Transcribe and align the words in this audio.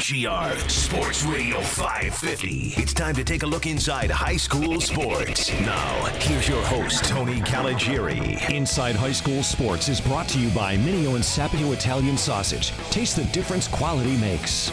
WGR 0.00 0.70
Sports 0.70 1.24
Radio 1.24 1.60
550. 1.60 2.72
It's 2.78 2.94
time 2.94 3.14
to 3.16 3.22
take 3.22 3.42
a 3.42 3.46
look 3.46 3.66
inside 3.66 4.10
high 4.10 4.38
school 4.38 4.80
sports. 4.80 5.52
Now, 5.60 6.04
here's 6.20 6.48
your 6.48 6.62
host, 6.62 7.04
Tony 7.04 7.42
Caligiuri. 7.42 8.48
Inside 8.48 8.96
High 8.96 9.12
School 9.12 9.42
Sports 9.42 9.90
is 9.90 10.00
brought 10.00 10.26
to 10.28 10.38
you 10.40 10.48
by 10.54 10.78
Mineo 10.78 11.16
and 11.16 11.22
Sapio 11.22 11.74
Italian 11.74 12.16
Sausage. 12.16 12.70
Taste 12.88 13.16
the 13.16 13.24
difference 13.24 13.68
quality 13.68 14.16
makes. 14.16 14.72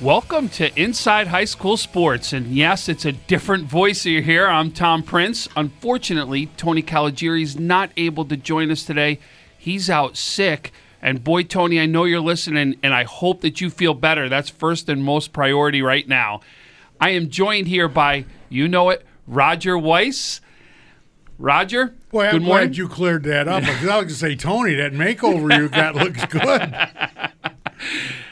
Welcome 0.00 0.48
to 0.48 0.76
Inside 0.76 1.28
High 1.28 1.44
School 1.44 1.76
Sports. 1.76 2.32
And 2.32 2.48
yes, 2.48 2.88
it's 2.88 3.04
a 3.04 3.12
different 3.12 3.66
voice 3.66 4.04
you 4.04 4.20
hear. 4.20 4.48
I'm 4.48 4.72
Tom 4.72 5.04
Prince. 5.04 5.48
Unfortunately, 5.54 6.46
Tony 6.56 6.82
Caligiuri 6.82 7.42
is 7.42 7.56
not 7.56 7.90
able 7.96 8.24
to 8.24 8.36
join 8.36 8.72
us 8.72 8.82
today. 8.82 9.20
He's 9.56 9.88
out 9.88 10.16
sick. 10.16 10.72
And 11.02 11.22
boy, 11.22 11.44
Tony, 11.44 11.80
I 11.80 11.86
know 11.86 12.04
you're 12.04 12.20
listening, 12.20 12.76
and 12.82 12.94
I 12.94 13.04
hope 13.04 13.42
that 13.42 13.60
you 13.60 13.70
feel 13.70 13.94
better. 13.94 14.28
That's 14.28 14.48
first 14.50 14.88
and 14.88 15.04
most 15.04 15.32
priority 15.32 15.82
right 15.82 16.06
now. 16.08 16.40
I 17.00 17.10
am 17.10 17.28
joined 17.28 17.68
here 17.68 17.88
by, 17.88 18.24
you 18.48 18.66
know 18.68 18.90
it, 18.90 19.04
Roger 19.26 19.76
Weiss. 19.76 20.40
Roger, 21.38 21.94
Boy, 22.10 22.24
I'm 22.24 22.32
good 22.32 22.42
morning. 22.42 22.68
glad 22.68 22.76
you 22.78 22.88
cleared 22.88 23.24
that 23.24 23.46
up. 23.46 23.60
Because 23.60 23.82
I 23.88 23.96
was 23.98 24.04
going 24.04 24.08
to 24.08 24.14
say, 24.14 24.36
Tony, 24.36 24.74
that 24.76 24.92
makeover 24.92 25.54
you 25.54 25.68
got 25.68 25.94
looks 25.96 26.24
good. 26.26 26.74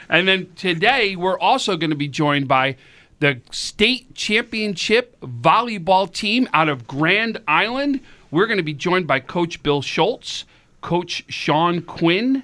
And 0.09 0.27
then 0.27 0.51
today, 0.55 1.15
we're 1.15 1.37
also 1.37 1.77
going 1.77 1.91
to 1.91 1.95
be 1.95 2.07
joined 2.07 2.47
by 2.47 2.77
the 3.19 3.41
state 3.51 4.15
championship 4.15 5.19
volleyball 5.21 6.11
team 6.11 6.49
out 6.53 6.67
of 6.67 6.87
Grand 6.87 7.39
Island. 7.47 8.01
We're 8.31 8.47
going 8.47 8.57
to 8.57 8.63
be 8.63 8.73
joined 8.73 9.05
by 9.07 9.19
Coach 9.19 9.61
Bill 9.61 9.81
Schultz, 9.83 10.45
Coach 10.81 11.25
Sean 11.29 11.81
Quinn, 11.83 12.43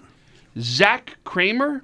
Zach 0.59 1.17
Kramer, 1.23 1.83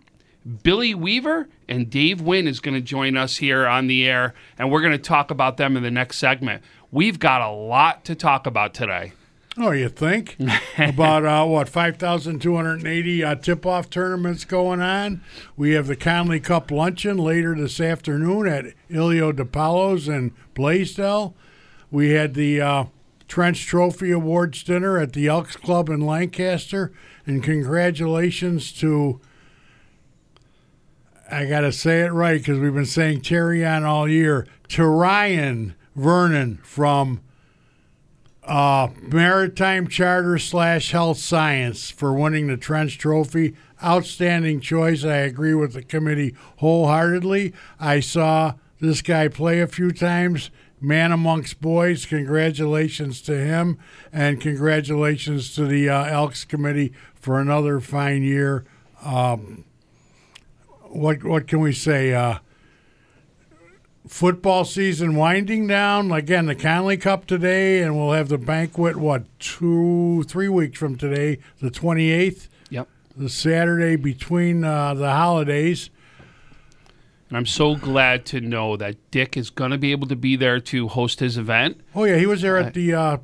Billy 0.63 0.93
Weaver, 0.93 1.47
and 1.67 1.89
Dave 1.89 2.21
Wynn 2.21 2.47
is 2.47 2.59
going 2.59 2.75
to 2.75 2.81
join 2.81 3.17
us 3.17 3.37
here 3.37 3.67
on 3.67 3.87
the 3.87 4.07
air, 4.07 4.33
and 4.57 4.71
we're 4.71 4.81
going 4.81 4.91
to 4.93 4.97
talk 4.97 5.31
about 5.31 5.57
them 5.57 5.75
in 5.77 5.83
the 5.83 5.91
next 5.91 6.17
segment. 6.17 6.63
We've 6.91 7.19
got 7.19 7.41
a 7.41 7.49
lot 7.49 8.05
to 8.05 8.15
talk 8.15 8.47
about 8.47 8.73
today. 8.73 9.13
Oh, 9.59 9.71
you 9.71 9.89
think? 9.89 10.37
About, 10.77 11.25
uh, 11.25 11.43
what, 11.45 11.67
5,280 11.67 13.23
uh, 13.23 13.35
tip 13.35 13.65
off 13.65 13.89
tournaments 13.89 14.45
going 14.45 14.81
on. 14.81 15.21
We 15.55 15.71
have 15.71 15.87
the 15.87 15.95
Conley 15.95 16.39
Cup 16.39 16.69
luncheon 16.69 17.17
later 17.17 17.55
this 17.55 17.81
afternoon 17.81 18.47
at 18.47 18.65
Ilio 18.87 19.33
DiPaolo's 19.33 20.07
in 20.07 20.35
Blasdell. 20.53 21.33
We 21.89 22.11
had 22.11 22.35
the 22.35 22.61
uh, 22.61 22.85
Trench 23.27 23.65
Trophy 23.65 24.11
Awards 24.11 24.61
dinner 24.61 24.99
at 24.99 25.13
the 25.13 25.27
Elks 25.27 25.55
Club 25.55 25.89
in 25.89 26.01
Lancaster. 26.01 26.91
And 27.27 27.43
congratulations 27.43 28.71
to, 28.79 29.19
I 31.29 31.45
got 31.45 31.61
to 31.61 31.73
say 31.73 32.01
it 32.01 32.13
right 32.13 32.39
because 32.39 32.57
we've 32.57 32.73
been 32.73 32.85
saying 32.85 33.21
Terry 33.21 33.65
on 33.65 33.83
all 33.83 34.07
year, 34.07 34.47
to 34.69 34.85
Ryan 34.85 35.75
Vernon 35.93 36.57
from 36.63 37.19
uh, 38.43 38.87
Maritime 39.01 39.89
Charter 39.89 40.37
slash 40.37 40.91
Health 40.91 41.17
Science 41.17 41.91
for 41.91 42.13
winning 42.13 42.47
the 42.47 42.55
Trench 42.55 42.97
Trophy. 42.97 43.55
Outstanding 43.83 44.61
choice. 44.61 45.03
I 45.03 45.17
agree 45.17 45.53
with 45.53 45.73
the 45.73 45.83
committee 45.83 46.33
wholeheartedly. 46.57 47.53
I 47.79 47.99
saw 47.99 48.53
this 48.79 49.01
guy 49.01 49.27
play 49.27 49.59
a 49.59 49.67
few 49.67 49.91
times. 49.91 50.49
Man 50.79 51.11
amongst 51.11 51.59
boys. 51.59 52.05
Congratulations 52.05 53.21
to 53.23 53.35
him, 53.35 53.79
and 54.13 54.39
congratulations 54.39 55.53
to 55.55 55.65
the 55.65 55.89
uh, 55.89 56.05
Elks 56.05 56.45
committee 56.45 56.93
for 57.27 57.41
another 57.41 57.81
fine 57.81 58.23
year. 58.23 58.63
Um, 59.03 59.65
what 60.83 61.25
what 61.25 61.45
can 61.45 61.59
we 61.59 61.73
say? 61.73 62.13
Uh, 62.13 62.39
football 64.07 64.63
season 64.63 65.13
winding 65.13 65.67
down. 65.67 66.09
Again, 66.09 66.45
the 66.45 66.55
Conley 66.55 66.95
Cup 66.95 67.27
today, 67.27 67.83
and 67.83 67.97
we'll 67.97 68.13
have 68.13 68.29
the 68.29 68.37
banquet, 68.37 68.95
what, 68.95 69.25
two, 69.39 70.23
three 70.23 70.47
weeks 70.47 70.79
from 70.79 70.95
today, 70.95 71.39
the 71.59 71.69
28th, 71.69 72.47
Yep. 72.69 72.87
the 73.17 73.27
Saturday 73.27 73.97
between 73.97 74.63
uh, 74.63 74.93
the 74.93 75.11
holidays. 75.11 75.89
And 77.27 77.37
I'm 77.37 77.45
so 77.45 77.75
glad 77.75 78.25
to 78.27 78.39
know 78.39 78.77
that 78.77 78.95
Dick 79.11 79.35
is 79.35 79.49
going 79.49 79.71
to 79.71 79.77
be 79.77 79.91
able 79.91 80.07
to 80.07 80.15
be 80.15 80.37
there 80.37 80.61
to 80.61 80.87
host 80.87 81.19
his 81.19 81.37
event. 81.37 81.81
Oh, 81.93 82.05
yeah, 82.05 82.15
he 82.15 82.25
was 82.25 82.41
there 82.41 82.55
at 82.55 82.73
the, 82.73 82.93
uh, 82.93 83.17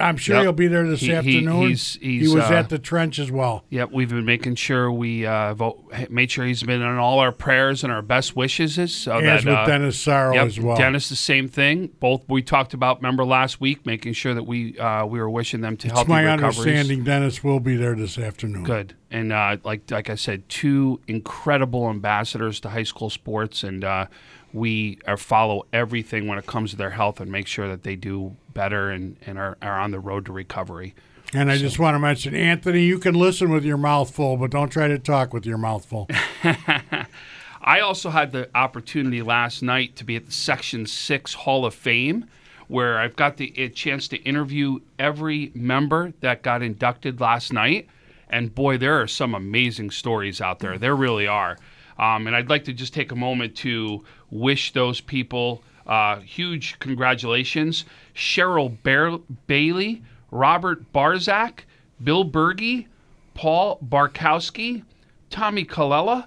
I'm 0.00 0.16
sure 0.16 0.36
Yep. 0.36 0.42
he'll 0.42 0.52
be 0.52 0.66
there 0.66 0.86
this 0.88 1.00
He- 1.00 1.06
he- 1.06 1.12
afternoon. 1.14 1.68
he's- 1.68 1.98
he 2.00 2.20
was 2.28 2.50
uh, 2.50 2.54
at 2.54 2.68
the 2.68 2.78
trench 2.78 3.18
as 3.18 3.30
well. 3.30 3.64
Yep, 3.70 3.90
we've 3.92 4.08
been 4.08 4.24
making 4.24 4.56
sure 4.56 4.90
we 4.90 5.24
uh, 5.24 5.54
vote, 5.54 5.84
made 6.10 6.30
sure 6.30 6.44
he's 6.44 6.62
been 6.62 6.82
in 6.82 6.96
all 6.98 7.18
our 7.20 7.32
prayers 7.32 7.84
and 7.84 7.92
our 7.92 8.02
best 8.02 8.34
wishes. 8.34 8.74
So 8.94 9.12
As 9.18 9.44
that, 9.44 9.50
with 9.50 9.54
uh, 9.58 9.66
Dennis 9.66 9.98
Sorrow 10.00 10.34
Yep, 10.34 10.46
as 10.46 10.60
well. 10.60 10.76
Dennis, 10.76 11.08
the 11.08 11.16
same 11.16 11.46
thing. 11.48 11.90
Both 12.00 12.24
we 12.28 12.42
talked 12.42 12.74
about. 12.74 12.98
Remember 12.98 13.24
last 13.24 13.60
week, 13.60 13.86
making 13.86 14.14
sure 14.14 14.34
that 14.34 14.42
we 14.44 14.78
uh, 14.78 15.06
we 15.06 15.18
were 15.20 15.30
wishing 15.30 15.60
them 15.60 15.76
to 15.78 15.86
It's 15.88 15.94
healthy 15.94 16.08
my 16.10 16.22
recoveries. 16.22 16.58
understanding 16.58 17.04
Dennis 17.04 17.44
will 17.44 17.60
be 17.60 17.76
there 17.76 17.94
this 17.94 18.18
afternoon. 18.18 18.64
Good, 18.64 18.94
and 19.10 19.32
uh, 19.32 19.56
like 19.64 19.90
like 19.90 20.10
I 20.10 20.14
said, 20.16 20.48
two 20.48 21.00
incredible 21.06 21.88
ambassadors 21.88 22.60
to 22.60 22.70
high 22.70 22.82
school 22.82 23.10
sports, 23.10 23.62
and 23.62 23.84
uh, 23.84 24.06
we 24.52 24.98
are 25.06 25.16
follow 25.16 25.66
everything 25.72 26.26
when 26.26 26.38
it 26.38 26.46
comes 26.46 26.70
to 26.70 26.76
their 26.76 26.90
health 26.90 27.20
and 27.20 27.30
make 27.30 27.46
sure 27.46 27.68
that 27.68 27.82
they 27.82 27.96
do 27.96 28.36
better 28.54 28.90
and, 28.90 29.16
and 29.26 29.38
are, 29.38 29.56
are 29.60 29.78
on 29.78 29.90
the 29.90 30.00
road 30.00 30.26
to 30.26 30.32
recovery. 30.32 30.94
And 31.34 31.50
I 31.50 31.58
just 31.58 31.78
want 31.78 31.94
to 31.94 31.98
mention, 31.98 32.34
Anthony, 32.34 32.84
you 32.84 32.98
can 32.98 33.14
listen 33.14 33.50
with 33.50 33.64
your 33.64 33.76
mouth 33.76 34.10
full, 34.10 34.36
but 34.36 34.50
don't 34.50 34.70
try 34.70 34.88
to 34.88 34.98
talk 34.98 35.34
with 35.34 35.44
your 35.44 35.58
mouth 35.58 35.84
full. 35.84 36.08
I 37.60 37.80
also 37.80 38.10
had 38.10 38.30
the 38.30 38.48
opportunity 38.54 39.22
last 39.22 39.60
night 39.62 39.96
to 39.96 40.04
be 40.04 40.14
at 40.16 40.26
the 40.26 40.32
Section 40.32 40.86
6 40.86 41.34
Hall 41.34 41.66
of 41.66 41.74
Fame, 41.74 42.26
where 42.68 42.98
I've 42.98 43.16
got 43.16 43.38
the 43.38 43.68
chance 43.70 44.06
to 44.08 44.16
interview 44.18 44.78
every 44.98 45.50
member 45.54 46.12
that 46.20 46.42
got 46.42 46.62
inducted 46.62 47.20
last 47.20 47.52
night. 47.52 47.88
And 48.28 48.54
boy, 48.54 48.78
there 48.78 49.00
are 49.00 49.08
some 49.08 49.34
amazing 49.34 49.90
stories 49.90 50.40
out 50.40 50.60
there. 50.60 50.78
There 50.78 50.94
really 50.94 51.26
are. 51.26 51.58
Um, 51.98 52.26
and 52.26 52.36
I'd 52.36 52.50
like 52.50 52.64
to 52.64 52.72
just 52.72 52.92
take 52.94 53.12
a 53.12 53.16
moment 53.16 53.56
to 53.58 54.04
wish 54.30 54.72
those 54.72 55.00
people 55.00 55.62
uh, 55.86 56.20
huge 56.20 56.78
congratulations. 56.78 57.84
Cheryl 58.14 58.76
Bear- 58.82 59.18
Bailey, 59.46 60.02
Robert 60.30 60.92
Barzak, 60.92 61.60
Bill 62.02 62.24
Bergey, 62.24 62.86
Paul 63.34 63.78
Barkowski, 63.86 64.82
Tommy 65.30 65.64
Colella, 65.64 66.26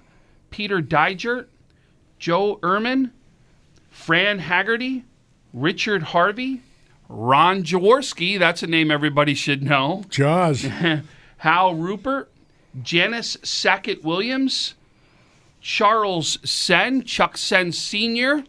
Peter 0.50 0.80
Digert, 0.80 1.46
Joe 2.18 2.56
Ehrmann, 2.62 3.10
Fran 3.90 4.38
Haggerty, 4.38 5.04
Richard 5.52 6.04
Harvey, 6.04 6.62
Ron 7.08 7.64
Jaworski, 7.64 8.38
that's 8.38 8.62
a 8.62 8.66
name 8.66 8.90
everybody 8.90 9.34
should 9.34 9.62
know, 9.62 10.04
Jaws. 10.08 10.62
Hal 11.38 11.74
Rupert, 11.74 12.30
Janice 12.82 13.36
Sackett 13.42 14.04
Williams, 14.04 14.74
Charles 15.60 16.38
Sen, 16.48 17.02
Chuck 17.04 17.36
Sen 17.36 17.72
Sr., 17.72 18.44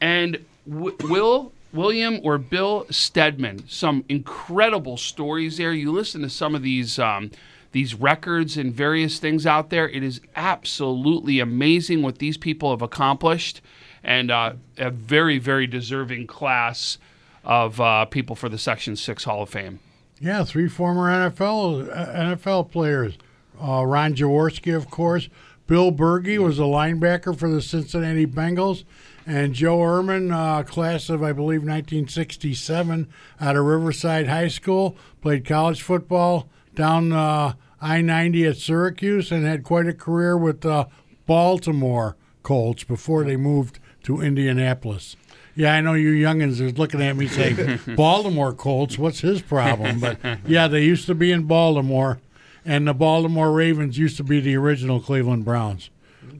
and 0.00 0.44
w- 0.68 0.96
Will 1.02 1.52
William 1.72 2.20
or 2.22 2.38
Bill 2.38 2.86
Stedman. 2.90 3.68
Some 3.68 4.04
incredible 4.08 4.96
stories 4.96 5.56
there. 5.56 5.72
You 5.72 5.92
listen 5.92 6.22
to 6.22 6.30
some 6.30 6.54
of 6.54 6.62
these 6.62 6.98
um, 6.98 7.30
these 7.72 7.94
records 7.94 8.56
and 8.56 8.72
various 8.72 9.18
things 9.18 9.46
out 9.46 9.70
there. 9.70 9.88
It 9.88 10.02
is 10.02 10.20
absolutely 10.36 11.40
amazing 11.40 12.02
what 12.02 12.18
these 12.18 12.36
people 12.36 12.70
have 12.70 12.82
accomplished, 12.82 13.60
and 14.02 14.30
uh, 14.30 14.54
a 14.78 14.90
very 14.90 15.38
very 15.38 15.66
deserving 15.66 16.26
class 16.28 16.98
of 17.44 17.80
uh, 17.80 18.04
people 18.06 18.36
for 18.36 18.48
the 18.48 18.58
Section 18.58 18.96
Six 18.96 19.24
Hall 19.24 19.42
of 19.42 19.50
Fame. 19.50 19.80
Yeah, 20.20 20.44
three 20.44 20.68
former 20.68 21.10
NFL 21.10 21.90
uh, 21.90 22.36
NFL 22.36 22.70
players. 22.70 23.18
Uh, 23.60 23.84
Ron 23.84 24.14
Jaworski, 24.14 24.74
of 24.74 24.90
course. 24.90 25.28
Bill 25.66 25.90
Bergey 25.90 26.38
was 26.38 26.58
a 26.58 26.62
linebacker 26.62 27.36
for 27.36 27.48
the 27.48 27.62
Cincinnati 27.62 28.26
Bengals. 28.26 28.84
And 29.26 29.54
Joe 29.54 29.78
Ehrmann, 29.78 30.30
uh, 30.32 30.62
class 30.64 31.08
of, 31.08 31.22
I 31.22 31.32
believe, 31.32 31.60
1967 31.60 33.08
out 33.40 33.56
of 33.56 33.64
Riverside 33.64 34.28
High 34.28 34.48
School, 34.48 34.96
played 35.22 35.46
college 35.46 35.80
football 35.80 36.50
down 36.74 37.12
uh, 37.12 37.54
I 37.80 38.02
90 38.02 38.46
at 38.46 38.56
Syracuse 38.58 39.32
and 39.32 39.44
had 39.44 39.62
quite 39.62 39.86
a 39.86 39.94
career 39.94 40.36
with 40.36 40.66
uh, 40.66 40.86
Baltimore 41.26 42.16
Colts 42.42 42.84
before 42.84 43.24
they 43.24 43.36
moved 43.36 43.78
to 44.02 44.20
Indianapolis. 44.20 45.16
Yeah, 45.56 45.74
I 45.74 45.80
know 45.80 45.94
you 45.94 46.10
youngins 46.10 46.60
are 46.60 46.72
looking 46.72 47.00
at 47.00 47.16
me 47.16 47.28
saying, 47.28 47.80
Baltimore 47.96 48.52
Colts, 48.52 48.98
what's 48.98 49.20
his 49.20 49.40
problem? 49.40 50.00
But 50.00 50.18
yeah, 50.46 50.66
they 50.68 50.82
used 50.82 51.06
to 51.06 51.14
be 51.14 51.30
in 51.30 51.44
Baltimore, 51.44 52.20
and 52.64 52.86
the 52.86 52.94
Baltimore 52.94 53.52
Ravens 53.52 53.98
used 53.98 54.16
to 54.16 54.24
be 54.24 54.40
the 54.40 54.56
original 54.56 55.00
Cleveland 55.00 55.44
Browns. 55.44 55.90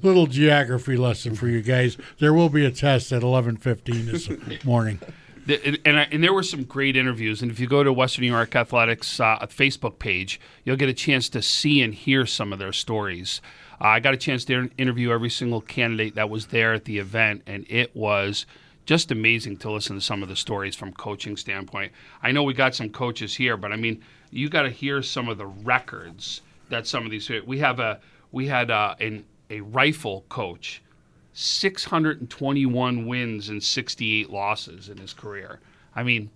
Little 0.02 0.26
geography 0.26 0.96
lesson 0.96 1.34
for 1.34 1.48
you 1.48 1.62
guys. 1.62 1.96
There 2.18 2.32
will 2.32 2.48
be 2.48 2.64
a 2.64 2.70
test 2.70 3.12
at 3.12 3.22
11:15 3.22 4.06
this 4.06 4.64
morning. 4.64 5.00
And, 5.46 5.78
and, 5.84 5.98
and 5.98 6.24
there 6.24 6.32
were 6.32 6.42
some 6.42 6.64
great 6.64 6.96
interviews. 6.96 7.42
And 7.42 7.50
if 7.50 7.60
you 7.60 7.66
go 7.66 7.82
to 7.84 7.92
Western 7.92 8.22
New 8.22 8.32
York 8.32 8.56
Athletics 8.56 9.20
uh, 9.20 9.38
Facebook 9.40 9.98
page, 9.98 10.40
you'll 10.64 10.76
get 10.76 10.88
a 10.88 10.94
chance 10.94 11.28
to 11.30 11.42
see 11.42 11.82
and 11.82 11.94
hear 11.94 12.24
some 12.24 12.52
of 12.52 12.58
their 12.58 12.72
stories. 12.72 13.42
Uh, 13.80 13.88
I 13.88 14.00
got 14.00 14.14
a 14.14 14.16
chance 14.16 14.46
to 14.46 14.70
interview 14.78 15.12
every 15.12 15.28
single 15.28 15.60
candidate 15.60 16.14
that 16.14 16.30
was 16.30 16.46
there 16.46 16.72
at 16.72 16.86
the 16.86 16.98
event, 16.98 17.42
and 17.46 17.66
it 17.68 17.94
was 17.94 18.46
just 18.84 19.10
amazing 19.10 19.56
to 19.58 19.70
listen 19.70 19.96
to 19.96 20.02
some 20.02 20.22
of 20.22 20.28
the 20.28 20.36
stories 20.36 20.76
from 20.76 20.92
coaching 20.92 21.36
standpoint. 21.36 21.92
I 22.22 22.32
know 22.32 22.42
we 22.42 22.54
got 22.54 22.74
some 22.74 22.90
coaches 22.90 23.34
here, 23.34 23.56
but 23.56 23.72
I 23.72 23.76
mean, 23.76 24.02
you 24.30 24.48
got 24.48 24.62
to 24.62 24.70
hear 24.70 25.02
some 25.02 25.28
of 25.28 25.38
the 25.38 25.46
records 25.46 26.42
that 26.68 26.86
some 26.86 27.04
of 27.04 27.10
these. 27.10 27.30
We 27.46 27.58
have 27.58 27.80
a 27.80 28.00
we 28.32 28.46
had 28.48 28.70
uh, 28.70 28.94
an, 29.00 29.24
a 29.50 29.60
rifle 29.60 30.24
coach 30.28 30.82
621 31.34 33.06
wins 33.06 33.48
and 33.48 33.62
68 33.62 34.30
losses 34.30 34.88
in 34.88 34.98
his 34.98 35.12
career. 35.12 35.60
I 35.94 36.02
mean, 36.02 36.30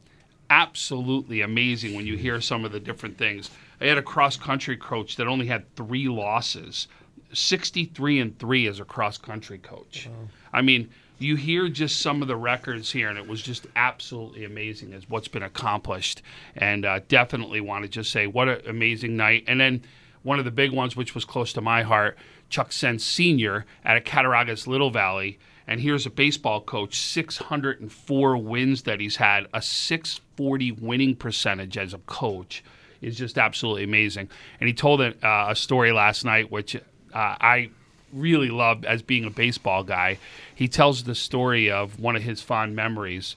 absolutely 0.51 1.41
amazing 1.41 1.95
when 1.95 2.07
you 2.07 2.17
hear 2.17 2.41
some 2.41 2.65
of 2.65 2.73
the 2.73 2.81
different 2.81 3.19
things. 3.19 3.51
I 3.81 3.87
had 3.87 3.99
a 3.99 4.03
cross 4.03 4.37
country 4.37 4.77
coach 4.77 5.17
that 5.17 5.27
only 5.27 5.47
had 5.47 5.75
three 5.77 6.09
losses, 6.09 6.89
63 7.33 8.21
and 8.21 8.39
3 8.39 8.67
as 8.67 8.81
a 8.81 8.85
cross 8.85 9.19
country 9.19 9.59
coach. 9.59 10.09
I 10.53 10.63
mean, 10.63 10.89
you 11.19 11.37
hear 11.37 11.69
just 11.69 12.01
some 12.01 12.23
of 12.23 12.29
the 12.29 12.37
records 12.37 12.93
here, 12.93 13.09
and 13.09 13.19
it 13.19 13.27
was 13.27 13.43
just 13.43 13.67
absolutely 13.77 14.45
amazing 14.45 14.93
as 14.93 15.09
what's 15.09 15.29
been 15.29 15.43
accomplished. 15.43 16.23
And 16.57 16.85
uh, 16.85 17.01
definitely 17.09 17.61
want 17.61 17.85
to 17.85 17.89
just 17.89 18.11
say 18.11 18.27
what 18.27 18.49
an 18.49 18.61
amazing 18.67 19.17
night. 19.17 19.45
And 19.47 19.61
then 19.61 19.83
one 20.23 20.39
of 20.39 20.45
the 20.45 20.51
big 20.51 20.73
ones, 20.73 20.97
which 20.97 21.15
was 21.15 21.25
close 21.25 21.53
to 21.55 21.61
my 21.61 21.83
heart, 21.83 22.17
Chuck 22.49 22.73
Sense 22.73 23.05
Sr. 23.05 23.67
at 23.85 23.97
a 23.97 24.01
Cattaraugus 24.01 24.67
Little 24.67 24.91
Valley. 24.91 25.39
And 25.67 25.81
here's 25.81 26.07
a 26.07 26.11
baseball 26.11 26.63
coach, 26.63 26.99
604 26.99 28.37
wins 28.39 28.83
that 28.83 29.01
he's 29.01 29.17
had, 29.17 29.49
a 29.53 29.61
640 29.61 30.73
winning 30.73 31.15
percentage 31.15 31.77
as 31.77 31.93
a 31.93 31.99
coach 31.99 32.65
is 33.01 33.17
just 33.17 33.39
absolutely 33.39 33.85
amazing. 33.85 34.29
And 34.61 34.69
he 34.69 34.75
told 34.75 35.01
a, 35.01 35.15
uh, 35.27 35.51
a 35.51 35.57
story 35.57 35.93
last 35.93 36.25
night, 36.25 36.51
which 36.51 36.75
uh, 36.75 36.81
I 37.15 37.71
really 38.13 38.49
love 38.49 38.85
as 38.85 39.03
being 39.03 39.25
a 39.25 39.31
baseball 39.31 39.85
guy. 39.85 40.19
He 40.55 40.69
tells 40.69 41.05
the 41.05 41.15
story 41.15 41.71
of 41.71 42.01
one 42.01 42.17
of 42.17 42.23
his 42.23 42.41
fond 42.41 42.75
memories 42.75 43.37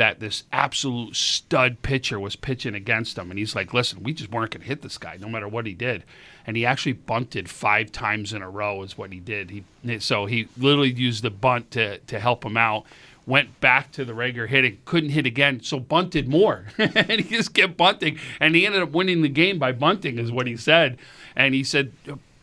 that 0.00 0.18
this 0.18 0.44
absolute 0.50 1.14
stud 1.14 1.82
pitcher 1.82 2.18
was 2.18 2.34
pitching 2.34 2.74
against 2.74 3.18
him. 3.18 3.30
And 3.30 3.38
he's 3.38 3.54
like, 3.54 3.74
listen, 3.74 4.02
we 4.02 4.14
just 4.14 4.30
weren't 4.30 4.50
going 4.50 4.62
to 4.62 4.66
hit 4.66 4.80
this 4.80 4.96
guy 4.96 5.18
no 5.20 5.28
matter 5.28 5.46
what 5.46 5.66
he 5.66 5.74
did. 5.74 6.04
And 6.46 6.56
he 6.56 6.64
actually 6.64 6.94
bunted 6.94 7.50
five 7.50 7.92
times 7.92 8.32
in 8.32 8.40
a 8.40 8.48
row, 8.48 8.82
is 8.82 8.96
what 8.96 9.12
he 9.12 9.20
did. 9.20 9.50
He 9.50 9.98
So 9.98 10.24
he 10.24 10.48
literally 10.56 10.90
used 10.90 11.22
the 11.22 11.28
bunt 11.28 11.70
to, 11.72 11.98
to 11.98 12.18
help 12.18 12.46
him 12.46 12.56
out. 12.56 12.86
Went 13.26 13.60
back 13.60 13.92
to 13.92 14.06
the 14.06 14.14
regular 14.14 14.46
hitting, 14.46 14.78
couldn't 14.86 15.10
hit 15.10 15.26
again, 15.26 15.62
so 15.62 15.78
bunted 15.78 16.28
more. 16.28 16.68
and 16.78 17.20
he 17.20 17.36
just 17.36 17.52
kept 17.52 17.76
bunting. 17.76 18.18
And 18.40 18.56
he 18.56 18.64
ended 18.64 18.80
up 18.80 18.92
winning 18.92 19.20
the 19.20 19.28
game 19.28 19.58
by 19.58 19.72
bunting, 19.72 20.18
is 20.18 20.32
what 20.32 20.46
he 20.46 20.56
said. 20.56 20.96
And 21.36 21.54
he 21.54 21.62
said, 21.62 21.92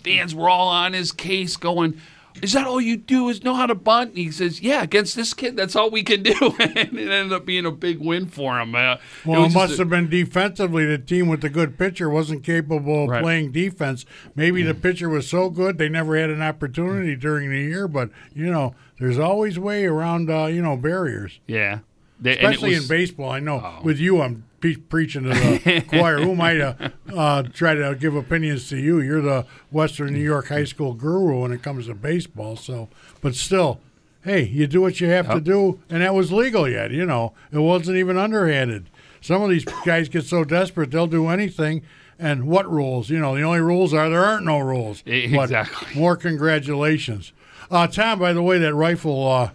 fans 0.08 0.34
were 0.36 0.50
all 0.50 0.68
on 0.70 0.94
his 0.94 1.12
case 1.12 1.58
going, 1.58 2.00
is 2.42 2.54
that 2.54 2.68
all 2.68 2.80
you 2.80 2.98
do 2.98 3.30
is 3.30 3.44
know 3.44 3.56
how 3.56 3.66
to 3.66 3.74
bunt? 3.74 4.10
And 4.10 4.18
he 4.20 4.30
says, 4.32 4.62
yeah, 4.62 4.84
against 4.84 5.16
this 5.16 5.34
kid, 5.34 5.58
that's 5.58 5.76
all 5.76 5.90
we 5.90 6.04
can 6.04 6.22
do. 6.22 6.36
and 6.60 6.78
it 6.78 7.10
ended 7.10 7.34
up 7.34 7.46
being 7.48 7.66
a 7.66 7.72
big 7.72 7.98
win 8.00 8.28
for 8.28 8.60
him. 8.60 8.76
Uh, 8.76 8.98
Well, 9.26 9.42
it, 9.42 9.46
just 9.46 9.56
must 9.56 9.74
a- 9.74 9.78
have 9.78 9.90
been 9.90 10.08
defensively. 10.08 10.86
The 10.86 11.00
team 11.00 11.28
with 11.30 11.42
the 11.42 11.50
good 11.50 11.80
pitcher 11.80 12.10
wasn't 12.12 12.44
capable 12.44 13.06
of 13.06 13.10
Right. 13.10 13.24
playing 13.24 13.54
defense. 13.54 14.06
Maybe 14.36 14.62
the 14.62 14.76
pitcher 14.76 15.10
was 15.10 15.28
so 15.28 15.50
good 15.50 15.80
they 15.80 15.90
never 15.90 16.16
had 16.16 16.30
an 16.30 16.44
opportunity 16.44 17.16
during 17.16 17.50
the 17.50 17.60
year. 17.60 17.88
But 17.88 18.12
you 18.36 18.52
know, 18.52 18.76
there's 19.00 19.18
always 19.18 19.58
way 19.58 19.86
around 19.86 20.30
uh, 20.30 20.46
you 20.46 20.62
know 20.62 20.78
barriers, 20.78 21.40
Yeah. 21.48 21.80
They- 22.20 22.38
especially 22.38 22.76
was- 22.76 22.84
in 22.84 22.88
baseball. 22.98 23.32
I 23.32 23.40
know 23.40 23.80
with 23.84 23.98
you, 24.00 24.22
I'm 24.22 24.44
preaching 24.76 25.24
to 25.24 25.30
the 25.30 25.84
choir. 25.88 26.18
Who 26.20 26.36
might 26.36 26.60
uh, 26.60 26.74
uh, 27.16 27.44
try 27.44 27.74
to 27.76 27.96
give 28.00 28.16
opinions 28.16 28.68
to 28.70 28.78
you? 28.78 29.00
You're 29.00 29.22
the 29.22 29.46
Western 29.72 30.14
New 30.14 30.20
York 30.24 30.48
high 30.50 30.66
school 30.66 30.94
guru 30.94 31.42
when 31.42 31.52
it 31.52 31.62
comes 31.64 31.88
to 31.88 31.94
baseball. 31.96 32.56
So, 32.56 32.90
but 33.22 33.36
still. 33.36 33.80
Hey, 34.24 34.44
you 34.44 34.68
do 34.68 34.82
what 34.82 35.00
you 35.00 35.08
have 35.08 35.30
to 35.30 35.40
do, 35.40 35.80
and 35.90 36.02
that 36.02 36.14
was 36.14 36.34
legal 36.34 36.68
yet. 36.68 36.92
You 36.92 37.06
know, 37.06 37.32
it 37.50 37.60
wasn't 37.60 37.96
even 37.98 38.18
underhanded. 38.18 38.90
Some 39.22 39.42
of 39.42 39.50
these 39.50 39.64
guys 39.86 40.10
get 40.10 40.26
so 40.26 40.44
desperate 40.44 40.92
they'll 40.92 41.08
do 41.08 41.28
anything. 41.30 41.82
And 42.20 42.46
what 42.46 42.70
rules? 42.70 43.10
You 43.10 43.20
know, 43.20 43.36
the 43.38 43.44
only 43.44 43.62
rules 43.62 43.94
are 43.94 44.10
there 44.10 44.26
aren't 44.26 44.46
no 44.46 44.60
rules. 44.60 45.02
E- 45.08 45.34
But 45.34 45.44
exactly. 45.44 45.98
more 45.98 46.18
congratulations, 46.18 47.32
uh, 47.72 47.88
Tom. 47.88 48.20
By 48.20 48.34
the 48.34 48.44
way, 48.44 48.58
that 48.58 48.74
rifle 48.74 49.26
uh, 49.26 49.50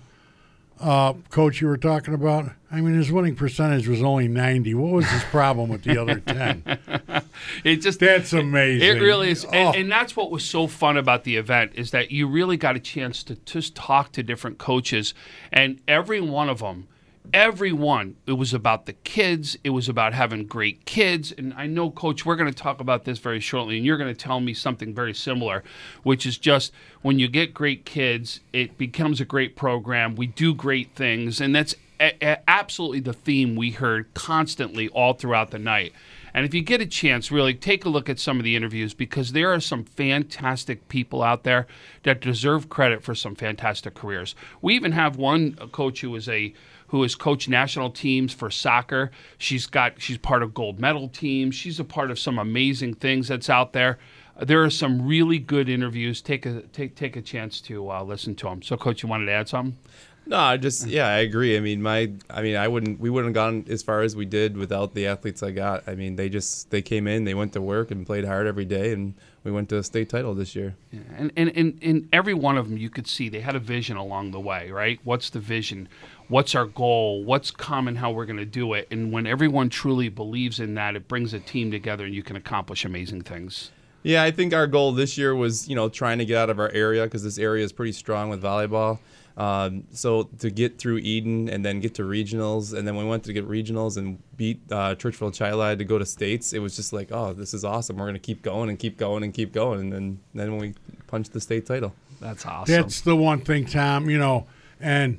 uh, 0.80 1.12
coach 1.28 1.60
you 1.60 1.66
were 1.66 1.76
talking 1.76 2.14
about. 2.14 2.52
I 2.74 2.80
mean, 2.80 2.94
his 2.94 3.12
winning 3.12 3.36
percentage 3.36 3.86
was 3.86 4.02
only 4.02 4.28
ninety. 4.28 4.74
What 4.74 4.92
was 4.92 5.06
his 5.10 5.22
problem 5.24 5.68
with 5.68 5.82
the 5.82 5.98
other 5.98 6.20
ten? 6.20 6.62
it 7.64 7.76
just 7.76 8.00
That's 8.00 8.32
amazing. 8.32 8.88
It 8.96 9.00
really 9.00 9.30
is, 9.30 9.44
Oh. 9.44 9.50
and, 9.52 9.76
and 9.76 9.92
that's 9.92 10.16
what 10.16 10.30
was 10.30 10.42
so 10.42 10.66
fun 10.66 10.96
about 10.96 11.24
the 11.24 11.36
event 11.36 11.72
is 11.74 11.90
that 11.90 12.10
you 12.10 12.26
really 12.26 12.56
got 12.56 12.74
a 12.74 12.80
chance 12.80 13.22
to 13.24 13.34
just 13.44 13.74
talk 13.74 14.12
to 14.12 14.22
different 14.22 14.56
coaches, 14.56 15.12
and 15.52 15.80
every 15.86 16.20
one 16.22 16.48
of 16.48 16.60
them, 16.60 16.88
every 17.34 17.72
one, 17.72 18.16
it 18.26 18.32
was 18.32 18.54
about 18.54 18.86
the 18.86 18.94
kids. 18.94 19.58
It 19.62 19.70
was 19.70 19.86
about 19.86 20.14
having 20.14 20.46
great 20.46 20.86
kids, 20.86 21.30
and 21.30 21.52
I 21.52 21.66
know, 21.66 21.90
Coach, 21.90 22.24
we're 22.24 22.36
going 22.36 22.50
to 22.50 22.56
talk 22.58 22.80
about 22.80 23.04
this 23.04 23.18
very 23.18 23.40
shortly, 23.40 23.76
and 23.76 23.84
you're 23.84 23.98
going 23.98 24.14
to 24.14 24.18
tell 24.18 24.40
me 24.40 24.54
something 24.54 24.94
very 24.94 25.12
similar, 25.12 25.62
which 26.04 26.24
is 26.24 26.38
just 26.38 26.72
when 27.02 27.18
you 27.18 27.28
get 27.28 27.52
great 27.52 27.84
kids, 27.84 28.40
it 28.54 28.78
becomes 28.78 29.20
a 29.20 29.26
great 29.26 29.56
program. 29.56 30.14
We 30.14 30.26
do 30.28 30.54
great 30.54 30.94
things, 30.94 31.38
and 31.38 31.54
that's 31.54 31.74
a- 32.02 32.50
absolutely 32.50 33.00
the 33.00 33.12
theme 33.12 33.56
we 33.56 33.70
heard 33.70 34.12
constantly 34.14 34.88
all 34.88 35.14
throughout 35.14 35.50
the 35.50 35.58
night. 35.58 35.92
And 36.34 36.46
if 36.46 36.54
you 36.54 36.62
get 36.62 36.80
a 36.80 36.86
chance, 36.86 37.30
really 37.30 37.54
take 37.54 37.84
a 37.84 37.90
look 37.90 38.08
at 38.08 38.18
some 38.18 38.38
of 38.38 38.44
the 38.44 38.56
interviews 38.56 38.94
because 38.94 39.32
there 39.32 39.52
are 39.52 39.60
some 39.60 39.84
fantastic 39.84 40.88
people 40.88 41.22
out 41.22 41.44
there 41.44 41.66
that 42.04 42.20
deserve 42.20 42.68
credit 42.68 43.02
for 43.02 43.14
some 43.14 43.34
fantastic 43.34 43.94
careers. 43.94 44.34
We 44.62 44.74
even 44.74 44.92
have 44.92 45.16
one 45.16 45.54
coach 45.72 46.00
who 46.00 46.14
is 46.16 46.28
a 46.28 46.54
who 46.88 47.02
has 47.02 47.14
coached 47.14 47.48
national 47.48 47.90
teams 47.90 48.34
for 48.34 48.50
soccer. 48.50 49.10
She's 49.38 49.66
got 49.66 50.00
she's 50.00 50.18
part 50.18 50.42
of 50.42 50.54
gold 50.54 50.80
medal 50.80 51.08
teams. 51.08 51.54
She's 51.54 51.80
a 51.80 51.84
part 51.84 52.10
of 52.10 52.18
some 52.18 52.38
amazing 52.38 52.94
things 52.94 53.28
that's 53.28 53.50
out 53.50 53.72
there. 53.72 53.98
There 54.40 54.62
are 54.62 54.70
some 54.70 55.06
really 55.06 55.38
good 55.38 55.68
interviews. 55.68 56.22
Take 56.22 56.46
a 56.46 56.62
take 56.62 56.94
take 56.94 57.16
a 57.16 57.22
chance 57.22 57.60
to 57.62 57.90
uh, 57.90 58.02
listen 58.02 58.34
to 58.36 58.46
them. 58.46 58.62
So, 58.62 58.76
coach, 58.76 59.02
you 59.02 59.08
wanted 59.08 59.26
to 59.26 59.32
add 59.32 59.48
something? 59.48 59.76
No, 60.24 60.38
I 60.38 60.56
just 60.56 60.86
yeah, 60.86 61.06
I 61.08 61.18
agree. 61.18 61.56
I 61.56 61.60
mean, 61.60 61.82
my 61.82 62.12
I 62.30 62.42
mean, 62.42 62.56
I 62.56 62.68
wouldn't 62.68 63.00
we 63.00 63.10
wouldn't 63.10 63.34
have 63.34 63.42
gone 63.42 63.64
as 63.68 63.82
far 63.82 64.02
as 64.02 64.14
we 64.14 64.24
did 64.24 64.56
without 64.56 64.94
the 64.94 65.06
athletes 65.06 65.42
I 65.42 65.50
got. 65.50 65.88
I 65.88 65.94
mean, 65.94 66.16
they 66.16 66.28
just 66.28 66.70
they 66.70 66.82
came 66.82 67.06
in, 67.06 67.24
they 67.24 67.34
went 67.34 67.52
to 67.54 67.60
work 67.60 67.90
and 67.90 68.06
played 68.06 68.24
hard 68.24 68.46
every 68.46 68.64
day 68.64 68.92
and 68.92 69.14
we 69.44 69.50
went 69.50 69.68
to 69.70 69.78
a 69.78 69.82
state 69.82 70.08
title 70.08 70.34
this 70.34 70.54
year. 70.54 70.76
Yeah, 70.92 71.00
And, 71.16 71.32
and, 71.36 71.56
and, 71.56 71.78
and 71.82 72.08
every 72.12 72.34
one 72.34 72.56
of 72.56 72.68
them, 72.68 72.78
you 72.78 72.90
could 72.90 73.06
see 73.06 73.28
they 73.28 73.40
had 73.40 73.56
a 73.56 73.60
vision 73.60 73.96
along 73.96 74.30
the 74.30 74.40
way, 74.40 74.70
right? 74.70 75.00
What's 75.02 75.30
the 75.30 75.40
vision? 75.40 75.88
What's 76.28 76.54
our 76.54 76.66
goal? 76.66 77.24
What's 77.24 77.50
common 77.50 77.96
how 77.96 78.12
we're 78.12 78.26
going 78.26 78.36
to 78.38 78.44
do 78.44 78.72
it? 78.74 78.86
And 78.90 79.10
when 79.10 79.26
everyone 79.26 79.68
truly 79.68 80.08
believes 80.08 80.60
in 80.60 80.74
that, 80.74 80.94
it 80.94 81.08
brings 81.08 81.34
a 81.34 81.40
team 81.40 81.70
together 81.70 82.04
and 82.04 82.14
you 82.14 82.22
can 82.22 82.36
accomplish 82.36 82.84
amazing 82.84 83.22
things. 83.22 83.72
Yeah, 84.04 84.22
I 84.22 84.30
think 84.30 84.52
our 84.52 84.66
goal 84.66 84.92
this 84.92 85.16
year 85.16 85.34
was, 85.34 85.68
you 85.68 85.76
know, 85.76 85.88
trying 85.88 86.18
to 86.18 86.24
get 86.24 86.36
out 86.36 86.50
of 86.50 86.58
our 86.58 86.70
area 86.70 87.04
because 87.04 87.22
this 87.22 87.38
area 87.38 87.64
is 87.64 87.72
pretty 87.72 87.92
strong 87.92 88.30
with 88.30 88.42
volleyball. 88.42 88.98
Um, 89.36 89.84
so 89.92 90.24
to 90.40 90.50
get 90.50 90.78
through 90.78 90.98
Eden 90.98 91.48
and 91.48 91.64
then 91.64 91.80
get 91.80 91.94
to 91.94 92.02
regionals, 92.02 92.76
and 92.76 92.86
then 92.86 92.96
we 92.96 93.04
went 93.04 93.24
to 93.24 93.32
get 93.32 93.48
regionals 93.48 93.96
and 93.96 94.18
beat 94.36 94.60
uh, 94.70 94.94
Churchville 94.94 95.32
Chili 95.32 95.76
to 95.76 95.84
go 95.84 95.98
to 95.98 96.04
states. 96.04 96.52
It 96.52 96.58
was 96.58 96.76
just 96.76 96.92
like, 96.92 97.08
oh, 97.10 97.32
this 97.32 97.54
is 97.54 97.64
awesome. 97.64 97.96
We're 97.96 98.06
gonna 98.06 98.18
keep 98.18 98.42
going 98.42 98.68
and 98.68 98.78
keep 98.78 98.98
going 98.98 99.22
and 99.22 99.32
keep 99.32 99.52
going, 99.52 99.80
and 99.80 99.92
then 99.92 100.20
then 100.34 100.58
we 100.58 100.74
punched 101.06 101.32
the 101.32 101.40
state 101.40 101.66
title. 101.66 101.94
That's 102.20 102.44
awesome. 102.44 102.74
That's 102.74 103.00
the 103.00 103.16
one 103.16 103.40
thing, 103.40 103.64
Tom. 103.66 104.10
You 104.10 104.18
know, 104.18 104.46
and 104.80 105.18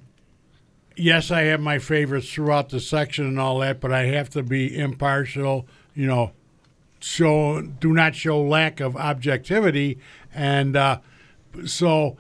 yes, 0.96 1.32
I 1.32 1.43
have 1.43 1.60
my 1.60 1.79
favorites 1.79 2.32
throughout 2.32 2.70
the 2.70 2.79
section 2.79 3.25
and 3.25 3.39
all 3.39 3.60
that, 3.60 3.79
but 3.79 3.91
I 3.91 4.05
have 4.05 4.29
to 4.32 4.43
be 4.43 4.77
impartial. 4.77 5.67
You 5.96 6.08
know, 6.08 6.32
show 7.00 7.62
do 7.62 7.93
not 7.93 8.15
show 8.15 8.41
lack 8.41 8.79
of 8.79 8.96
objectivity, 8.96 9.98
and 10.34 10.75
uh, 10.75 11.00
so 11.65 12.17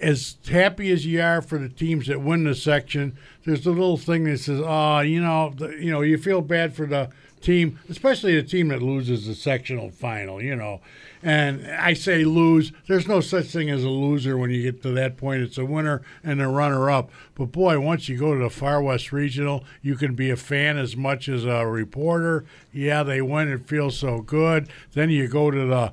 as 0.00 0.36
happy 0.50 0.90
as 0.90 1.06
you 1.06 1.20
are 1.22 1.40
for 1.40 1.58
the 1.58 1.68
teams 1.68 2.06
that 2.06 2.20
win 2.20 2.44
the 2.44 2.54
section, 2.54 3.16
there's 3.44 3.66
a 3.66 3.70
little 3.70 3.96
thing 3.96 4.24
that 4.24 4.38
says, 4.38 4.60
"Oh, 4.62 5.00
you 5.00 5.20
know, 5.20 5.52
the, 5.56 5.68
you 5.70 5.90
know, 5.90 6.02
you 6.02 6.18
feel 6.18 6.42
bad 6.42 6.74
for 6.74 6.86
the 6.86 7.10
team, 7.40 7.78
especially 7.88 8.34
the 8.34 8.42
team 8.42 8.68
that 8.68 8.82
loses 8.82 9.26
the 9.26 9.34
sectional 9.34 9.90
final, 9.90 10.42
you 10.42 10.56
know. 10.56 10.80
And 11.22 11.66
I 11.70 11.94
say 11.94 12.24
lose. 12.24 12.72
There's 12.88 13.08
no 13.08 13.20
such 13.20 13.46
thing 13.46 13.70
as 13.70 13.84
a 13.84 13.88
loser 13.88 14.36
when 14.36 14.50
you 14.50 14.62
get 14.62 14.82
to 14.82 14.90
that 14.92 15.16
point. 15.16 15.42
It's 15.42 15.58
a 15.58 15.64
winner 15.64 16.02
and 16.22 16.40
a 16.42 16.48
runner 16.48 16.90
up. 16.90 17.10
But 17.34 17.46
boy, 17.46 17.78
once 17.80 18.08
you 18.08 18.18
go 18.18 18.34
to 18.34 18.42
the 18.42 18.50
Far 18.50 18.82
West 18.82 19.12
Regional, 19.12 19.64
you 19.82 19.96
can 19.96 20.14
be 20.14 20.30
a 20.30 20.36
fan 20.36 20.76
as 20.76 20.96
much 20.96 21.28
as 21.28 21.44
a 21.44 21.66
reporter. 21.66 22.44
Yeah, 22.72 23.02
they 23.02 23.22
win. 23.22 23.50
It 23.50 23.66
feels 23.66 23.98
so 23.98 24.20
good. 24.20 24.68
Then 24.92 25.10
you 25.10 25.26
go 25.28 25.50
to 25.50 25.66
the, 25.66 25.92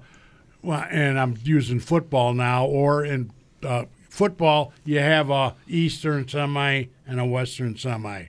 well, 0.61 0.85
and 0.89 1.19
I'm 1.19 1.37
using 1.43 1.79
football 1.79 2.33
now, 2.33 2.65
or 2.65 3.05
in 3.05 3.31
uh, 3.63 3.85
football, 4.13 4.71
you 4.85 4.99
have 4.99 5.31
a 5.31 5.55
Eastern 5.67 6.27
semi 6.27 6.85
and 7.07 7.19
a 7.19 7.25
Western 7.25 7.75
semi 7.75 8.27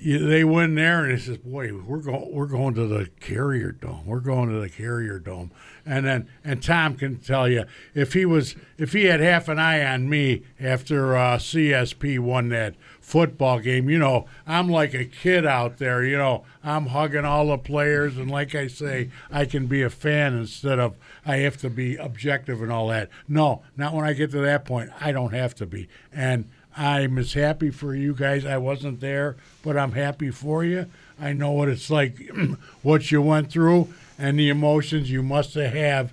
you, 0.00 0.18
they 0.26 0.44
win 0.44 0.74
there, 0.74 1.04
and 1.04 1.12
he 1.12 1.18
says, 1.18 1.36
"Boy, 1.38 1.72
we're 1.74 1.98
going, 1.98 2.32
we're 2.32 2.46
going 2.46 2.74
to 2.74 2.86
the 2.86 3.10
Carrier 3.20 3.72
Dome. 3.72 4.06
We're 4.06 4.20
going 4.20 4.48
to 4.48 4.58
the 4.58 4.68
Carrier 4.68 5.18
Dome." 5.18 5.50
And 5.84 6.06
then, 6.06 6.28
and 6.42 6.62
Tom 6.62 6.96
can 6.96 7.18
tell 7.18 7.48
you 7.48 7.64
if 7.94 8.14
he 8.14 8.24
was, 8.24 8.56
if 8.78 8.92
he 8.92 9.04
had 9.04 9.20
half 9.20 9.48
an 9.48 9.58
eye 9.58 9.84
on 9.84 10.08
me 10.08 10.42
after 10.58 11.16
uh, 11.16 11.36
CSP 11.36 12.18
won 12.18 12.48
that 12.48 12.74
football 13.10 13.58
game, 13.58 13.90
you 13.90 13.98
know, 13.98 14.26
I'm 14.46 14.68
like 14.68 14.94
a 14.94 15.04
kid 15.04 15.44
out 15.44 15.78
there. 15.78 16.04
You 16.04 16.16
know, 16.16 16.44
I'm 16.62 16.86
hugging 16.86 17.24
all 17.24 17.48
the 17.48 17.58
players, 17.58 18.16
and 18.16 18.30
like 18.30 18.54
I 18.54 18.68
say, 18.68 19.10
I 19.32 19.46
can 19.46 19.66
be 19.66 19.82
a 19.82 19.90
fan 19.90 20.34
instead 20.34 20.78
of 20.78 20.96
I 21.26 21.38
have 21.38 21.56
to 21.58 21.70
be 21.70 21.96
objective 21.96 22.62
and 22.62 22.70
all 22.70 22.86
that. 22.88 23.10
No, 23.28 23.62
not 23.76 23.94
when 23.94 24.04
I 24.04 24.12
get 24.12 24.30
to 24.30 24.40
that 24.40 24.64
point. 24.64 24.90
I 25.00 25.10
don't 25.10 25.34
have 25.34 25.56
to 25.56 25.66
be, 25.66 25.88
and 26.12 26.48
I'm 26.76 27.18
as 27.18 27.32
happy 27.32 27.70
for 27.70 27.96
you 27.96 28.14
guys. 28.14 28.46
I 28.46 28.58
wasn't 28.58 29.00
there, 29.00 29.36
but 29.64 29.76
I'm 29.76 29.92
happy 29.92 30.30
for 30.30 30.64
you. 30.64 30.86
I 31.20 31.32
know 31.32 31.50
what 31.50 31.68
it's 31.68 31.90
like, 31.90 32.30
what 32.82 33.10
you 33.10 33.20
went 33.20 33.50
through, 33.50 33.92
and 34.18 34.38
the 34.38 34.48
emotions 34.48 35.10
you 35.10 35.24
must 35.24 35.54
have. 35.54 36.12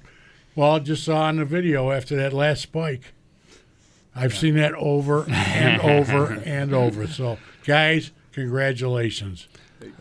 Well, 0.56 0.80
just 0.80 1.04
saw 1.04 1.26
on 1.26 1.36
the 1.36 1.46
video 1.46 1.92
after 1.92 2.16
that 2.16 2.34
last 2.34 2.64
spike. 2.64 3.14
I've 4.18 4.36
seen 4.36 4.56
that 4.56 4.74
over 4.74 5.26
and 5.30 5.82
over 6.10 6.34
and 6.46 6.74
over. 6.74 7.08
So, 7.08 7.38
guys, 7.64 8.12
congratulations. 8.32 9.48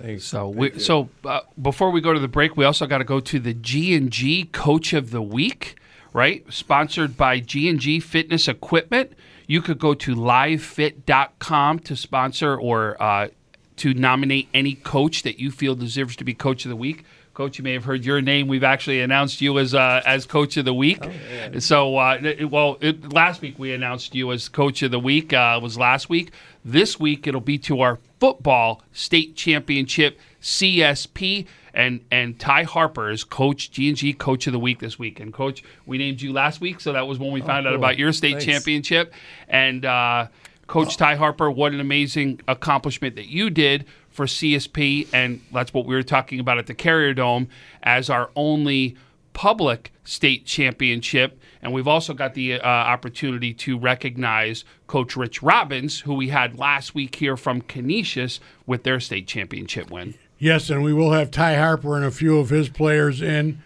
Thanks. 0.00 0.24
So 0.24 0.48
we, 0.48 0.78
so 0.78 1.10
uh, 1.24 1.40
before 1.60 1.90
we 1.90 2.00
go 2.00 2.12
to 2.12 2.18
the 2.18 2.28
break, 2.28 2.56
we 2.56 2.64
also 2.64 2.86
got 2.86 2.98
to 2.98 3.04
go 3.04 3.20
to 3.20 3.38
the 3.38 3.52
G 3.52 3.94
and 3.94 4.10
G 4.10 4.44
Coach 4.44 4.92
of 4.92 5.10
the 5.10 5.20
Week, 5.22 5.76
right? 6.12 6.50
Sponsored 6.52 7.16
by 7.16 7.40
G 7.40 7.68
and 7.68 7.78
G 7.78 8.00
Fitness 8.00 8.48
Equipment. 8.48 9.12
You 9.46 9.62
could 9.62 9.78
go 9.78 9.94
to 9.94 10.14
livefit.com 10.14 11.78
to 11.80 11.94
sponsor 11.94 12.56
or 12.56 13.00
uh, 13.00 13.28
to 13.76 13.94
nominate 13.94 14.48
any 14.54 14.74
coach 14.74 15.22
that 15.22 15.38
you 15.38 15.50
feel 15.50 15.74
deserves 15.74 16.16
to 16.16 16.24
be 16.24 16.34
Coach 16.34 16.64
of 16.64 16.70
the 16.70 16.76
Week. 16.76 17.04
Coach, 17.36 17.58
you 17.58 17.64
may 17.64 17.74
have 17.74 17.84
heard 17.84 18.02
your 18.02 18.22
name. 18.22 18.48
We've 18.48 18.64
actually 18.64 19.02
announced 19.02 19.42
you 19.42 19.58
as 19.58 19.74
uh, 19.74 20.00
as 20.06 20.24
Coach 20.24 20.56
of 20.56 20.64
the 20.64 20.72
Week. 20.72 20.98
Oh, 21.02 21.58
so, 21.58 21.98
uh, 21.98 22.18
it, 22.22 22.50
well, 22.50 22.78
it, 22.80 23.12
last 23.12 23.42
week 23.42 23.58
we 23.58 23.74
announced 23.74 24.14
you 24.14 24.32
as 24.32 24.48
Coach 24.48 24.82
of 24.82 24.90
the 24.90 24.98
Week. 24.98 25.34
Uh, 25.34 25.60
was 25.62 25.76
last 25.76 26.08
week. 26.08 26.32
This 26.64 26.98
week 26.98 27.26
it'll 27.26 27.42
be 27.42 27.58
to 27.58 27.82
our 27.82 27.98
football 28.18 28.82
state 28.90 29.36
championship 29.36 30.18
CSP 30.40 31.46
and 31.74 32.00
and 32.10 32.40
Ty 32.40 32.62
Harper 32.62 33.10
is 33.10 33.22
coach 33.22 33.70
G 33.70 33.88
and 33.88 33.98
G 33.98 34.14
Coach 34.14 34.46
of 34.46 34.54
the 34.54 34.58
Week 34.58 34.78
this 34.78 34.98
week. 34.98 35.20
And 35.20 35.30
coach, 35.30 35.62
we 35.84 35.98
named 35.98 36.22
you 36.22 36.32
last 36.32 36.62
week, 36.62 36.80
so 36.80 36.94
that 36.94 37.06
was 37.06 37.18
when 37.18 37.32
we 37.32 37.42
Oh, 37.42 37.46
found 37.46 37.66
out 37.66 37.74
about 37.74 37.98
your 37.98 38.14
state 38.14 38.30
Thanks. 38.30 38.46
championship. 38.46 39.12
And 39.46 39.84
uh, 39.84 40.28
Coach 40.68 40.96
Ty 40.96 41.16
Harper, 41.16 41.50
what 41.50 41.72
an 41.72 41.80
amazing 41.80 42.40
accomplishment 42.48 43.14
that 43.16 43.26
you 43.26 43.50
did 43.50 43.84
for 44.16 44.24
CSP, 44.24 45.08
and 45.12 45.42
that's 45.52 45.74
what 45.74 45.84
we 45.84 45.94
were 45.94 46.02
talking 46.02 46.40
about 46.40 46.56
at 46.56 46.66
the 46.66 46.74
Carrier 46.74 47.12
Dome 47.12 47.48
as 47.82 48.08
our 48.08 48.30
only 48.34 48.96
public 49.34 49.92
state 50.04 50.46
championship. 50.46 51.38
And 51.60 51.74
we've 51.74 51.86
also 51.86 52.14
got 52.14 52.32
the 52.32 52.54
uh, 52.54 52.66
opportunity 52.66 53.52
to 53.52 53.78
recognize 53.78 54.64
Coach 54.86 55.16
Rich 55.16 55.42
Robbins, 55.42 56.00
who 56.00 56.14
we 56.14 56.28
had 56.28 56.58
last 56.58 56.94
week 56.94 57.16
here 57.16 57.36
from 57.36 57.60
Canisius 57.60 58.40
with 58.64 58.84
their 58.84 59.00
state 59.00 59.26
championship 59.26 59.90
win. 59.90 60.14
Yes, 60.38 60.70
and 60.70 60.82
we 60.82 60.94
will 60.94 61.12
have 61.12 61.30
Ty 61.30 61.56
Harper 61.56 61.96
and 61.96 62.04
a 62.04 62.10
few 62.10 62.38
of 62.38 62.48
his 62.48 62.70
players 62.70 63.20
in 63.20 63.62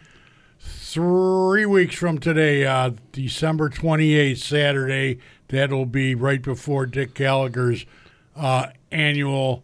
three 0.58 1.66
weeks 1.66 1.94
from 1.94 2.18
today, 2.18 2.66
uh, 2.66 2.90
December 3.12 3.68
28th, 3.70 4.38
Saturday. 4.38 5.20
That'll 5.46 5.86
be 5.86 6.16
right 6.16 6.42
before 6.42 6.86
Dick 6.86 7.14
Gallagher's 7.14 7.86
uh, 8.34 8.68
annual 8.90 9.62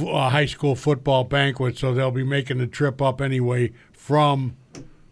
uh, 0.00 0.30
high 0.30 0.46
school 0.46 0.74
football 0.74 1.24
banquet. 1.24 1.78
So 1.78 1.94
they'll 1.94 2.10
be 2.10 2.24
making 2.24 2.58
the 2.58 2.66
trip 2.66 3.02
up 3.02 3.20
anyway 3.20 3.72
from 3.92 4.56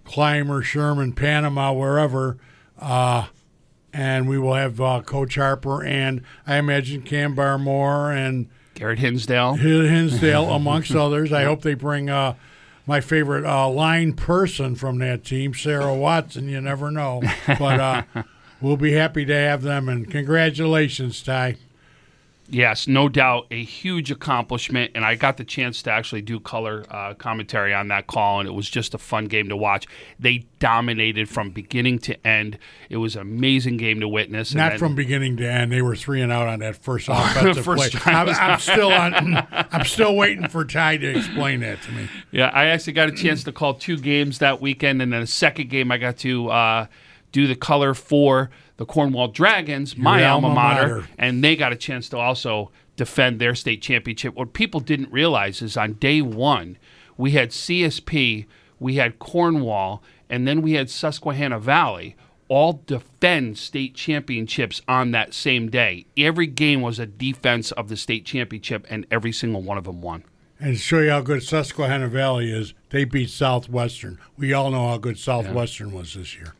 Clymer, 0.05 0.63
Sherman, 0.63 1.13
Panama, 1.13 1.73
wherever. 1.73 2.37
Uh, 2.79 3.27
and 3.93 4.29
we 4.29 4.39
will 4.39 4.55
have 4.55 4.81
uh, 4.81 5.03
Coach 5.03 5.35
Harper 5.35 5.85
and 5.85 6.23
I 6.47 6.57
imagine 6.57 7.03
Cam 7.03 7.35
Barmore 7.35 8.15
and 8.17 8.49
Garrett 8.75 9.01
Hinsdale. 9.01 9.55
Hinsdale, 9.55 10.51
amongst 10.55 10.95
others. 10.95 11.33
I 11.33 11.45
hope 11.45 11.63
they 11.63 11.75
bring 11.75 12.09
uh, 12.09 12.35
my 12.87 13.01
favorite 13.01 13.45
uh, 13.45 13.69
line 13.69 14.15
person 14.15 14.75
from 14.75 14.99
that 14.99 15.25
team, 15.25 15.53
Sarah 15.55 15.95
Watson. 15.95 16.49
You 16.49 16.61
never 16.61 16.91
know. 16.91 17.23
But 17.47 17.81
uh, 17.81 18.03
we'll 18.61 18.77
be 18.77 18.93
happy 18.93 19.25
to 19.27 19.35
have 19.35 19.63
them. 19.63 19.89
And 19.89 20.11
congratulations, 20.11 21.23
Ty. 21.23 21.57
Yes, 22.53 22.89
no 22.89 23.09
doubt, 23.09 23.47
a 23.53 23.63
huge 23.63 24.11
accomplishment, 24.11 24.91
and 24.97 25.05
I 25.05 25.15
got 25.15 25.37
the 25.37 25.45
chance 25.45 25.83
to 25.83 25.91
actually 25.93 26.23
do 26.23 26.41
color 26.41 26.85
uh, 26.91 27.15
commentary 27.15 27.73
on 27.73 27.89
that 27.89 28.09
call, 28.09 28.41
and 28.41 28.49
it 28.49 28.53
was 28.53 28.69
just 28.69 28.93
a 28.93 28.99
fun 28.99 29.27
game 29.27 29.49
to 29.51 29.57
watch. 29.57 29.87
They 30.19 30.47
dominated 30.59 31.29
from 31.29 31.51
beginning 31.51 32.01
to 32.01 32.27
end. 32.27 32.59
It 32.89 32.97
was 32.97 33.15
an 33.15 33.23
amazing 33.23 33.77
game 33.77 34.01
to 34.01 34.09
witness. 34.09 34.51
and 34.51 34.59
Not 34.59 34.71
then- 34.71 34.79
from 34.81 34.95
beginning 34.97 35.37
to 35.37 35.49
end. 35.51 35.71
They 35.71 35.81
were 35.81 35.95
three 35.95 36.21
and 36.23 36.33
out 36.33 36.49
on 36.49 36.59
that 36.59 36.77
first 36.77 37.09
offensive 37.11 37.65
First 37.65 37.95
play. 37.95 38.13
I'm, 38.13 38.29
I'm 38.29 38.59
still 38.59 38.91
on. 38.93 39.47
I'm 39.53 39.85
still 39.85 40.17
waiting 40.17 40.49
for 40.49 40.65
Ty 40.65 40.97
to 40.99 41.19
explain 41.19 41.61
that 41.61 41.81
to 41.83 41.93
me. 41.93 42.09
Yeah, 42.33 42.49
I 42.53 42.67
actually 42.67 42.95
got 42.95 43.09
a 43.09 43.13
chance 43.13 43.45
to 43.45 43.53
call 43.53 43.75
two 43.75 43.97
games 43.97 44.39
that 44.41 44.61
weekend, 44.61 45.01
and 45.01 45.13
then 45.13 45.23
a 45.23 45.27
second 45.27 45.71
game 45.71 45.93
I 45.93 45.99
got 45.99 46.17
to 46.19 46.49
uh, 46.51 46.87
do 47.33 47.47
the 47.47 47.55
color 47.55 47.95
for 47.95 48.51
the 48.77 48.87
Cornwall 48.87 49.29
Dragons, 49.29 49.97
my 49.97 50.25
alma 50.25 50.49
alma 50.49 50.61
mater, 50.61 50.95
mater. 50.97 51.09
and 51.19 51.45
they 51.45 51.57
got 51.57 51.73
a 51.73 51.77
chance 51.77 52.09
to 52.09 52.17
also 52.19 52.71
defend 52.97 53.41
their 53.41 53.55
state 53.55 53.83
championship. 53.83 54.35
What 54.35 54.53
people 54.53 54.81
didn't 54.81 55.13
realize 55.13 55.63
is 55.63 55.77
on 55.77 55.95
day 55.95 56.23
one, 56.23 56.79
we 57.17 57.33
had 57.33 57.51
CSP, 57.51 58.47
we 58.79 58.95
had 58.97 59.19
Cornwall, 59.19 60.03
and 60.29 60.47
then 60.47 60.63
we 60.63 60.73
had 60.73 60.91
Susquehanna 60.91 61.59
Valley 61.59 62.17
all 62.49 62.83
defend 62.87 63.57
state 63.57 63.95
championships 63.95 64.83
on 64.89 65.13
that 65.13 65.33
same 65.33 65.71
day. 65.71 66.05
Every 66.17 66.49
game 66.49 66.81
was 66.81 66.99
a 66.99 67.07
defense 67.07 67.71
of 67.73 67.89
the 67.89 67.97
state 67.97 68.27
championship, 68.27 68.85
and 68.91 69.07
every 69.11 69.31
single 69.31 69.63
one 69.63 69.79
of 69.79 69.85
them 69.85 70.01
won. 70.01 70.25
And 70.59 70.77
to 70.77 70.83
show 70.83 70.99
you 70.99 71.11
how 71.11 71.21
good 71.23 71.43
Susquehanna 71.43 72.09
Valley 72.09 72.51
is, 72.51 72.75
they 72.91 73.05
beat 73.05 73.31
Southwestern. 73.31 74.19
We 74.37 74.53
all 74.53 74.71
know 74.71 74.89
how 74.89 74.99
good 74.99 75.17
Southwestern 75.19 75.93
was 75.93 76.15
this 76.15 76.35
year. 76.35 76.55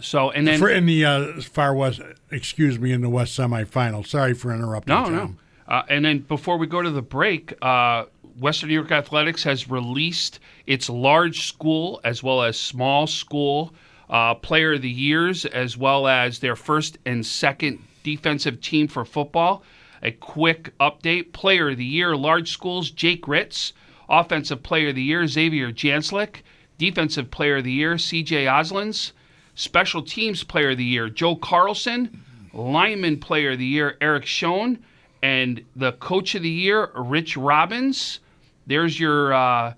So, 0.00 0.30
and 0.30 0.46
then 0.46 0.58
for 0.58 0.70
in 0.70 0.86
the 0.86 1.04
uh, 1.04 1.40
far 1.42 1.74
west, 1.74 2.00
excuse 2.30 2.78
me, 2.78 2.92
in 2.92 3.02
the 3.02 3.10
west 3.10 3.38
semifinal. 3.38 4.06
Sorry 4.06 4.34
for 4.34 4.52
interrupting. 4.52 4.94
No, 4.94 5.04
Tom. 5.04 5.12
no. 5.14 5.34
Uh, 5.68 5.82
and 5.88 6.04
then 6.04 6.18
before 6.20 6.56
we 6.56 6.66
go 6.66 6.82
to 6.82 6.90
the 6.90 7.02
break, 7.02 7.54
uh, 7.62 8.04
Western 8.38 8.68
New 8.68 8.74
York 8.74 8.90
Athletics 8.90 9.44
has 9.44 9.68
released 9.68 10.40
its 10.66 10.88
large 10.88 11.46
school 11.46 12.00
as 12.04 12.22
well 12.22 12.42
as 12.42 12.58
small 12.58 13.06
school 13.06 13.74
uh, 14.10 14.34
player 14.34 14.74
of 14.74 14.82
the 14.82 14.90
years, 14.90 15.44
as 15.46 15.76
well 15.76 16.06
as 16.06 16.38
their 16.38 16.56
first 16.56 16.98
and 17.06 17.24
second 17.24 17.78
defensive 18.02 18.60
team 18.60 18.88
for 18.88 19.04
football. 19.04 19.62
A 20.02 20.10
quick 20.10 20.76
update: 20.78 21.32
Player 21.32 21.70
of 21.70 21.76
the 21.76 21.84
Year, 21.84 22.16
large 22.16 22.50
schools, 22.50 22.90
Jake 22.90 23.28
Ritz. 23.28 23.72
Offensive 24.08 24.62
Player 24.62 24.88
of 24.88 24.94
the 24.94 25.02
Year, 25.02 25.26
Xavier 25.26 25.72
Janslick. 25.72 26.42
Defensive 26.76 27.30
Player 27.30 27.58
of 27.58 27.64
the 27.64 27.72
Year, 27.72 27.96
C.J. 27.96 28.46
Oslins. 28.46 29.12
Special 29.54 30.02
Teams 30.02 30.42
Player 30.44 30.70
of 30.70 30.78
the 30.78 30.84
Year, 30.84 31.08
Joe 31.08 31.36
Carlson. 31.36 32.22
Lineman 32.54 33.18
Player 33.18 33.52
of 33.52 33.58
the 33.58 33.64
Year, 33.66 33.96
Eric 34.00 34.26
Schoen. 34.26 34.82
And 35.22 35.62
the 35.76 35.92
Coach 35.92 36.34
of 36.34 36.42
the 36.42 36.50
Year, 36.50 36.90
Rich 36.94 37.36
Robbins. 37.36 38.20
There's 38.66 38.98
your 38.98 39.32
uh, 39.32 39.74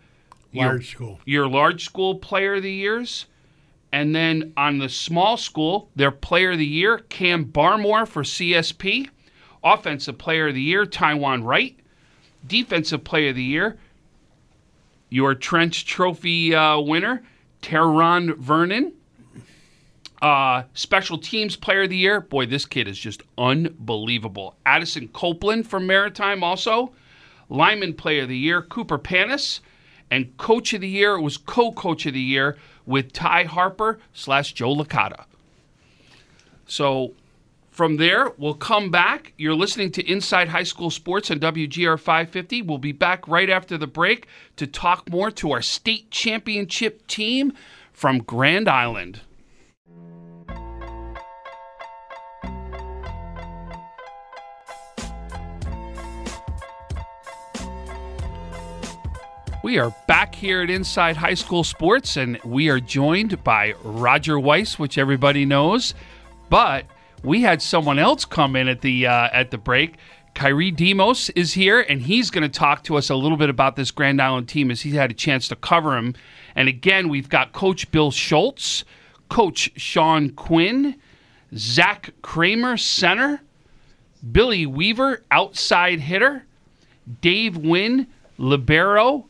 your- 0.52 0.66
Large 0.66 0.90
school. 0.90 1.20
your 1.24 1.48
large 1.48 1.84
school 1.84 2.16
Player 2.16 2.54
of 2.54 2.62
the 2.62 2.72
Years. 2.72 3.26
And 3.92 4.14
then 4.14 4.52
on 4.56 4.78
the 4.78 4.88
small 4.88 5.36
school, 5.36 5.88
their 5.94 6.10
Player 6.10 6.52
of 6.52 6.58
the 6.58 6.66
Year, 6.66 6.98
Cam 7.10 7.44
Barmore 7.44 8.06
for 8.08 8.22
CSP. 8.22 9.08
Offensive 9.62 10.18
Player 10.18 10.48
of 10.48 10.54
the 10.54 10.60
Year, 10.62 10.84
Taiwan 10.84 11.44
Wright. 11.44 11.76
Defensive 12.46 13.04
Player 13.04 13.30
of 13.30 13.36
the 13.36 13.42
Year, 13.42 13.78
your 15.08 15.34
Trench 15.34 15.86
Trophy 15.86 16.54
uh, 16.54 16.78
winner, 16.78 17.22
Teron 17.62 18.36
Vernon. 18.36 18.92
Uh, 20.24 20.64
special 20.72 21.18
Teams 21.18 21.54
Player 21.54 21.82
of 21.82 21.90
the 21.90 21.98
Year, 21.98 22.18
boy, 22.18 22.46
this 22.46 22.64
kid 22.64 22.88
is 22.88 22.98
just 22.98 23.22
unbelievable. 23.36 24.56
Addison 24.64 25.08
Copeland 25.08 25.68
from 25.68 25.86
Maritime 25.86 26.42
also. 26.42 26.94
Lineman 27.50 27.92
Player 27.92 28.22
of 28.22 28.30
the 28.30 28.38
Year, 28.38 28.62
Cooper 28.62 28.96
Panis. 28.96 29.60
And 30.10 30.34
Coach 30.38 30.72
of 30.72 30.80
the 30.80 30.88
Year 30.88 31.20
was 31.20 31.36
co-coach 31.36 32.06
of 32.06 32.14
the 32.14 32.20
year 32.20 32.56
with 32.86 33.12
Ty 33.12 33.44
Harper 33.44 33.98
slash 34.14 34.54
Joe 34.54 34.74
Licata. 34.74 35.26
So 36.66 37.12
from 37.70 37.98
there, 37.98 38.30
we'll 38.38 38.54
come 38.54 38.90
back. 38.90 39.34
You're 39.36 39.52
listening 39.52 39.92
to 39.92 40.10
Inside 40.10 40.48
High 40.48 40.62
School 40.62 40.88
Sports 40.88 41.30
on 41.30 41.38
WGR 41.38 42.00
550. 42.00 42.62
We'll 42.62 42.78
be 42.78 42.92
back 42.92 43.28
right 43.28 43.50
after 43.50 43.76
the 43.76 43.86
break 43.86 44.26
to 44.56 44.66
talk 44.66 45.10
more 45.10 45.30
to 45.32 45.52
our 45.52 45.60
state 45.60 46.10
championship 46.10 47.06
team 47.08 47.52
from 47.92 48.20
Grand 48.20 48.70
Island. 48.70 49.20
We 59.64 59.78
are 59.78 59.96
back 60.06 60.34
here 60.34 60.60
at 60.60 60.68
Inside 60.68 61.16
High 61.16 61.32
School 61.32 61.64
Sports, 61.64 62.18
and 62.18 62.38
we 62.44 62.68
are 62.68 62.78
joined 62.78 63.42
by 63.42 63.72
Roger 63.82 64.38
Weiss, 64.38 64.78
which 64.78 64.98
everybody 64.98 65.46
knows. 65.46 65.94
But 66.50 66.84
we 67.22 67.40
had 67.40 67.62
someone 67.62 67.98
else 67.98 68.26
come 68.26 68.56
in 68.56 68.68
at 68.68 68.82
the 68.82 69.06
uh, 69.06 69.30
at 69.32 69.50
the 69.50 69.56
break. 69.56 69.94
Kyrie 70.34 70.70
Demos 70.70 71.30
is 71.30 71.54
here, 71.54 71.80
and 71.80 72.02
he's 72.02 72.30
going 72.30 72.42
to 72.42 72.48
talk 72.50 72.84
to 72.84 72.98
us 72.98 73.08
a 73.08 73.14
little 73.14 73.38
bit 73.38 73.48
about 73.48 73.74
this 73.74 73.90
Grand 73.90 74.20
Island 74.20 74.50
team 74.50 74.70
as 74.70 74.82
he's 74.82 74.92
had 74.92 75.10
a 75.10 75.14
chance 75.14 75.48
to 75.48 75.56
cover 75.56 75.96
him. 75.96 76.14
And 76.54 76.68
again, 76.68 77.08
we've 77.08 77.30
got 77.30 77.52
Coach 77.52 77.90
Bill 77.90 78.10
Schultz, 78.10 78.84
Coach 79.30 79.70
Sean 79.76 80.28
Quinn, 80.28 80.96
Zach 81.56 82.10
Kramer, 82.20 82.76
center, 82.76 83.40
Billy 84.30 84.66
Weaver, 84.66 85.22
outside 85.30 86.00
hitter, 86.00 86.44
Dave 87.22 87.56
Wynn, 87.56 88.08
libero, 88.36 89.26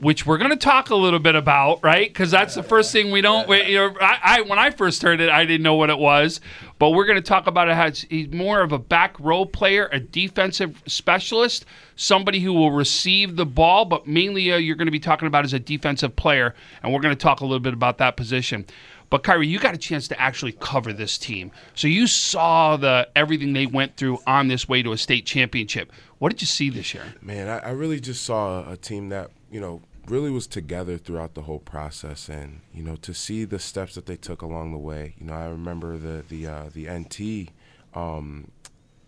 which 0.00 0.26
we're 0.26 0.38
going 0.38 0.50
to 0.50 0.56
talk 0.56 0.90
a 0.90 0.94
little 0.94 1.18
bit 1.18 1.34
about, 1.34 1.82
right? 1.82 2.08
Because 2.08 2.30
that's 2.30 2.54
the 2.54 2.62
first 2.62 2.92
thing 2.92 3.10
we 3.10 3.20
don't. 3.20 3.48
We, 3.48 3.64
you 3.64 3.76
know, 3.76 3.94
I, 4.00 4.18
I 4.22 4.40
when 4.42 4.58
I 4.58 4.70
first 4.70 5.02
heard 5.02 5.20
it, 5.20 5.30
I 5.30 5.44
didn't 5.44 5.62
know 5.62 5.74
what 5.74 5.90
it 5.90 5.98
was, 5.98 6.40
but 6.78 6.90
we're 6.90 7.06
going 7.06 7.16
to 7.16 7.28
talk 7.28 7.46
about 7.46 7.68
it. 7.68 7.72
As 7.72 8.02
he's 8.02 8.32
more 8.32 8.60
of 8.60 8.72
a 8.72 8.78
back 8.78 9.18
row 9.18 9.44
player, 9.44 9.88
a 9.92 10.00
defensive 10.00 10.82
specialist, 10.86 11.64
somebody 11.96 12.40
who 12.40 12.52
will 12.52 12.72
receive 12.72 13.36
the 13.36 13.46
ball, 13.46 13.84
but 13.84 14.06
mainly 14.06 14.52
uh, 14.52 14.56
you're 14.56 14.76
going 14.76 14.86
to 14.86 14.92
be 14.92 15.00
talking 15.00 15.28
about 15.28 15.44
as 15.44 15.52
a 15.52 15.58
defensive 15.58 16.16
player, 16.16 16.54
and 16.82 16.92
we're 16.92 17.00
going 17.00 17.14
to 17.14 17.22
talk 17.22 17.40
a 17.40 17.44
little 17.44 17.60
bit 17.60 17.74
about 17.74 17.98
that 17.98 18.16
position. 18.16 18.66
But 19.08 19.22
Kyrie, 19.22 19.46
you 19.46 19.60
got 19.60 19.74
a 19.74 19.78
chance 19.78 20.08
to 20.08 20.20
actually 20.20 20.52
cover 20.52 20.92
this 20.92 21.16
team, 21.16 21.52
so 21.74 21.86
you 21.86 22.06
saw 22.08 22.76
the 22.76 23.08
everything 23.14 23.52
they 23.52 23.66
went 23.66 23.96
through 23.96 24.18
on 24.26 24.48
this 24.48 24.68
way 24.68 24.82
to 24.82 24.92
a 24.92 24.98
state 24.98 25.24
championship. 25.26 25.92
What 26.18 26.32
did 26.32 26.40
you 26.40 26.46
see 26.46 26.70
this 26.70 26.92
year? 26.92 27.14
Man, 27.20 27.48
I, 27.48 27.58
I 27.58 27.70
really 27.70 28.00
just 28.00 28.24
saw 28.24 28.68
a 28.68 28.76
team 28.76 29.10
that 29.10 29.30
you 29.50 29.60
know 29.60 29.82
really 30.08 30.30
was 30.30 30.46
together 30.46 30.98
throughout 30.98 31.34
the 31.34 31.42
whole 31.42 31.58
process, 31.58 32.28
and 32.28 32.60
you 32.72 32.82
know 32.82 32.96
to 32.96 33.12
see 33.14 33.44
the 33.44 33.58
steps 33.58 33.94
that 33.94 34.06
they 34.06 34.16
took 34.16 34.42
along 34.42 34.72
the 34.72 34.78
way. 34.78 35.14
You 35.18 35.26
know, 35.26 35.34
I 35.34 35.46
remember 35.46 35.96
the 35.96 36.24
the 36.28 36.46
uh, 36.46 36.70
the 36.72 36.88
NT. 36.88 37.50
Um, 37.94 38.50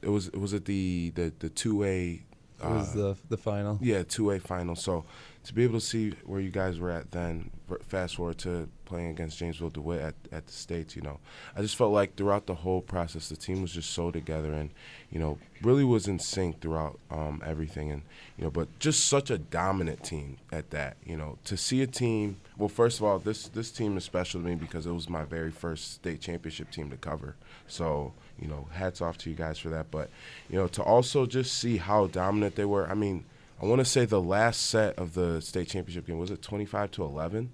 it 0.02 0.08
was 0.08 0.28
it 0.28 0.40
was 0.40 0.54
at 0.54 0.64
the 0.64 1.12
the 1.14 1.32
the 1.38 1.48
two 1.48 1.84
A. 1.84 2.22
It 2.60 2.64
was 2.64 2.92
the 2.92 3.16
the 3.28 3.36
final. 3.36 3.78
Yeah, 3.80 4.02
two 4.02 4.30
A 4.30 4.40
final. 4.40 4.74
So 4.74 5.04
to 5.44 5.54
be 5.54 5.64
able 5.64 5.78
to 5.80 5.86
see 5.86 6.10
where 6.24 6.40
you 6.40 6.50
guys 6.50 6.78
were 6.80 6.90
at 6.90 7.12
then, 7.12 7.50
fast 7.86 8.16
forward 8.16 8.38
to 8.38 8.68
playing 8.88 9.10
against 9.10 9.38
Jamesville 9.38 9.72
DeWitt 9.72 10.00
at, 10.00 10.14
at 10.32 10.46
the 10.46 10.52
States, 10.52 10.96
you 10.96 11.02
know, 11.02 11.20
I 11.54 11.60
just 11.60 11.76
felt 11.76 11.92
like 11.92 12.16
throughout 12.16 12.46
the 12.46 12.54
whole 12.54 12.80
process, 12.80 13.28
the 13.28 13.36
team 13.36 13.60
was 13.60 13.72
just 13.72 13.90
so 13.90 14.10
together 14.10 14.52
and, 14.52 14.70
you 15.10 15.20
know, 15.20 15.38
really 15.62 15.84
was 15.84 16.08
in 16.08 16.18
sync 16.18 16.60
throughout 16.60 16.98
um, 17.10 17.42
everything. 17.44 17.90
And, 17.92 18.02
you 18.38 18.44
know, 18.44 18.50
but 18.50 18.78
just 18.78 19.04
such 19.04 19.30
a 19.30 19.36
dominant 19.36 20.02
team 20.02 20.38
at 20.50 20.70
that, 20.70 20.96
you 21.04 21.18
know, 21.18 21.36
to 21.44 21.56
see 21.56 21.82
a 21.82 21.86
team, 21.86 22.38
well, 22.56 22.70
first 22.70 22.98
of 22.98 23.04
all, 23.04 23.18
this, 23.18 23.48
this 23.48 23.70
team 23.70 23.96
is 23.98 24.04
special 24.04 24.40
to 24.40 24.46
me 24.46 24.54
because 24.54 24.86
it 24.86 24.92
was 24.92 25.08
my 25.08 25.24
very 25.24 25.50
first 25.50 25.92
state 25.92 26.22
championship 26.22 26.70
team 26.70 26.88
to 26.90 26.96
cover. 26.96 27.36
So, 27.66 28.14
you 28.40 28.48
know, 28.48 28.68
hats 28.72 29.02
off 29.02 29.18
to 29.18 29.30
you 29.30 29.36
guys 29.36 29.58
for 29.58 29.68
that. 29.68 29.90
But, 29.90 30.08
you 30.48 30.58
know, 30.58 30.66
to 30.68 30.82
also 30.82 31.26
just 31.26 31.58
see 31.58 31.76
how 31.76 32.06
dominant 32.06 32.54
they 32.54 32.64
were, 32.64 32.88
I 32.88 32.94
mean, 32.94 33.26
I 33.60 33.66
want 33.66 33.80
to 33.80 33.84
say 33.84 34.04
the 34.04 34.22
last 34.22 34.70
set 34.70 34.98
of 34.98 35.14
the 35.14 35.42
state 35.42 35.68
championship 35.68 36.06
game 36.06 36.18
was 36.18 36.30
it 36.30 36.40
25 36.40 36.92
to 36.92 37.02
11. 37.02 37.50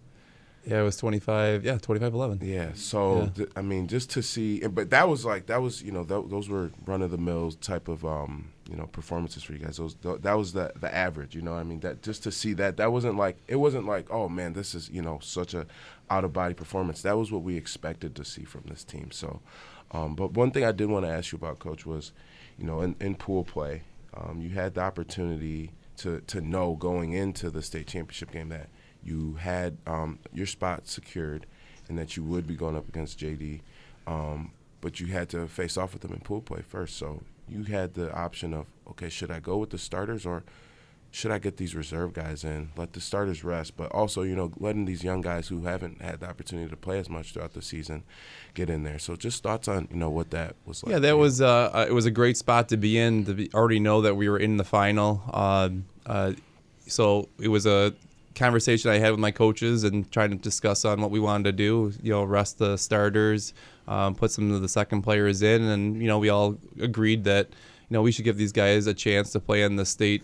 Yeah, 0.66 0.80
it 0.80 0.84
was 0.84 0.96
25. 0.96 1.64
Yeah, 1.64 1.78
25 1.78 2.14
11. 2.14 2.40
Yeah. 2.42 2.70
So 2.74 3.18
Yeah. 3.22 3.28
th- 3.30 3.48
I 3.56 3.62
mean, 3.62 3.86
just 3.86 4.10
to 4.10 4.22
see, 4.22 4.60
but 4.66 4.90
that 4.90 5.08
was 5.08 5.24
like 5.24 5.46
that 5.46 5.60
was 5.60 5.82
you 5.82 5.92
know 5.92 6.04
th- 6.04 6.24
those 6.28 6.48
were 6.48 6.70
run 6.86 7.02
of 7.02 7.10
the 7.10 7.18
mill 7.18 7.52
type 7.52 7.88
of 7.88 8.04
um 8.04 8.48
you 8.70 8.76
know 8.76 8.86
performances 8.86 9.42
for 9.42 9.52
you 9.52 9.58
guys. 9.58 9.76
Those 9.76 9.94
th- 9.94 10.22
that 10.22 10.34
was 10.38 10.52
the 10.54 10.72
the 10.80 10.92
average. 10.94 11.34
You 11.34 11.42
know, 11.42 11.54
I 11.54 11.62
mean 11.64 11.80
that 11.80 12.02
just 12.02 12.22
to 12.24 12.32
see 12.32 12.54
that 12.54 12.76
that 12.78 12.92
wasn't 12.92 13.16
like 13.16 13.36
it 13.46 13.56
wasn't 13.56 13.86
like 13.86 14.06
oh 14.10 14.28
man 14.28 14.54
this 14.54 14.74
is 14.74 14.88
you 14.90 15.02
know 15.02 15.18
such 15.22 15.52
a 15.54 15.66
out 16.10 16.24
of 16.24 16.32
body 16.32 16.54
performance. 16.54 17.02
That 17.02 17.16
was 17.18 17.30
what 17.30 17.42
we 17.42 17.56
expected 17.56 18.14
to 18.16 18.24
see 18.24 18.44
from 18.44 18.62
this 18.68 18.84
team. 18.84 19.10
So, 19.10 19.40
um, 19.92 20.14
but 20.14 20.32
one 20.32 20.50
thing 20.50 20.64
I 20.64 20.72
did 20.72 20.88
want 20.88 21.04
to 21.06 21.10
ask 21.10 21.32
you 21.32 21.36
about, 21.36 21.58
coach, 21.58 21.84
was 21.86 22.12
you 22.58 22.64
know 22.64 22.80
in, 22.80 22.94
in 23.00 23.14
pool 23.16 23.44
play, 23.44 23.82
um, 24.14 24.40
you 24.40 24.50
had 24.50 24.74
the 24.74 24.80
opportunity 24.82 25.72
to 25.98 26.20
to 26.26 26.40
know 26.40 26.74
going 26.74 27.12
into 27.12 27.50
the 27.50 27.60
state 27.62 27.86
championship 27.86 28.32
game 28.32 28.48
that 28.48 28.68
you 29.04 29.34
had 29.34 29.76
um, 29.86 30.18
your 30.32 30.46
spot 30.46 30.88
secured 30.88 31.46
and 31.88 31.98
that 31.98 32.16
you 32.16 32.24
would 32.24 32.46
be 32.46 32.56
going 32.56 32.76
up 32.76 32.88
against 32.88 33.18
JD, 33.18 33.60
um, 34.06 34.52
but 34.80 35.00
you 35.00 35.08
had 35.08 35.28
to 35.30 35.46
face 35.46 35.76
off 35.76 35.92
with 35.92 36.02
them 36.02 36.12
in 36.12 36.20
pool 36.20 36.40
play 36.40 36.62
first. 36.62 36.96
So 36.96 37.22
you 37.48 37.64
had 37.64 37.94
the 37.94 38.12
option 38.14 38.54
of 38.54 38.66
okay, 38.90 39.08
should 39.08 39.30
I 39.30 39.40
go 39.40 39.56
with 39.56 39.70
the 39.70 39.78
starters 39.78 40.24
or 40.24 40.44
should 41.10 41.30
I 41.30 41.38
get 41.38 41.58
these 41.58 41.76
reserve 41.76 42.12
guys 42.12 42.42
in, 42.42 42.70
let 42.76 42.92
the 42.92 43.00
starters 43.00 43.44
rest, 43.44 43.76
but 43.76 43.92
also 43.92 44.22
you 44.22 44.34
know 44.34 44.50
letting 44.58 44.84
these 44.84 45.04
young 45.04 45.20
guys 45.20 45.48
who 45.48 45.62
haven't 45.62 46.02
had 46.02 46.20
the 46.20 46.28
opportunity 46.28 46.68
to 46.68 46.76
play 46.76 46.98
as 46.98 47.08
much 47.08 47.32
throughout 47.32 47.52
the 47.52 47.62
season 47.62 48.02
get 48.54 48.68
in 48.68 48.82
there. 48.82 48.98
So 48.98 49.14
just 49.14 49.42
thoughts 49.42 49.68
on 49.68 49.86
you 49.90 49.96
know 49.96 50.10
what 50.10 50.30
that 50.30 50.56
was 50.66 50.82
like. 50.82 50.92
Yeah, 50.92 50.98
that 51.00 51.16
was 51.16 51.40
uh, 51.40 51.70
uh, 51.72 51.86
it 51.88 51.92
was 51.92 52.06
a 52.06 52.10
great 52.10 52.36
spot 52.36 52.68
to 52.70 52.76
be 52.76 52.98
in 52.98 53.24
to 53.26 53.34
be, 53.34 53.50
already 53.54 53.78
know 53.78 54.00
that 54.00 54.16
we 54.16 54.28
were 54.28 54.38
in 54.38 54.56
the 54.56 54.64
final. 54.64 55.22
Um 55.32 55.84
uh, 56.06 56.32
so 56.86 57.28
it 57.38 57.48
was 57.48 57.64
a 57.64 57.94
conversation 58.34 58.90
I 58.90 58.98
had 58.98 59.10
with 59.10 59.20
my 59.20 59.30
coaches 59.30 59.84
and 59.84 60.10
trying 60.10 60.30
to 60.30 60.36
discuss 60.36 60.84
on 60.84 61.00
what 61.00 61.10
we 61.10 61.20
wanted 61.20 61.44
to 61.44 61.52
do. 61.52 61.92
You 62.02 62.12
know, 62.12 62.24
rest 62.24 62.58
the 62.58 62.76
starters, 62.76 63.54
um, 63.88 64.14
put 64.14 64.30
some 64.30 64.50
of 64.52 64.60
the 64.60 64.68
second 64.68 65.02
players 65.02 65.42
in, 65.42 65.62
and 65.62 66.00
you 66.00 66.08
know 66.08 66.18
we 66.18 66.28
all 66.28 66.56
agreed 66.80 67.24
that 67.24 67.48
you 67.50 67.94
know 67.94 68.02
we 68.02 68.12
should 68.12 68.24
give 68.24 68.36
these 68.36 68.52
guys 68.52 68.86
a 68.86 68.94
chance 68.94 69.32
to 69.32 69.40
play 69.40 69.62
in 69.62 69.76
the 69.76 69.86
state 69.86 70.22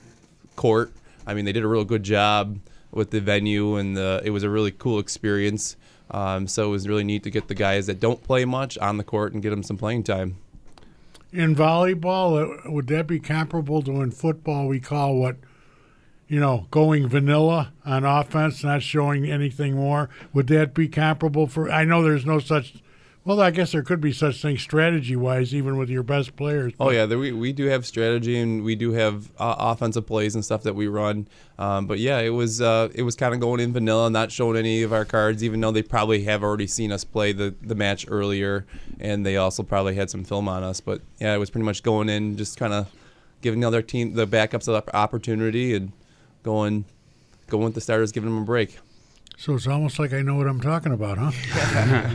court. 0.56 0.92
I 1.26 1.34
mean, 1.34 1.44
they 1.44 1.52
did 1.52 1.64
a 1.64 1.68
real 1.68 1.84
good 1.84 2.02
job 2.02 2.58
with 2.92 3.10
the 3.10 3.20
venue, 3.20 3.76
and 3.76 3.96
the, 3.96 4.20
it 4.24 4.30
was 4.30 4.42
a 4.42 4.50
really 4.50 4.72
cool 4.72 4.98
experience. 4.98 5.76
Um, 6.10 6.48
so 6.48 6.68
it 6.68 6.70
was 6.70 6.88
really 6.88 7.04
neat 7.04 7.22
to 7.22 7.30
get 7.30 7.48
the 7.48 7.54
guys 7.54 7.86
that 7.86 8.00
don't 8.00 8.22
play 8.22 8.44
much 8.44 8.76
on 8.78 8.96
the 8.96 9.04
court 9.04 9.32
and 9.32 9.42
get 9.42 9.50
them 9.50 9.62
some 9.62 9.76
playing 9.76 10.02
time. 10.02 10.36
In 11.32 11.54
volleyball, 11.54 12.66
uh, 12.66 12.70
would 12.70 12.88
that 12.88 13.06
be 13.06 13.20
comparable 13.20 13.82
to 13.82 14.02
in 14.02 14.10
football? 14.10 14.66
We 14.66 14.80
call 14.80 15.14
what, 15.16 15.36
you 16.30 16.38
know, 16.38 16.68
going 16.70 17.08
vanilla 17.08 17.72
on 17.84 18.04
offense, 18.04 18.62
not 18.62 18.82
showing 18.82 19.28
anything 19.28 19.74
more. 19.74 20.08
Would 20.32 20.46
that 20.46 20.74
be 20.74 20.86
comparable 20.86 21.48
for? 21.48 21.68
I 21.68 21.84
know 21.84 22.04
there's 22.04 22.24
no 22.24 22.38
such. 22.38 22.74
Well, 23.24 23.40
I 23.40 23.50
guess 23.50 23.72
there 23.72 23.82
could 23.82 24.00
be 24.00 24.12
such 24.12 24.40
things 24.40 24.62
strategy 24.62 25.16
wise, 25.16 25.52
even 25.52 25.76
with 25.76 25.90
your 25.90 26.04
best 26.04 26.36
players. 26.36 26.72
Oh 26.78 26.90
yeah, 26.90 27.04
there, 27.04 27.18
we 27.18 27.32
we 27.32 27.52
do 27.52 27.66
have 27.66 27.84
strategy 27.84 28.38
and 28.38 28.62
we 28.62 28.76
do 28.76 28.92
have 28.92 29.32
uh, 29.38 29.56
offensive 29.58 30.06
plays 30.06 30.36
and 30.36 30.44
stuff 30.44 30.62
that 30.62 30.74
we 30.74 30.86
run. 30.86 31.26
Um, 31.58 31.86
but 31.86 31.98
yeah, 31.98 32.20
it 32.20 32.30
was 32.30 32.60
uh, 32.60 32.90
it 32.94 33.02
was 33.02 33.16
kind 33.16 33.34
of 33.34 33.40
going 33.40 33.58
in 33.58 33.72
vanilla, 33.72 34.08
not 34.08 34.30
showing 34.30 34.56
any 34.56 34.84
of 34.84 34.92
our 34.92 35.04
cards, 35.04 35.42
even 35.42 35.60
though 35.60 35.72
they 35.72 35.82
probably 35.82 36.22
have 36.24 36.44
already 36.44 36.68
seen 36.68 36.92
us 36.92 37.02
play 37.02 37.32
the 37.32 37.56
the 37.60 37.74
match 37.74 38.06
earlier, 38.08 38.66
and 39.00 39.26
they 39.26 39.36
also 39.36 39.64
probably 39.64 39.96
had 39.96 40.08
some 40.10 40.22
film 40.22 40.48
on 40.48 40.62
us. 40.62 40.80
But 40.80 41.02
yeah, 41.18 41.34
it 41.34 41.38
was 41.38 41.50
pretty 41.50 41.64
much 41.64 41.82
going 41.82 42.08
in, 42.08 42.36
just 42.36 42.56
kind 42.56 42.72
of 42.72 42.88
giving 43.40 43.60
the 43.60 43.66
other 43.66 43.82
team 43.82 44.14
the 44.14 44.28
backups 44.28 44.66
the 44.66 44.96
opportunity 44.96 45.74
and 45.74 45.92
going 46.42 46.84
going 47.48 47.64
with 47.64 47.74
the 47.74 47.80
starters, 47.80 48.12
giving 48.12 48.30
them 48.30 48.42
a 48.42 48.44
break. 48.44 48.78
So 49.36 49.54
it's 49.54 49.66
almost 49.66 49.98
like 49.98 50.12
I 50.12 50.22
know 50.22 50.36
what 50.36 50.46
I'm 50.46 50.60
talking 50.60 50.92
about, 50.92 51.18
huh? 51.18 52.14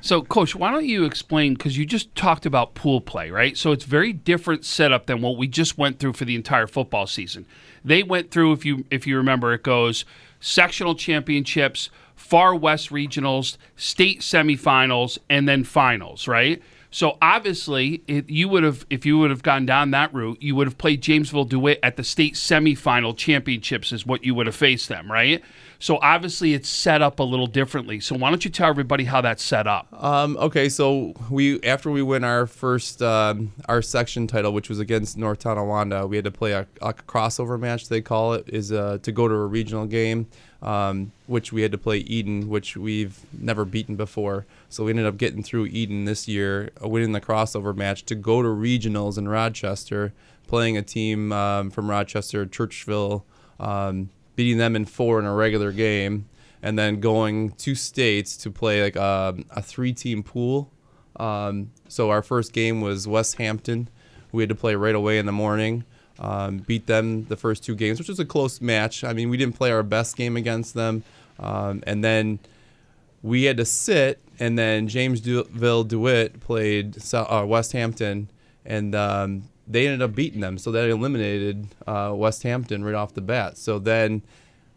So, 0.00 0.22
Coach, 0.22 0.54
why 0.54 0.70
don't 0.70 0.86
you 0.86 1.04
explain? 1.04 1.54
Because 1.54 1.76
you 1.76 1.84
just 1.84 2.14
talked 2.14 2.46
about 2.46 2.74
pool 2.74 3.00
play, 3.00 3.30
right? 3.30 3.56
So 3.56 3.72
it's 3.72 3.84
very 3.84 4.12
different 4.12 4.64
setup 4.64 5.06
than 5.06 5.22
what 5.22 5.36
we 5.36 5.48
just 5.48 5.76
went 5.76 5.98
through 5.98 6.12
for 6.12 6.24
the 6.24 6.36
entire 6.36 6.66
football 6.66 7.06
season. 7.06 7.46
They 7.84 8.02
went 8.02 8.30
through, 8.30 8.52
if 8.52 8.64
you 8.64 8.84
if 8.90 9.06
you 9.06 9.16
remember, 9.16 9.52
it 9.52 9.62
goes 9.62 10.04
sectional 10.40 10.94
championships, 10.94 11.90
Far 12.14 12.54
West 12.54 12.90
regionals, 12.90 13.56
state 13.76 14.20
semifinals, 14.20 15.18
and 15.28 15.48
then 15.48 15.64
finals, 15.64 16.28
right? 16.28 16.62
So 16.90 17.18
obviously, 17.20 18.02
it, 18.06 18.30
you 18.30 18.48
would 18.48 18.62
have, 18.62 18.86
if 18.88 19.04
you 19.04 19.18
would 19.18 19.30
have 19.30 19.42
gone 19.42 19.66
down 19.66 19.90
that 19.90 20.12
route, 20.14 20.42
you 20.42 20.54
would 20.56 20.66
have 20.66 20.78
played 20.78 21.02
Jamesville 21.02 21.48
Dewitt 21.48 21.78
at 21.82 21.96
the 21.96 22.04
state 22.04 22.34
semifinal 22.34 23.16
championships, 23.16 23.92
is 23.92 24.06
what 24.06 24.24
you 24.24 24.34
would 24.34 24.46
have 24.46 24.56
faced 24.56 24.88
them, 24.88 25.10
right? 25.10 25.42
So 25.80 25.98
obviously, 26.00 26.54
it's 26.54 26.68
set 26.68 27.02
up 27.02 27.20
a 27.20 27.22
little 27.22 27.46
differently. 27.46 28.00
So 28.00 28.16
why 28.16 28.30
don't 28.30 28.44
you 28.44 28.50
tell 28.50 28.68
everybody 28.68 29.04
how 29.04 29.20
that's 29.20 29.42
set 29.42 29.66
up? 29.66 29.86
Um, 29.92 30.36
okay, 30.38 30.68
so 30.68 31.14
we 31.30 31.62
after 31.62 31.90
we 31.90 32.02
win 32.02 32.24
our 32.24 32.46
first 32.46 33.00
um, 33.00 33.52
our 33.68 33.80
section 33.82 34.26
title, 34.26 34.52
which 34.52 34.68
was 34.68 34.80
against 34.80 35.16
North 35.16 35.40
Tonawanda, 35.40 36.08
we 36.08 36.16
had 36.16 36.24
to 36.24 36.32
play 36.32 36.52
a, 36.52 36.66
a 36.82 36.94
crossover 36.94 37.60
match. 37.60 37.88
They 37.88 38.00
call 38.00 38.32
it 38.32 38.48
is 38.48 38.72
uh, 38.72 38.98
to 39.02 39.12
go 39.12 39.28
to 39.28 39.34
a 39.34 39.46
regional 39.46 39.86
game. 39.86 40.26
Um, 40.62 41.12
which 41.26 41.52
we 41.52 41.62
had 41.62 41.72
to 41.72 41.78
play 41.78 41.98
Eden, 41.98 42.48
which 42.48 42.76
we've 42.76 43.20
never 43.32 43.64
beaten 43.64 43.96
before. 43.96 44.46
So 44.68 44.84
we 44.84 44.90
ended 44.90 45.06
up 45.06 45.16
getting 45.16 45.42
through 45.42 45.66
Eden 45.66 46.04
this 46.04 46.26
year, 46.26 46.70
uh, 46.82 46.88
winning 46.88 47.12
the 47.12 47.20
crossover 47.20 47.74
match 47.74 48.04
to 48.06 48.14
go 48.14 48.42
to 48.42 48.48
regionals 48.48 49.18
in 49.18 49.28
Rochester, 49.28 50.12
playing 50.46 50.76
a 50.76 50.82
team 50.82 51.32
um, 51.32 51.70
from 51.70 51.90
Rochester, 51.90 52.44
Churchville, 52.46 53.22
um, 53.60 54.10
beating 54.34 54.58
them 54.58 54.74
in 54.74 54.84
four 54.84 55.18
in 55.18 55.26
a 55.26 55.34
regular 55.34 55.72
game, 55.72 56.28
and 56.62 56.78
then 56.78 57.00
going 57.00 57.50
to 57.52 57.74
states 57.74 58.36
to 58.38 58.50
play 58.50 58.82
like 58.82 58.96
um, 58.96 59.44
a 59.50 59.62
three-team 59.62 60.22
pool. 60.22 60.70
Um, 61.16 61.70
so 61.88 62.10
our 62.10 62.22
first 62.22 62.52
game 62.52 62.80
was 62.80 63.06
West 63.06 63.36
Hampton. 63.36 63.88
We 64.32 64.42
had 64.42 64.48
to 64.48 64.54
play 64.54 64.74
right 64.74 64.94
away 64.94 65.18
in 65.18 65.26
the 65.26 65.32
morning. 65.32 65.84
Um, 66.20 66.58
beat 66.58 66.86
them 66.86 67.24
the 67.26 67.36
first 67.36 67.62
two 67.64 67.74
games, 67.74 67.98
which 67.98 68.08
was 68.08 68.18
a 68.18 68.24
close 68.24 68.60
match. 68.60 69.04
I 69.04 69.12
mean, 69.12 69.30
we 69.30 69.36
didn't 69.36 69.56
play 69.56 69.70
our 69.70 69.82
best 69.84 70.16
game 70.16 70.36
against 70.36 70.74
them, 70.74 71.04
um, 71.38 71.82
and 71.86 72.02
then 72.02 72.40
we 73.22 73.44
had 73.44 73.56
to 73.58 73.64
sit. 73.64 74.20
And 74.40 74.56
then 74.56 74.88
Jamesville 74.88 75.88
Dewitt 75.88 76.38
played 76.40 76.96
uh, 77.12 77.44
West 77.46 77.72
Hampton, 77.72 78.30
and 78.64 78.94
um, 78.94 79.42
they 79.66 79.86
ended 79.86 80.02
up 80.02 80.14
beating 80.14 80.40
them. 80.40 80.58
So 80.58 80.70
that 80.70 80.88
eliminated 80.88 81.66
uh, 81.86 82.12
West 82.14 82.44
Hampton 82.44 82.84
right 82.84 82.94
off 82.94 83.14
the 83.14 83.20
bat. 83.20 83.58
So 83.58 83.80
then 83.80 84.22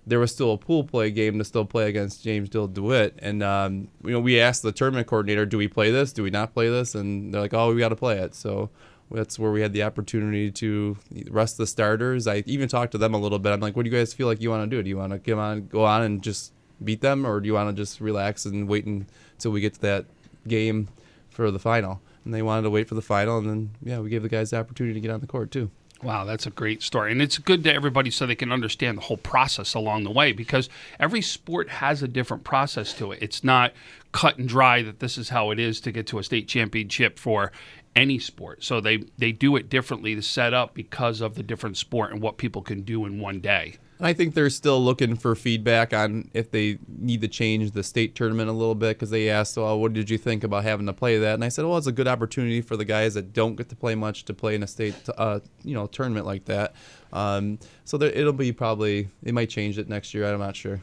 there 0.07 0.19
was 0.19 0.31
still 0.31 0.53
a 0.53 0.57
pool 0.57 0.83
play 0.83 1.11
game 1.11 1.37
to 1.37 1.45
still 1.45 1.63
play 1.63 1.89
against 1.89 2.25
Jamesville 2.25 2.73
DeWitt. 2.73 3.19
And, 3.19 3.43
um, 3.43 3.87
you 4.03 4.11
know, 4.11 4.19
we 4.19 4.39
asked 4.39 4.63
the 4.63 4.71
tournament 4.71 5.05
coordinator, 5.05 5.45
do 5.45 5.59
we 5.59 5.67
play 5.67 5.91
this? 5.91 6.11
Do 6.11 6.23
we 6.23 6.31
not 6.31 6.53
play 6.53 6.69
this? 6.69 6.95
And 6.95 7.31
they're 7.31 7.41
like, 7.41 7.53
oh, 7.53 7.71
we 7.71 7.79
got 7.79 7.89
to 7.89 7.95
play 7.95 8.17
it. 8.17 8.33
So 8.33 8.71
that's 9.11 9.37
where 9.37 9.51
we 9.51 9.61
had 9.61 9.73
the 9.73 9.83
opportunity 9.83 10.51
to 10.51 10.97
rest 11.29 11.57
the 11.57 11.67
starters. 11.67 12.27
I 12.27 12.43
even 12.45 12.67
talked 12.69 12.93
to 12.93 12.97
them 12.97 13.13
a 13.13 13.17
little 13.17 13.39
bit. 13.39 13.51
I'm 13.51 13.59
like, 13.59 13.75
what 13.75 13.83
do 13.83 13.91
you 13.91 13.97
guys 13.97 14.13
feel 14.13 14.27
like 14.27 14.41
you 14.41 14.49
want 14.49 14.69
to 14.69 14.75
do? 14.75 14.81
Do 14.81 14.89
you 14.89 14.97
want 14.97 15.11
to 15.11 15.19
come 15.19 15.39
on, 15.39 15.67
go 15.67 15.85
on 15.85 16.01
and 16.01 16.21
just 16.21 16.53
beat 16.83 17.01
them? 17.01 17.25
Or 17.25 17.39
do 17.39 17.47
you 17.47 17.53
want 17.53 17.75
to 17.75 17.81
just 17.81 18.01
relax 18.01 18.45
and 18.45 18.67
wait 18.67 18.85
until 18.85 19.51
we 19.51 19.61
get 19.61 19.75
to 19.75 19.81
that 19.81 20.05
game 20.47 20.87
for 21.29 21.51
the 21.51 21.59
final? 21.59 22.01
And 22.23 22.33
they 22.33 22.41
wanted 22.41 22.63
to 22.63 22.69
wait 22.69 22.87
for 22.87 22.95
the 22.95 23.01
final. 23.01 23.37
And 23.37 23.49
then, 23.49 23.69
yeah, 23.83 23.99
we 23.99 24.09
gave 24.09 24.23
the 24.23 24.29
guys 24.29 24.51
the 24.51 24.57
opportunity 24.57 24.93
to 24.93 24.99
get 24.99 25.11
on 25.11 25.21
the 25.21 25.27
court, 25.27 25.51
too. 25.51 25.71
Wow, 26.03 26.25
that's 26.25 26.47
a 26.47 26.49
great 26.49 26.81
story. 26.81 27.11
And 27.11 27.21
it's 27.21 27.37
good 27.37 27.63
to 27.63 27.73
everybody 27.73 28.09
so 28.09 28.25
they 28.25 28.33
can 28.33 28.51
understand 28.51 28.97
the 28.97 29.03
whole 29.03 29.17
process 29.17 29.75
along 29.75 30.03
the 30.03 30.09
way 30.09 30.31
because 30.31 30.67
every 30.99 31.21
sport 31.21 31.69
has 31.69 32.01
a 32.01 32.07
different 32.07 32.43
process 32.43 32.93
to 32.93 33.11
it. 33.11 33.19
It's 33.21 33.43
not 33.43 33.73
cut 34.11 34.39
and 34.39 34.49
dry 34.49 34.81
that 34.81 34.99
this 34.99 35.17
is 35.17 35.29
how 35.29 35.51
it 35.51 35.59
is 35.59 35.79
to 35.81 35.91
get 35.91 36.07
to 36.07 36.17
a 36.17 36.23
state 36.23 36.47
championship 36.47 37.19
for 37.19 37.51
any 37.95 38.19
sport. 38.19 38.63
So 38.63 38.79
they, 38.81 39.03
they 39.17 39.31
do 39.31 39.55
it 39.55 39.69
differently 39.69 40.15
to 40.15 40.21
set 40.21 40.53
up 40.53 40.73
because 40.73 41.21
of 41.21 41.35
the 41.35 41.43
different 41.43 41.77
sport 41.77 42.11
and 42.11 42.21
what 42.21 42.37
people 42.37 42.61
can 42.61 42.81
do 42.81 43.05
in 43.05 43.19
one 43.19 43.39
day. 43.39 43.77
And 44.01 44.07
I 44.07 44.13
think 44.13 44.33
they're 44.33 44.49
still 44.49 44.83
looking 44.83 45.15
for 45.15 45.35
feedback 45.35 45.93
on 45.93 46.31
if 46.33 46.49
they 46.49 46.79
need 46.87 47.21
to 47.21 47.27
change 47.27 47.69
the 47.69 47.83
state 47.83 48.15
tournament 48.15 48.49
a 48.49 48.51
little 48.51 48.73
bit 48.73 48.97
because 48.97 49.11
they 49.11 49.29
asked, 49.29 49.55
"Well, 49.57 49.79
what 49.79 49.93
did 49.93 50.09
you 50.09 50.17
think 50.17 50.43
about 50.43 50.63
having 50.63 50.87
to 50.87 50.93
play 50.93 51.19
that?" 51.19 51.35
And 51.35 51.43
I 51.43 51.49
said, 51.49 51.65
"Well, 51.65 51.77
it's 51.77 51.85
a 51.85 51.91
good 51.91 52.07
opportunity 52.07 52.61
for 52.61 52.75
the 52.75 52.83
guys 52.83 53.13
that 53.13 53.31
don't 53.31 53.55
get 53.55 53.69
to 53.69 53.75
play 53.75 53.93
much 53.93 54.25
to 54.25 54.33
play 54.33 54.55
in 54.55 54.63
a 54.63 54.67
state, 54.67 54.95
uh, 55.19 55.41
you 55.63 55.75
know, 55.75 55.85
tournament 55.85 56.25
like 56.25 56.45
that." 56.45 56.73
Um, 57.13 57.59
so 57.85 57.95
there, 57.99 58.09
it'll 58.09 58.33
be 58.33 58.51
probably 58.51 59.09
they 59.21 59.31
might 59.31 59.51
change 59.51 59.77
it 59.77 59.87
next 59.87 60.15
year. 60.15 60.25
I'm 60.25 60.39
not 60.39 60.55
sure. 60.55 60.81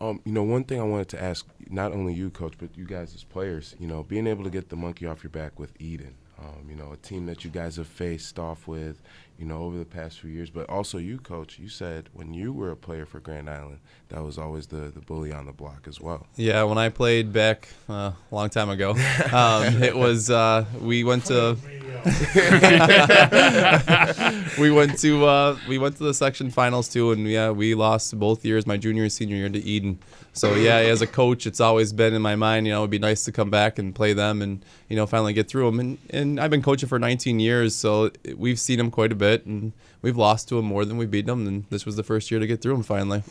Um, 0.00 0.20
you 0.24 0.32
know, 0.32 0.42
one 0.42 0.64
thing 0.64 0.80
I 0.80 0.84
wanted 0.84 1.08
to 1.10 1.22
ask 1.22 1.46
not 1.70 1.92
only 1.92 2.14
you, 2.14 2.30
coach, 2.30 2.54
but 2.58 2.76
you 2.76 2.84
guys 2.84 3.14
as 3.14 3.24
players. 3.24 3.74
You 3.78 3.86
know, 3.86 4.02
being 4.02 4.26
able 4.26 4.44
to 4.44 4.50
get 4.50 4.68
the 4.68 4.76
monkey 4.76 5.06
off 5.06 5.22
your 5.22 5.30
back 5.30 5.58
with 5.58 5.72
Eden. 5.80 6.14
Um, 6.38 6.68
you 6.68 6.74
know, 6.74 6.92
a 6.92 6.96
team 6.96 7.26
that 7.26 7.44
you 7.44 7.50
guys 7.50 7.76
have 7.76 7.86
faced 7.86 8.40
off 8.40 8.66
with, 8.66 9.00
you 9.38 9.46
know, 9.46 9.62
over 9.62 9.78
the 9.78 9.84
past 9.84 10.18
few 10.18 10.30
years. 10.30 10.50
But 10.50 10.68
also, 10.68 10.98
you, 10.98 11.18
coach, 11.18 11.60
you 11.60 11.68
said 11.68 12.08
when 12.12 12.34
you 12.34 12.52
were 12.52 12.72
a 12.72 12.76
player 12.76 13.06
for 13.06 13.20
Grand 13.20 13.48
Island, 13.48 13.78
that 14.08 14.22
was 14.22 14.36
always 14.36 14.66
the, 14.66 14.90
the 14.90 15.00
bully 15.00 15.32
on 15.32 15.46
the 15.46 15.52
block 15.52 15.86
as 15.86 16.00
well. 16.00 16.26
Yeah, 16.34 16.64
when 16.64 16.76
I 16.76 16.88
played 16.88 17.32
back 17.32 17.68
uh, 17.88 17.92
a 17.92 18.34
long 18.34 18.50
time 18.50 18.68
ago, 18.68 18.90
um, 19.32 19.80
it 19.82 19.96
was 19.96 20.28
uh, 20.28 20.64
we 20.80 21.04
went 21.04 21.26
to 21.26 21.56
we 24.58 24.70
went 24.70 24.98
to 24.98 25.24
uh, 25.24 25.56
we 25.68 25.78
went 25.78 25.96
to 25.96 26.04
the 26.04 26.12
section 26.12 26.50
finals 26.50 26.88
too, 26.88 27.12
and 27.12 27.28
yeah, 27.28 27.50
we 27.50 27.74
lost 27.74 28.18
both 28.18 28.44
years, 28.44 28.66
my 28.66 28.76
junior 28.76 29.04
and 29.04 29.12
senior 29.12 29.36
year, 29.36 29.48
to 29.48 29.62
Eden. 29.62 29.98
So 30.34 30.54
yeah, 30.56 30.76
as 30.78 31.00
a 31.00 31.06
coach, 31.06 31.46
it's 31.46 31.60
always 31.60 31.92
been 31.92 32.12
in 32.12 32.20
my 32.20 32.34
mind. 32.34 32.66
You 32.66 32.72
know, 32.72 32.80
it'd 32.80 32.90
be 32.90 32.98
nice 32.98 33.24
to 33.24 33.32
come 33.32 33.50
back 33.50 33.78
and 33.78 33.94
play 33.94 34.12
them, 34.12 34.42
and 34.42 34.64
you 34.88 34.96
know, 34.96 35.06
finally 35.06 35.32
get 35.32 35.48
through 35.48 35.66
them. 35.66 35.80
And 35.80 35.98
and 36.10 36.40
I've 36.40 36.50
been 36.50 36.62
coaching 36.62 36.88
for 36.88 36.98
19 36.98 37.38
years, 37.38 37.74
so 37.74 38.10
we've 38.36 38.58
seen 38.58 38.78
them 38.78 38.90
quite 38.90 39.12
a 39.12 39.14
bit, 39.14 39.46
and 39.46 39.72
we've 40.02 40.16
lost 40.16 40.48
to 40.48 40.56
them 40.56 40.64
more 40.66 40.84
than 40.84 40.96
we 40.96 41.06
beat 41.06 41.26
them. 41.26 41.46
And 41.46 41.64
this 41.70 41.86
was 41.86 41.94
the 41.94 42.02
first 42.02 42.30
year 42.32 42.40
to 42.40 42.46
get 42.46 42.60
through 42.60 42.74
them 42.74 42.82
finally. 42.82 43.22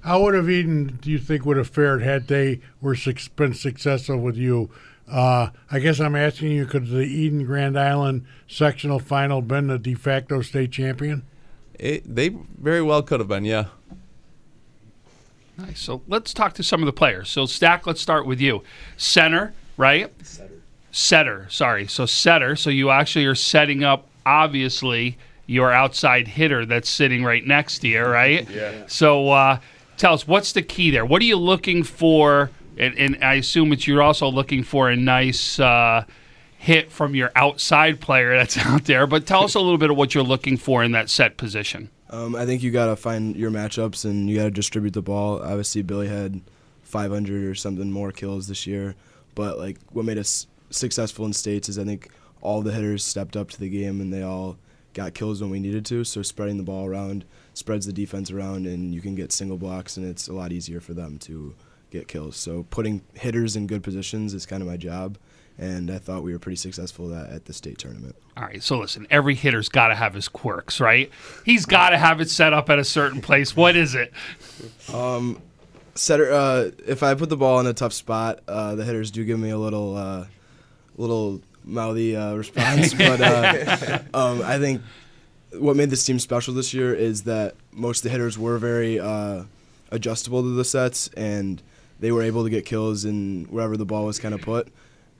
How 0.00 0.22
would 0.22 0.34
have 0.34 0.48
Eden, 0.48 0.98
do 1.02 1.10
you 1.10 1.18
think, 1.18 1.44
would 1.44 1.56
have 1.56 1.68
fared 1.68 2.00
had 2.00 2.28
they 2.28 2.60
were 2.80 2.96
been 3.34 3.54
successful 3.54 4.16
with 4.16 4.36
you? 4.36 4.70
Uh, 5.10 5.50
I 5.70 5.78
guess 5.78 6.00
I'm 6.00 6.16
asking 6.16 6.52
you, 6.52 6.64
could 6.64 6.86
the 6.86 7.00
Eden 7.00 7.44
Grand 7.44 7.78
Island 7.78 8.24
sectional 8.48 8.98
final 8.98 9.42
been 9.42 9.66
the 9.66 9.78
de 9.78 9.94
facto 9.94 10.42
state 10.42 10.70
champion? 10.72 11.24
It, 11.78 12.02
they 12.06 12.28
very 12.28 12.82
well 12.82 13.02
could 13.02 13.20
have 13.20 13.28
been, 13.28 13.44
yeah. 13.44 13.66
Nice. 15.58 15.80
So 15.80 16.02
let's 16.06 16.34
talk 16.34 16.54
to 16.54 16.62
some 16.62 16.82
of 16.82 16.86
the 16.86 16.92
players. 16.92 17.28
So 17.28 17.46
Zach, 17.46 17.86
let's 17.86 18.00
start 18.00 18.26
with 18.26 18.40
you. 18.40 18.62
Center, 18.96 19.54
right? 19.76 20.12
Setter. 20.24 20.62
Setter. 20.90 21.46
Sorry. 21.50 21.86
So 21.86 22.06
setter. 22.06 22.56
So 22.56 22.70
you 22.70 22.90
actually 22.90 23.24
are 23.26 23.34
setting 23.34 23.82
up, 23.84 24.06
obviously, 24.24 25.16
your 25.46 25.72
outside 25.72 26.28
hitter 26.28 26.66
that's 26.66 26.88
sitting 26.88 27.24
right 27.24 27.46
next 27.46 27.78
to 27.80 27.88
you, 27.88 28.02
right? 28.04 28.48
Yeah. 28.50 28.84
So 28.86 29.30
uh, 29.30 29.60
tell 29.96 30.14
us 30.14 30.26
what's 30.26 30.52
the 30.52 30.62
key 30.62 30.90
there. 30.90 31.06
What 31.06 31.22
are 31.22 31.26
you 31.26 31.36
looking 31.36 31.82
for? 31.82 32.50
And, 32.78 32.98
and 32.98 33.24
I 33.24 33.34
assume 33.34 33.72
it's 33.72 33.86
you're 33.86 34.02
also 34.02 34.28
looking 34.28 34.62
for 34.62 34.90
a 34.90 34.96
nice 34.96 35.58
uh, 35.58 36.04
hit 36.58 36.92
from 36.92 37.14
your 37.14 37.30
outside 37.34 38.00
player 38.00 38.36
that's 38.36 38.58
out 38.66 38.84
there. 38.84 39.06
But 39.06 39.26
tell 39.26 39.44
us 39.44 39.54
a 39.54 39.60
little 39.60 39.78
bit 39.78 39.90
of 39.90 39.96
what 39.96 40.14
you're 40.14 40.24
looking 40.24 40.58
for 40.58 40.82
in 40.82 40.92
that 40.92 41.08
set 41.08 41.38
position. 41.38 41.88
Um, 42.10 42.36
I 42.36 42.46
think 42.46 42.62
you 42.62 42.70
got 42.70 42.86
to 42.86 42.96
find 42.96 43.36
your 43.36 43.50
matchups 43.50 44.04
and 44.04 44.30
you 44.30 44.36
got 44.36 44.44
to 44.44 44.50
distribute 44.50 44.92
the 44.92 45.02
ball. 45.02 45.42
Obviously, 45.42 45.82
Billy 45.82 46.08
had 46.08 46.40
500 46.82 47.44
or 47.44 47.54
something 47.54 47.90
more 47.90 48.12
kills 48.12 48.46
this 48.46 48.66
year, 48.66 48.94
but 49.34 49.58
like 49.58 49.78
what 49.90 50.04
made 50.04 50.18
us 50.18 50.46
successful 50.70 51.26
in 51.26 51.32
states 51.32 51.68
is 51.68 51.78
I 51.78 51.84
think 51.84 52.10
all 52.40 52.62
the 52.62 52.72
hitters 52.72 53.02
stepped 53.02 53.36
up 53.36 53.50
to 53.50 53.58
the 53.58 53.68
game 53.68 54.00
and 54.00 54.12
they 54.12 54.22
all 54.22 54.56
got 54.94 55.14
kills 55.14 55.40
when 55.40 55.50
we 55.50 55.60
needed 55.60 55.84
to. 55.86 56.04
So 56.04 56.22
spreading 56.22 56.56
the 56.56 56.62
ball 56.62 56.86
around 56.86 57.24
spreads 57.56 57.86
the 57.86 57.92
defense 57.92 58.30
around, 58.30 58.66
and 58.66 58.94
you 58.94 59.00
can 59.00 59.14
get 59.14 59.32
single 59.32 59.56
blocks, 59.56 59.96
and 59.96 60.06
it's 60.06 60.28
a 60.28 60.32
lot 60.32 60.52
easier 60.52 60.80
for 60.80 60.92
them 60.92 61.18
to 61.18 61.54
get 61.90 62.06
kills. 62.06 62.36
So 62.36 62.66
putting 62.70 63.02
hitters 63.14 63.56
in 63.56 63.66
good 63.66 63.82
positions 63.82 64.34
is 64.34 64.44
kind 64.44 64.62
of 64.62 64.68
my 64.68 64.76
job. 64.76 65.16
And 65.58 65.90
I 65.90 65.98
thought 65.98 66.22
we 66.22 66.32
were 66.32 66.38
pretty 66.38 66.56
successful 66.56 67.14
at, 67.14 67.30
at 67.30 67.44
the 67.46 67.52
state 67.52 67.78
tournament. 67.78 68.14
All 68.36 68.44
right, 68.44 68.62
so 68.62 68.78
listen, 68.78 69.06
every 69.08 69.34
hitter's 69.34 69.70
got 69.70 69.88
to 69.88 69.94
have 69.94 70.12
his 70.12 70.28
quirks, 70.28 70.80
right? 70.80 71.10
He's 71.44 71.64
got 71.64 71.90
to 71.90 71.98
have 71.98 72.20
it 72.20 72.28
set 72.28 72.52
up 72.52 72.68
at 72.68 72.78
a 72.78 72.84
certain 72.84 73.22
place. 73.22 73.56
What 73.56 73.74
is 73.74 73.94
it? 73.94 74.12
Um, 74.92 75.40
setter. 75.94 76.30
Uh, 76.30 76.70
if 76.86 77.02
I 77.02 77.14
put 77.14 77.30
the 77.30 77.36
ball 77.36 77.58
in 77.60 77.66
a 77.66 77.72
tough 77.72 77.94
spot, 77.94 78.40
uh, 78.46 78.74
the 78.74 78.84
hitters 78.84 79.10
do 79.10 79.24
give 79.24 79.38
me 79.38 79.50
a 79.50 79.58
little, 79.58 79.96
uh, 79.96 80.26
little 80.96 81.40
mouthy 81.64 82.14
uh, 82.16 82.34
response. 82.36 82.92
but 82.92 83.20
uh, 83.20 83.98
um, 84.14 84.42
I 84.42 84.58
think 84.58 84.82
what 85.52 85.76
made 85.76 85.90
this 85.90 86.04
team 86.04 86.18
special 86.18 86.54
this 86.54 86.74
year 86.74 86.94
is 86.94 87.22
that 87.22 87.54
most 87.72 88.00
of 88.00 88.02
the 88.04 88.10
hitters 88.10 88.38
were 88.38 88.58
very 88.58 88.98
uh, 88.98 89.44
adjustable 89.90 90.42
to 90.42 90.50
the 90.50 90.64
sets, 90.64 91.08
and 91.16 91.62
they 92.00 92.12
were 92.12 92.22
able 92.22 92.44
to 92.44 92.50
get 92.50 92.64
kills 92.64 93.04
in 93.04 93.46
wherever 93.50 93.76
the 93.76 93.86
ball 93.86 94.04
was 94.04 94.18
kind 94.18 94.34
of 94.34 94.40
put. 94.40 94.68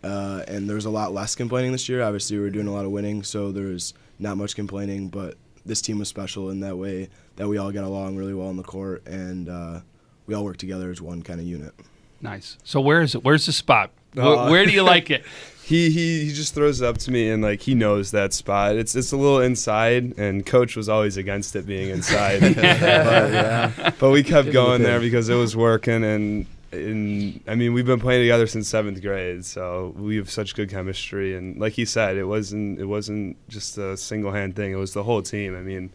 Uh, 0.02 0.42
and 0.46 0.68
there 0.68 0.76
was 0.76 0.84
a 0.84 0.90
lot 0.90 1.12
less 1.12 1.34
complaining 1.34 1.72
this 1.72 1.88
year. 1.88 2.02
Obviously, 2.02 2.36
we 2.36 2.42
were 2.42 2.50
doing 2.50 2.66
a 2.68 2.72
lot 2.72 2.84
of 2.84 2.90
winning, 2.90 3.22
so 3.22 3.50
there 3.50 3.66
was 3.66 3.94
not 4.18 4.36
much 4.36 4.54
complaining. 4.54 5.08
But 5.08 5.36
this 5.64 5.80
team 5.80 5.98
was 5.98 6.08
special 6.08 6.50
in 6.50 6.60
that 6.60 6.76
way 6.76 7.08
that 7.36 7.48
we 7.48 7.58
all 7.58 7.72
got 7.72 7.84
along 7.84 8.16
really 8.16 8.34
well 8.34 8.48
on 8.48 8.56
the 8.56 8.62
court, 8.62 9.06
and 9.06 9.48
uh, 9.48 9.80
we 10.26 10.34
all 10.34 10.44
worked 10.44 10.60
together 10.60 10.90
as 10.90 11.00
one 11.02 11.22
kind 11.22 11.40
of 11.40 11.46
unit. 11.46 11.74
Nice. 12.20 12.56
So 12.64 12.80
where 12.80 13.02
is 13.02 13.14
it? 13.14 13.24
Where's 13.24 13.46
the 13.46 13.52
spot? 13.52 13.90
Where, 14.14 14.24
Uh, 14.26 14.50
where 14.50 14.64
do 14.64 14.72
you 14.72 14.82
like 14.94 15.10
it? 15.10 15.24
he, 15.66 15.90
he 15.90 16.24
he 16.24 16.32
just 16.32 16.54
throws 16.54 16.80
it 16.80 16.86
up 16.86 16.96
to 16.96 17.10
me 17.10 17.28
and 17.28 17.42
like 17.42 17.60
he 17.60 17.74
knows 17.74 18.12
that 18.12 18.32
spot. 18.32 18.76
It's 18.76 18.94
it's 18.94 19.10
a 19.12 19.16
little 19.16 19.40
inside, 19.40 20.14
and 20.16 20.46
coach 20.46 20.76
was 20.76 20.88
always 20.88 21.16
against 21.16 21.56
it 21.56 21.66
being 21.66 21.90
inside. 21.90 22.40
but, 22.40 22.56
yeah. 22.56 23.92
but 23.98 24.10
we 24.10 24.22
kept 24.22 24.52
going 24.52 24.82
there 24.82 25.00
because 25.00 25.28
it 25.28 25.34
was 25.34 25.56
working, 25.56 26.04
and 26.04 26.46
and 26.72 27.40
I 27.46 27.54
mean 27.54 27.72
we've 27.72 27.86
been 27.86 28.00
playing 28.00 28.22
together 28.22 28.46
since 28.46 28.68
seventh 28.68 29.00
grade, 29.02 29.44
so 29.44 29.94
we 29.96 30.16
have 30.16 30.30
such 30.30 30.54
good 30.54 30.70
chemistry. 30.70 31.34
And 31.36 31.58
like 31.58 31.74
he 31.74 31.84
said, 31.84 32.16
it 32.16 32.24
wasn't 32.24 32.78
it 32.80 32.86
wasn't 32.86 33.36
just 33.48 33.78
a 33.78 33.96
single 33.96 34.32
hand 34.32 34.56
thing; 34.56 34.72
it 34.72 34.76
was 34.76 34.92
the 34.92 35.02
whole 35.04 35.22
team. 35.22 35.56
I 35.56 35.60
mean, 35.60 35.90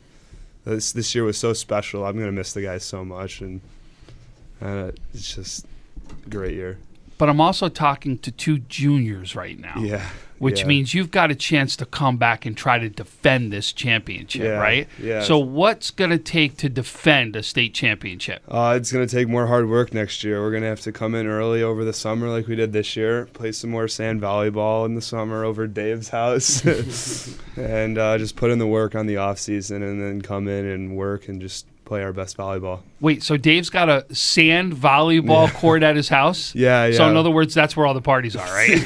this 0.65 0.91
this 0.91 1.13
year 1.15 1.23
was 1.23 1.37
so 1.37 1.53
special. 1.53 2.05
I'm 2.05 2.17
gonna 2.17 2.31
miss 2.31 2.53
the 2.53 2.61
guys 2.61 2.83
so 2.83 3.03
much, 3.05 3.41
and 3.41 3.61
uh, 4.61 4.91
it's 5.13 5.35
just 5.35 5.65
a 6.25 6.29
great 6.29 6.55
year. 6.55 6.77
but 7.17 7.29
I'm 7.29 7.41
also 7.41 7.69
talking 7.69 8.17
to 8.19 8.31
two 8.31 8.59
juniors 8.59 9.35
right 9.35 9.59
now. 9.59 9.75
Yeah. 9.79 10.07
Which 10.41 10.61
yeah. 10.61 10.65
means 10.67 10.95
you've 10.95 11.11
got 11.11 11.29
a 11.29 11.35
chance 11.35 11.75
to 11.75 11.85
come 11.85 12.17
back 12.17 12.47
and 12.47 12.57
try 12.57 12.79
to 12.79 12.89
defend 12.89 13.53
this 13.53 13.71
championship, 13.71 14.41
Yeah, 14.41 14.57
right? 14.57 14.87
yeah. 14.99 15.21
So, 15.21 15.37
what's 15.37 15.91
going 15.91 16.09
to 16.09 16.17
take 16.17 16.57
to 16.57 16.67
defend 16.67 17.35
a 17.35 17.43
state 17.43 17.75
championship? 17.75 18.41
Uh, 18.47 18.73
it's 18.75 18.91
going 18.91 19.07
to 19.07 19.15
take 19.15 19.27
more 19.27 19.45
hard 19.45 19.69
work 19.69 19.93
next 19.93 20.23
year. 20.23 20.41
We're 20.41 20.49
going 20.49 20.63
to 20.63 20.69
have 20.69 20.81
to 20.81 20.91
come 20.91 21.13
in 21.13 21.27
early 21.27 21.61
over 21.61 21.85
the 21.85 21.93
summer 21.93 22.27
like 22.27 22.47
we 22.47 22.55
did 22.55 22.73
this 22.73 22.95
year, 22.95 23.27
play 23.33 23.51
some 23.51 23.69
more 23.69 23.87
sand 23.87 24.19
volleyball 24.19 24.87
in 24.87 24.95
the 24.95 25.01
summer 25.01 25.45
over 25.45 25.67
Dave's 25.67 26.09
house, 26.09 26.65
and 27.55 27.99
uh, 27.99 28.17
just 28.17 28.35
put 28.35 28.49
in 28.49 28.57
the 28.57 28.65
work 28.65 28.95
on 28.95 29.05
the 29.05 29.17
off 29.17 29.37
season 29.37 29.83
and 29.83 30.01
then 30.01 30.23
come 30.23 30.47
in 30.47 30.65
and 30.65 30.97
work 30.97 31.27
and 31.27 31.39
just 31.39 31.67
play 31.91 32.03
our 32.03 32.13
best 32.13 32.37
volleyball. 32.37 32.79
Wait, 33.01 33.21
so 33.21 33.35
Dave's 33.35 33.69
got 33.69 33.89
a 33.89 34.05
sand 34.15 34.71
volleyball 34.71 35.53
court 35.53 35.83
at 35.83 35.97
his 35.97 36.07
house? 36.07 36.55
Yeah, 36.55 36.85
yeah. 36.85 36.95
So, 36.95 37.09
in 37.09 37.17
other 37.17 37.29
words, 37.29 37.53
that's 37.53 37.75
where 37.75 37.85
all 37.85 37.93
the 37.93 37.99
parties 38.01 38.33
are, 38.37 38.47
right? 38.47 38.69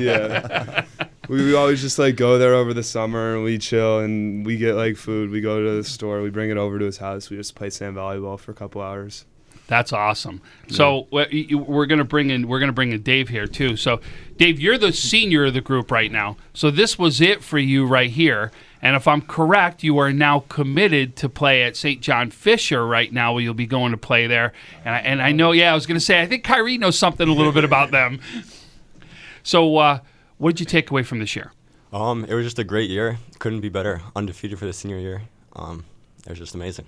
yeah. 0.00 0.86
We, 1.28 1.44
we 1.44 1.54
always 1.54 1.82
just 1.82 1.98
like 1.98 2.16
go 2.16 2.38
there 2.38 2.54
over 2.54 2.72
the 2.72 2.82
summer 2.82 3.34
and 3.34 3.44
we 3.44 3.58
chill 3.58 3.98
and 3.98 4.46
we 4.46 4.56
get 4.56 4.76
like 4.76 4.96
food. 4.96 5.28
We 5.28 5.42
go 5.42 5.62
to 5.62 5.72
the 5.72 5.84
store, 5.84 6.22
we 6.22 6.30
bring 6.30 6.48
it 6.48 6.56
over 6.56 6.78
to 6.78 6.86
his 6.86 6.96
house. 6.96 7.28
We 7.28 7.36
just 7.36 7.54
play 7.54 7.68
sand 7.68 7.96
volleyball 7.96 8.40
for 8.40 8.52
a 8.52 8.54
couple 8.54 8.80
hours. 8.80 9.26
That's 9.66 9.92
awesome. 9.92 10.40
So 10.68 11.06
we- 11.10 11.54
we're 11.54 11.86
gonna 11.86 12.04
bring 12.04 12.30
in 12.30 12.48
we're 12.48 12.60
gonna 12.60 12.72
bring 12.72 12.92
in 12.92 13.02
Dave 13.02 13.28
here 13.28 13.46
too. 13.46 13.76
So 13.76 14.00
Dave, 14.38 14.58
you're 14.58 14.78
the 14.78 14.92
senior 14.92 15.46
of 15.46 15.54
the 15.54 15.60
group 15.60 15.90
right 15.90 16.10
now. 16.10 16.38
So 16.54 16.70
this 16.70 16.98
was 16.98 17.20
it 17.20 17.42
for 17.42 17.58
you 17.58 17.86
right 17.86 18.10
here. 18.10 18.52
And 18.84 18.94
if 18.94 19.08
I'm 19.08 19.22
correct, 19.22 19.82
you 19.82 19.96
are 19.96 20.12
now 20.12 20.40
committed 20.50 21.16
to 21.16 21.30
play 21.30 21.62
at 21.62 21.74
St. 21.74 22.02
John 22.02 22.30
Fisher 22.30 22.86
right 22.86 23.10
now. 23.10 23.32
Where 23.32 23.42
you'll 23.42 23.54
be 23.54 23.66
going 23.66 23.92
to 23.92 23.96
play 23.96 24.26
there. 24.26 24.52
And 24.84 24.94
I, 24.94 24.98
and 24.98 25.22
I 25.22 25.32
know, 25.32 25.52
yeah, 25.52 25.72
I 25.72 25.74
was 25.74 25.86
gonna 25.86 25.98
say 25.98 26.20
I 26.20 26.26
think 26.26 26.44
Kyrie 26.44 26.76
knows 26.76 26.98
something 26.98 27.26
a 27.26 27.32
little 27.32 27.52
bit 27.52 27.64
about 27.64 27.90
them. 27.90 28.20
So 29.46 29.76
uh, 29.76 29.98
what 30.38 30.52
did 30.52 30.60
you 30.60 30.64
take 30.64 30.90
away 30.90 31.02
from 31.02 31.18
this 31.18 31.36
year? 31.36 31.52
Um, 31.92 32.24
it 32.24 32.32
was 32.34 32.46
just 32.46 32.58
a 32.58 32.64
great 32.64 32.88
year. 32.88 33.18
Couldn't 33.40 33.60
be 33.60 33.68
better. 33.68 34.00
Undefeated 34.16 34.58
for 34.58 34.64
the 34.64 34.72
senior 34.72 34.98
year. 34.98 35.20
Um, 35.54 35.84
it 36.24 36.30
was 36.30 36.38
just 36.38 36.54
amazing. 36.54 36.86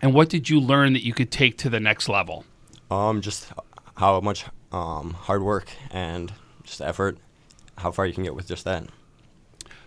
And 0.00 0.14
what 0.14 0.30
did 0.30 0.48
you 0.48 0.58
learn 0.58 0.94
that 0.94 1.04
you 1.04 1.12
could 1.12 1.30
take 1.30 1.58
to 1.58 1.68
the 1.68 1.78
next 1.78 2.08
level? 2.08 2.46
Um, 2.90 3.20
just 3.20 3.52
how 3.96 4.20
much 4.20 4.46
um, 4.72 5.12
hard 5.12 5.42
work 5.42 5.70
and 5.90 6.32
just 6.64 6.80
effort, 6.80 7.18
how 7.76 7.90
far 7.90 8.06
you 8.06 8.14
can 8.14 8.24
get 8.24 8.34
with 8.34 8.48
just 8.48 8.64
that. 8.64 8.84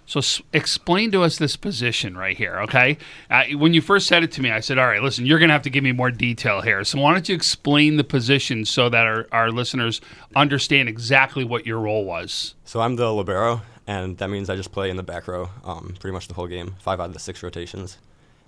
So 0.06 0.20
s- 0.20 0.42
explain 0.52 1.12
to 1.12 1.24
us 1.24 1.38
this 1.38 1.56
position 1.56 2.18
right 2.18 2.36
here, 2.38 2.60
okay? 2.62 2.98
Uh, 3.30 3.44
when 3.56 3.74
you 3.74 3.82
first 3.82 4.08
said 4.08 4.22
it 4.24 4.32
to 4.34 4.42
me, 4.42 4.52
I 4.52 4.60
said, 4.60 4.78
"All 4.78 4.86
right, 4.88 5.02
listen, 5.02 5.26
you're 5.26 5.40
going 5.40 5.50
to 5.50 5.54
have 5.54 5.62
to 5.64 5.70
give 5.70 5.84
me 5.84 5.92
more 5.94 6.12
detail 6.12 6.62
here." 6.62 6.84
So 6.84 7.00
why 7.00 7.14
don't 7.14 7.28
you 7.30 7.36
explain 7.36 7.96
the 7.98 8.04
position 8.04 8.66
so 8.66 8.90
that 8.90 9.08
our, 9.08 9.28
our 9.32 9.50
listeners 9.52 10.02
understand 10.36 10.90
exactly 10.90 11.44
what 11.44 11.66
your 11.66 11.80
role 11.80 12.04
was? 12.06 12.56
So 12.66 12.82
I'm 12.82 12.96
the 12.98 13.12
libero, 13.14 13.62
and 13.88 14.18
that 14.18 14.30
means 14.30 14.50
I 14.50 14.56
just 14.58 14.72
play 14.74 14.90
in 14.90 14.98
the 14.98 15.04
back 15.04 15.28
row 15.28 15.50
um, 15.64 15.96
pretty 16.00 16.14
much 16.14 16.28
the 16.28 16.34
whole 16.34 16.48
game, 16.48 16.76
five 16.80 17.00
out 17.00 17.08
of 17.08 17.14
the 17.14 17.20
six 17.20 17.42
rotations. 17.42 17.98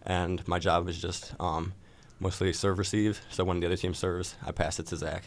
And 0.03 0.47
my 0.47 0.59
job 0.59 0.87
is 0.89 1.01
just 1.01 1.33
um, 1.39 1.73
mostly 2.19 2.51
serve 2.53 2.77
receive. 2.77 3.21
So 3.29 3.43
when 3.43 3.59
the 3.59 3.65
other 3.65 3.77
team 3.77 3.93
serves, 3.93 4.35
I 4.45 4.51
pass 4.51 4.77
it 4.79 4.87
to 4.87 4.97
Zach. 4.97 5.23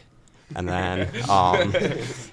And 0.55 0.67
then, 0.67 1.09
um, 1.29 1.73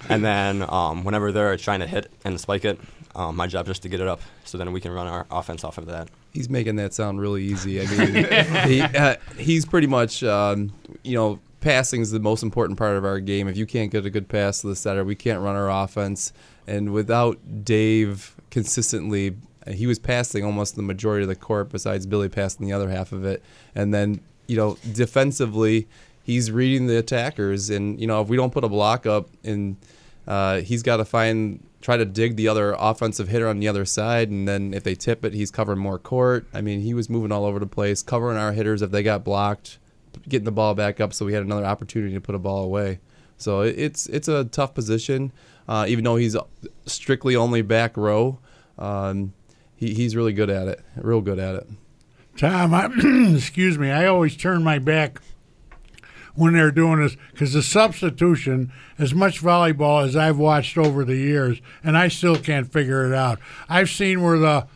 and 0.09 0.25
then 0.25 0.65
um, 0.69 1.03
whenever 1.03 1.31
they're 1.31 1.55
trying 1.57 1.81
to 1.81 1.87
hit 1.87 2.11
and 2.25 2.39
spike 2.39 2.65
it, 2.65 2.79
um, 3.15 3.35
my 3.35 3.47
job 3.47 3.65
just 3.65 3.81
to 3.83 3.89
get 3.89 3.99
it 3.99 4.07
up. 4.07 4.21
So 4.43 4.57
then 4.57 4.71
we 4.71 4.81
can 4.81 4.91
run 4.91 5.07
our 5.07 5.25
offense 5.31 5.63
off 5.63 5.77
of 5.77 5.85
that. 5.87 6.09
He's 6.33 6.49
making 6.49 6.75
that 6.77 6.93
sound 6.93 7.19
really 7.19 7.43
easy. 7.43 7.81
I 7.81 7.85
mean, 7.85 8.67
he, 8.67 8.81
uh, 8.81 9.15
he's 9.37 9.65
pretty 9.65 9.87
much, 9.87 10.23
um, 10.23 10.71
you 11.03 11.15
know, 11.15 11.39
passing 11.61 12.01
is 12.01 12.11
the 12.11 12.19
most 12.19 12.43
important 12.43 12.77
part 12.77 12.95
of 12.95 13.05
our 13.05 13.19
game. 13.19 13.47
If 13.47 13.57
you 13.57 13.65
can't 13.65 13.91
get 13.91 14.05
a 14.05 14.09
good 14.09 14.29
pass 14.29 14.61
to 14.61 14.67
the 14.67 14.75
setter, 14.75 15.03
we 15.03 15.15
can't 15.15 15.41
run 15.41 15.55
our 15.55 15.69
offense. 15.69 16.31
And 16.67 16.93
without 16.93 17.39
Dave 17.63 18.35
consistently, 18.51 19.35
he 19.67 19.87
was 19.87 19.99
passing 19.99 20.45
almost 20.45 20.75
the 20.75 20.81
majority 20.81 21.23
of 21.23 21.29
the 21.29 21.35
court, 21.35 21.69
besides 21.69 22.05
Billy 22.05 22.29
passing 22.29 22.65
the 22.65 22.73
other 22.73 22.89
half 22.89 23.11
of 23.11 23.25
it. 23.25 23.43
And 23.73 23.93
then, 23.93 24.21
you 24.47 24.57
know, 24.57 24.77
defensively, 24.93 25.87
he's 26.27 26.51
reading 26.51 26.87
the 26.87 26.97
attackers. 26.97 27.69
And 27.69 27.99
you 27.99 28.05
know, 28.05 28.21
if 28.21 28.27
we 28.27 28.35
don't 28.35 28.51
put 28.51 28.63
a 28.65 28.69
block 28.69 29.07
up, 29.07 29.29
and 29.43 29.77
uh, 30.27 30.59
he's 30.59 30.83
got 30.83 30.97
to 30.97 31.05
find 31.05 31.63
try 31.79 31.95
to 31.95 32.05
dig 32.05 32.35
the 32.35 32.47
other 32.49 32.75
offensive 32.77 33.29
hitter 33.29 33.47
on 33.47 33.59
the 33.59 33.67
other 33.67 33.85
side, 33.85 34.29
and 34.29 34.47
then 34.47 34.73
if 34.73 34.83
they 34.83 34.93
tip 34.93 35.23
it, 35.23 35.33
he's 35.33 35.49
covering 35.49 35.79
more 35.79 35.97
court. 35.97 36.45
I 36.53 36.61
mean, 36.61 36.81
he 36.81 36.93
was 36.93 37.09
moving 37.09 37.31
all 37.31 37.45
over 37.45 37.59
the 37.59 37.67
place, 37.67 38.03
covering 38.03 38.37
our 38.37 38.51
hitters 38.51 38.81
if 38.81 38.91
they 38.91 39.03
got 39.03 39.23
blocked, 39.23 39.79
getting 40.27 40.45
the 40.45 40.51
ball 40.51 40.75
back 40.75 40.99
up, 40.99 41.13
so 41.13 41.25
we 41.25 41.33
had 41.33 41.43
another 41.43 41.65
opportunity 41.65 42.13
to 42.13 42.21
put 42.21 42.35
a 42.35 42.39
ball 42.39 42.63
away. 42.63 42.99
So 43.37 43.61
it's 43.61 44.07
it's 44.07 44.27
a 44.27 44.43
tough 44.43 44.75
position, 44.75 45.31
uh, 45.67 45.85
even 45.87 46.03
though 46.03 46.17
he's 46.17 46.35
strictly 46.85 47.35
only 47.35 47.61
back 47.61 47.95
row. 47.95 48.39
Um, 48.77 49.33
he, 49.75 49.93
he's 49.93 50.15
really 50.15 50.33
good 50.33 50.49
at 50.49 50.67
it, 50.67 50.83
real 50.97 51.21
good 51.21 51.39
at 51.39 51.55
it. 51.55 51.67
Tom, 52.35 52.73
I, 52.73 52.85
excuse 53.35 53.77
me, 53.77 53.91
I 53.91 54.07
always 54.07 54.35
turn 54.35 54.63
my 54.63 54.77
back 54.77 55.21
when 56.37 56.53
they're 56.53 56.71
doing 56.71 56.99
this 57.01 57.17
because 57.31 57.53
the 57.53 57.63
substitution, 57.63 58.71
as 58.99 59.13
much 59.13 59.41
volleyball 59.41 60.05
as 60.05 60.15
I've 60.15 60.37
watched 60.37 60.77
over 60.77 61.03
the 61.03 61.15
years, 61.15 61.59
and 61.83 61.97
I 61.97 62.07
still 62.07 62.37
can't 62.37 62.71
figure 62.71 63.05
it 63.05 63.13
out. 63.13 63.39
I've 63.67 63.89
seen 63.89 64.21
where 64.21 64.37
the 64.37 64.67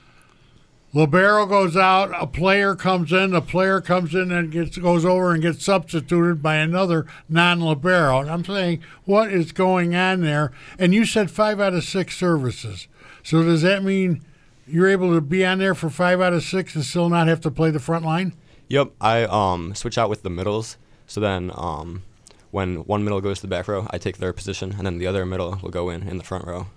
libero 0.91 1.45
goes 1.45 1.77
out, 1.77 2.11
a 2.19 2.25
player 2.25 2.75
comes 2.75 3.13
in, 3.13 3.31
the 3.31 3.41
player 3.41 3.79
comes 3.79 4.15
in 4.15 4.31
and 4.31 4.51
gets 4.51 4.77
goes 4.79 5.05
over 5.05 5.33
and 5.33 5.41
gets 5.43 5.63
substituted 5.63 6.41
by 6.41 6.55
another 6.55 7.05
non-libero. 7.29 8.21
And 8.21 8.31
I'm 8.31 8.43
saying, 8.43 8.81
what 9.05 9.31
is 9.31 9.51
going 9.51 9.95
on 9.95 10.21
there? 10.21 10.51
And 10.79 10.95
you 10.95 11.05
said 11.05 11.29
five 11.29 11.59
out 11.59 11.75
of 11.75 11.83
six 11.83 12.17
services. 12.17 12.87
So 13.23 13.43
does 13.43 13.61
that 13.61 13.83
mean 13.83 14.25
you're 14.65 14.89
able 14.89 15.13
to 15.13 15.21
be 15.21 15.45
on 15.45 15.59
there 15.59 15.75
for 15.75 15.91
five 15.91 16.19
out 16.21 16.33
of 16.33 16.43
six 16.43 16.73
and 16.73 16.83
still 16.83 17.07
not 17.07 17.27
have 17.27 17.41
to 17.41 17.51
play 17.51 17.69
the 17.69 17.79
front 17.79 18.03
line? 18.03 18.33
Yep, 18.67 18.93
I 18.99 19.23
um, 19.25 19.75
switch 19.75 19.99
out 19.99 20.09
with 20.09 20.23
the 20.23 20.29
middles. 20.31 20.77
So 21.11 21.19
then, 21.19 21.51
um, 21.55 22.03
when 22.51 22.85
one 22.85 23.03
middle 23.03 23.19
goes 23.19 23.39
to 23.39 23.41
the 23.41 23.49
back 23.49 23.67
row, 23.67 23.85
I 23.89 23.97
take 23.97 24.19
their 24.19 24.31
position, 24.31 24.75
and 24.77 24.85
then 24.85 24.97
the 24.97 25.07
other 25.07 25.25
middle 25.25 25.59
will 25.61 25.69
go 25.69 25.89
in 25.89 26.07
in 26.07 26.17
the 26.17 26.23
front 26.23 26.47
row. 26.47 26.67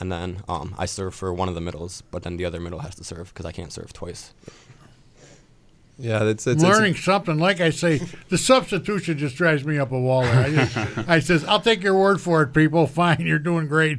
And 0.00 0.10
then 0.10 0.42
um, 0.48 0.74
I 0.76 0.84
serve 0.84 1.14
for 1.14 1.32
one 1.32 1.48
of 1.48 1.54
the 1.54 1.60
middles, 1.60 2.02
but 2.10 2.24
then 2.24 2.36
the 2.36 2.44
other 2.44 2.58
middle 2.58 2.80
has 2.80 2.96
to 2.96 3.04
serve 3.04 3.32
because 3.32 3.46
I 3.46 3.52
can't 3.52 3.72
serve 3.72 3.92
twice. 3.92 4.34
Yeah, 5.96 6.24
that's 6.24 6.44
I'm 6.48 6.54
it's, 6.54 6.64
learning 6.64 6.96
something. 6.96 7.38
Like 7.38 7.60
I 7.60 7.70
say, 7.70 7.98
the 8.30 8.36
substitution 8.36 9.16
just 9.16 9.36
drives 9.36 9.64
me 9.64 9.78
up 9.78 9.92
a 9.92 10.00
wall. 10.00 10.22
There. 10.22 10.44
I, 10.44 10.50
just, 10.50 10.76
I 11.08 11.20
says, 11.20 11.44
I'll 11.44 11.60
take 11.60 11.84
your 11.84 11.96
word 11.96 12.20
for 12.20 12.42
it, 12.42 12.48
people. 12.48 12.88
Fine, 12.88 13.20
you're 13.20 13.38
doing 13.38 13.68
great. 13.68 13.98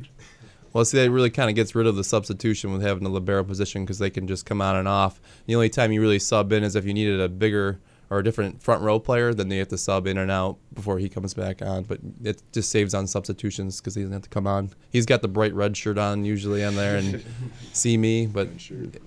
Well, 0.74 0.84
see, 0.84 0.98
that 1.02 1.10
really 1.10 1.30
kind 1.30 1.50
of 1.50 1.56
gets 1.56 1.74
rid 1.74 1.88
of 1.88 1.96
the 1.96 2.04
substitution 2.04 2.74
with 2.74 2.82
having 2.82 3.06
the 3.06 3.10
libero 3.10 3.46
position 3.46 3.86
because 3.86 4.00
they 4.00 4.10
can 4.10 4.28
just 4.28 4.46
come 4.46 4.62
on 4.62 4.76
and 4.76 4.90
off. 4.90 5.22
The 5.46 5.56
only 5.56 5.70
time 5.70 5.94
you 5.94 6.02
really 6.02 6.20
sub 6.20 6.52
in 6.52 6.66
is 6.66 6.76
if 6.76 6.84
you 6.84 6.94
needed 6.94 7.22
a 7.22 7.30
bigger 7.30 7.80
or 8.10 8.20
a 8.20 8.24
different 8.24 8.62
front 8.62 8.82
row 8.82 9.00
player, 9.00 9.34
then 9.34 9.50
they 9.50 9.58
have 9.58 9.68
to 9.70 9.78
sub 9.78 10.08
in 10.08 10.18
and 10.18 10.32
out 10.32 10.58
before 10.74 11.00
he 11.00 11.10
comes 11.10 11.34
back 11.34 11.62
on. 11.62 11.84
But 11.84 12.00
it 12.24 12.42
just 12.52 12.70
saves 12.70 12.94
on 12.94 13.08
substitutions 13.08 13.80
because 13.80 13.96
he 13.96 14.02
doesn't 14.02 14.14
have 14.14 14.22
to 14.24 14.30
come 14.30 14.48
on. 14.48 14.72
He's 14.90 15.06
got 15.06 15.22
the 15.22 15.28
bright 15.28 15.54
red 15.54 15.76
shirt 15.76 15.98
on 15.98 16.26
usually 16.26 16.64
on 16.64 16.76
there 16.76 16.98
and 16.98 17.24
see 17.74 17.98
me, 17.98 18.28
but 18.28 18.50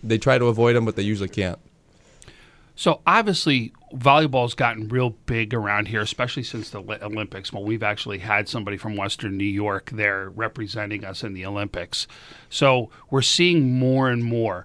they 0.02 0.18
try 0.18 0.38
to 0.38 0.46
avoid 0.46 0.76
him, 0.76 0.84
but 0.84 0.96
they 0.96 1.02
usually 1.02 1.28
can't. 1.28 1.58
So 2.78 3.00
obviously, 3.08 3.72
volleyball's 3.92 4.54
gotten 4.54 4.86
real 4.86 5.10
big 5.10 5.52
around 5.52 5.88
here, 5.88 6.00
especially 6.00 6.44
since 6.44 6.70
the 6.70 6.78
Olympics. 6.78 7.52
Well, 7.52 7.64
we've 7.64 7.82
actually 7.82 8.18
had 8.18 8.48
somebody 8.48 8.76
from 8.76 8.96
Western 8.96 9.36
New 9.36 9.42
York 9.42 9.90
there 9.92 10.30
representing 10.30 11.04
us 11.04 11.24
in 11.24 11.34
the 11.34 11.44
Olympics. 11.44 12.06
So 12.50 12.88
we're 13.10 13.22
seeing 13.22 13.76
more 13.76 14.08
and 14.08 14.24
more. 14.24 14.64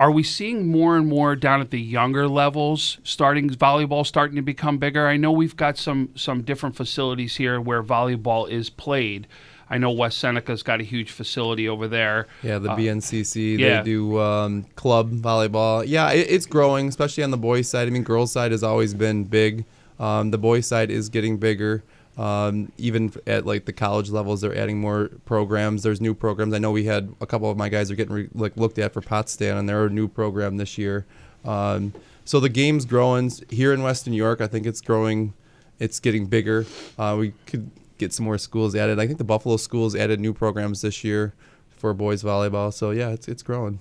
Are 0.00 0.10
we 0.10 0.22
seeing 0.24 0.66
more 0.66 0.96
and 0.96 1.06
more 1.06 1.36
down 1.36 1.60
at 1.60 1.70
the 1.70 1.80
younger 1.80 2.26
levels, 2.28 2.98
starting 3.04 3.48
volleyball 3.50 4.04
starting 4.06 4.36
to 4.36 4.42
become 4.42 4.78
bigger? 4.78 5.06
I 5.06 5.16
know 5.16 5.30
we've 5.30 5.56
got 5.56 5.78
some 5.78 6.08
some 6.16 6.42
different 6.42 6.74
facilities 6.76 7.36
here 7.36 7.60
where 7.60 7.82
volleyball 7.82 8.48
is 8.50 8.70
played. 8.70 9.26
I 9.70 9.78
know 9.78 9.90
West 9.92 10.18
Seneca's 10.18 10.62
got 10.62 10.80
a 10.80 10.84
huge 10.84 11.10
facility 11.10 11.68
over 11.68 11.88
there. 11.88 12.26
Yeah, 12.42 12.58
the 12.58 12.72
Uh, 12.72 12.76
BNCC. 12.76 13.58
yeah. 13.58 13.78
They 13.82 13.84
do 13.90 14.20
um, 14.20 14.66
club 14.76 15.10
volleyball. 15.12 15.84
Yeah, 15.86 16.10
it, 16.12 16.26
it's 16.28 16.44
growing, 16.46 16.88
especially 16.88 17.24
on 17.24 17.30
the 17.30 17.38
boys' 17.38 17.68
side. 17.68 17.86
I 17.86 17.90
mean, 17.90 18.02
girls' 18.02 18.32
side 18.32 18.50
has 18.52 18.62
always 18.62 18.94
been 18.94 19.24
big. 19.24 19.64
Um, 19.98 20.32
the 20.32 20.38
boys' 20.38 20.66
side 20.66 20.90
is 20.90 21.08
getting 21.08 21.38
bigger. 21.38 21.82
Um, 22.16 22.70
even 22.78 23.12
at 23.26 23.44
like 23.44 23.64
the 23.64 23.72
college 23.72 24.10
levels, 24.10 24.40
they're 24.40 24.56
adding 24.56 24.80
more 24.80 25.10
programs. 25.24 25.82
There's 25.82 26.00
new 26.00 26.14
programs. 26.14 26.54
I 26.54 26.58
know 26.58 26.70
we 26.70 26.84
had 26.84 27.12
a 27.20 27.26
couple 27.26 27.50
of 27.50 27.56
my 27.56 27.68
guys 27.68 27.90
are 27.90 27.96
getting 27.96 28.14
re- 28.14 28.28
like 28.34 28.56
looked 28.56 28.78
at 28.78 28.92
for 28.92 29.00
Potsdam, 29.00 29.58
and 29.58 29.68
they're 29.68 29.86
a 29.86 29.90
new 29.90 30.06
program 30.06 30.56
this 30.56 30.78
year. 30.78 31.06
Um, 31.44 31.92
so 32.24 32.40
the 32.40 32.48
game's 32.48 32.84
growing 32.84 33.32
here 33.50 33.72
in 33.72 33.82
Western 33.82 34.12
New 34.12 34.16
York. 34.16 34.40
I 34.40 34.46
think 34.46 34.64
it's 34.64 34.80
growing. 34.80 35.34
It's 35.78 35.98
getting 35.98 36.26
bigger. 36.26 36.66
Uh, 36.96 37.16
we 37.18 37.34
could 37.46 37.70
get 37.98 38.12
some 38.12 38.24
more 38.24 38.38
schools 38.38 38.74
added. 38.76 39.00
I 39.00 39.06
think 39.06 39.18
the 39.18 39.24
Buffalo 39.24 39.56
schools 39.56 39.94
added 39.96 40.20
new 40.20 40.32
programs 40.32 40.82
this 40.82 41.02
year 41.04 41.34
for 41.76 41.92
boys 41.92 42.22
volleyball. 42.22 42.72
So 42.72 42.92
yeah, 42.92 43.10
it's 43.10 43.28
it's 43.28 43.42
growing. 43.42 43.80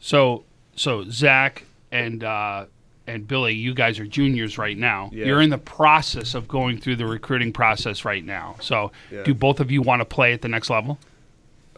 So 0.00 0.44
so 0.74 1.04
Zach 1.08 1.64
and 1.90 2.22
uh, 2.24 2.66
and 3.08 3.26
Billy, 3.26 3.54
you 3.54 3.74
guys 3.74 3.98
are 3.98 4.06
juniors 4.06 4.58
right 4.58 4.76
now. 4.76 5.10
Yeah. 5.12 5.26
You're 5.26 5.40
in 5.42 5.50
the 5.50 5.58
process 5.58 6.34
of 6.34 6.46
going 6.46 6.78
through 6.78 6.96
the 6.96 7.06
recruiting 7.06 7.52
process 7.52 8.04
right 8.04 8.24
now. 8.24 8.56
So, 8.60 8.92
Yeah. 9.10 9.22
do 9.24 9.34
both 9.34 9.60
of 9.60 9.70
you 9.70 9.82
want 9.82 10.00
to 10.00 10.04
play 10.04 10.32
at 10.32 10.42
the 10.42 10.48
next 10.48 10.70
level? 10.70 10.98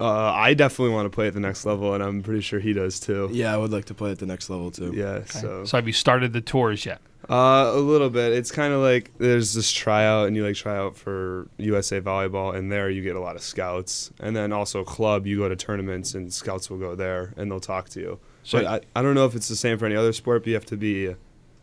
Uh, 0.01 0.33
I 0.35 0.55
definitely 0.55 0.95
want 0.95 1.07
to 1.07 1.15
play 1.15 1.27
at 1.27 1.35
the 1.35 1.41
next 1.41 1.67
level, 1.67 1.93
and 1.93 2.03
I'm 2.03 2.23
pretty 2.23 2.41
sure 2.41 2.59
he 2.59 2.73
does 2.73 2.99
too. 2.99 3.29
Yeah, 3.33 3.53
I 3.53 3.59
would 3.59 3.71
like 3.71 3.85
to 3.87 3.95
play 3.95 4.11
at 4.11 4.19
the 4.19 4.25
next 4.27 4.49
level 4.49 4.71
too. 4.71 4.93
Yeah, 4.97 5.25
so 5.25 5.65
So, 5.65 5.77
have 5.77 5.87
you 5.87 5.93
started 5.93 6.33
the 6.33 6.41
tours 6.41 6.87
yet? 6.87 7.01
Uh, 7.29 7.71
a 7.75 7.79
little 7.79 8.09
bit. 8.09 8.33
It's 8.33 8.51
kind 8.51 8.73
of 8.73 8.81
like 8.81 9.11
there's 9.19 9.53
this 9.53 9.71
tryout, 9.71 10.27
and 10.27 10.35
you 10.35 10.45
like 10.45 10.57
try 10.57 10.75
out 10.77 10.97
for 10.97 11.49
USA 11.59 12.01
Volleyball, 12.01 12.55
and 12.57 12.73
there 12.73 12.89
you 12.89 13.03
get 13.03 13.15
a 13.15 13.21
lot 13.21 13.37
of 13.37 13.43
scouts. 13.43 14.11
And 14.19 14.35
then 14.35 14.53
also 14.53 14.85
club, 14.85 15.27
you 15.27 15.37
go 15.37 15.51
to 15.51 15.55
tournaments, 15.55 16.15
and 16.15 16.33
scouts 16.33 16.71
will 16.71 16.79
go 16.79 16.95
there, 16.95 17.35
and 17.37 17.51
they'll 17.51 17.61
talk 17.61 17.91
to 17.91 18.01
you. 18.01 18.19
So- 18.43 18.59
but 18.63 18.67
I, 18.95 19.01
I 19.01 19.03
don't 19.03 19.15
know 19.15 19.27
if 19.27 19.35
it's 19.35 19.49
the 19.49 19.57
same 19.57 19.79
for 19.79 19.87
any 19.87 19.97
other 19.97 20.13
sport, 20.13 20.43
but 20.43 20.49
you 20.49 20.55
have 20.55 20.67
to 20.67 20.77
be 20.77 21.09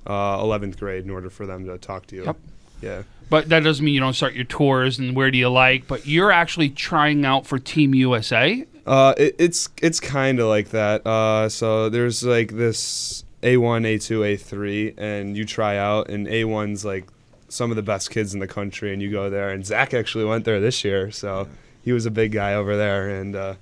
uh, 0.05 0.37
11th 0.43 0.77
grade 0.79 1.03
in 1.03 1.09
order 1.09 1.29
for 1.29 1.45
them 1.45 1.65
to 1.65 1.77
talk 1.77 2.07
to 2.07 2.15
you. 2.15 2.23
Yep. 2.25 2.37
Yeah. 2.81 3.03
But 3.29 3.49
that 3.49 3.61
doesn't 3.63 3.83
mean 3.83 3.93
you 3.93 3.99
don't 3.99 4.13
start 4.13 4.35
your 4.35 4.45
tours 4.45 4.99
and 4.99 5.15
where 5.15 5.31
do 5.31 5.37
you 5.37 5.49
like. 5.49 5.87
But 5.87 6.05
you're 6.07 6.31
actually 6.31 6.69
trying 6.69 7.25
out 7.25 7.45
for 7.45 7.59
Team 7.59 7.93
USA. 7.93 8.65
Uh, 8.85 9.13
it, 9.17 9.35
it's 9.37 9.67
it's 9.81 9.99
kind 9.99 10.39
of 10.39 10.47
like 10.47 10.69
that. 10.69 11.05
Uh, 11.05 11.49
so 11.49 11.89
there's 11.89 12.23
like 12.23 12.53
this 12.53 13.25
A1, 13.43 13.81
A2, 13.85 14.37
A3, 14.37 14.93
and 14.97 15.35
you 15.35 15.43
try 15.43 15.75
out, 15.75 16.09
and 16.09 16.25
A1's 16.27 16.85
like 16.85 17.05
some 17.49 17.69
of 17.69 17.75
the 17.75 17.83
best 17.83 18.11
kids 18.11 18.33
in 18.33 18.39
the 18.39 18.47
country, 18.47 18.93
and 18.93 19.01
you 19.01 19.11
go 19.11 19.29
there. 19.29 19.49
And 19.49 19.65
Zach 19.65 19.93
actually 19.93 20.23
went 20.23 20.45
there 20.45 20.61
this 20.61 20.85
year, 20.85 21.11
so 21.11 21.49
he 21.83 21.91
was 21.91 22.05
a 22.05 22.11
big 22.11 22.31
guy 22.31 22.53
over 22.53 22.77
there. 22.77 23.09
And 23.09 23.35
uh, 23.35 23.55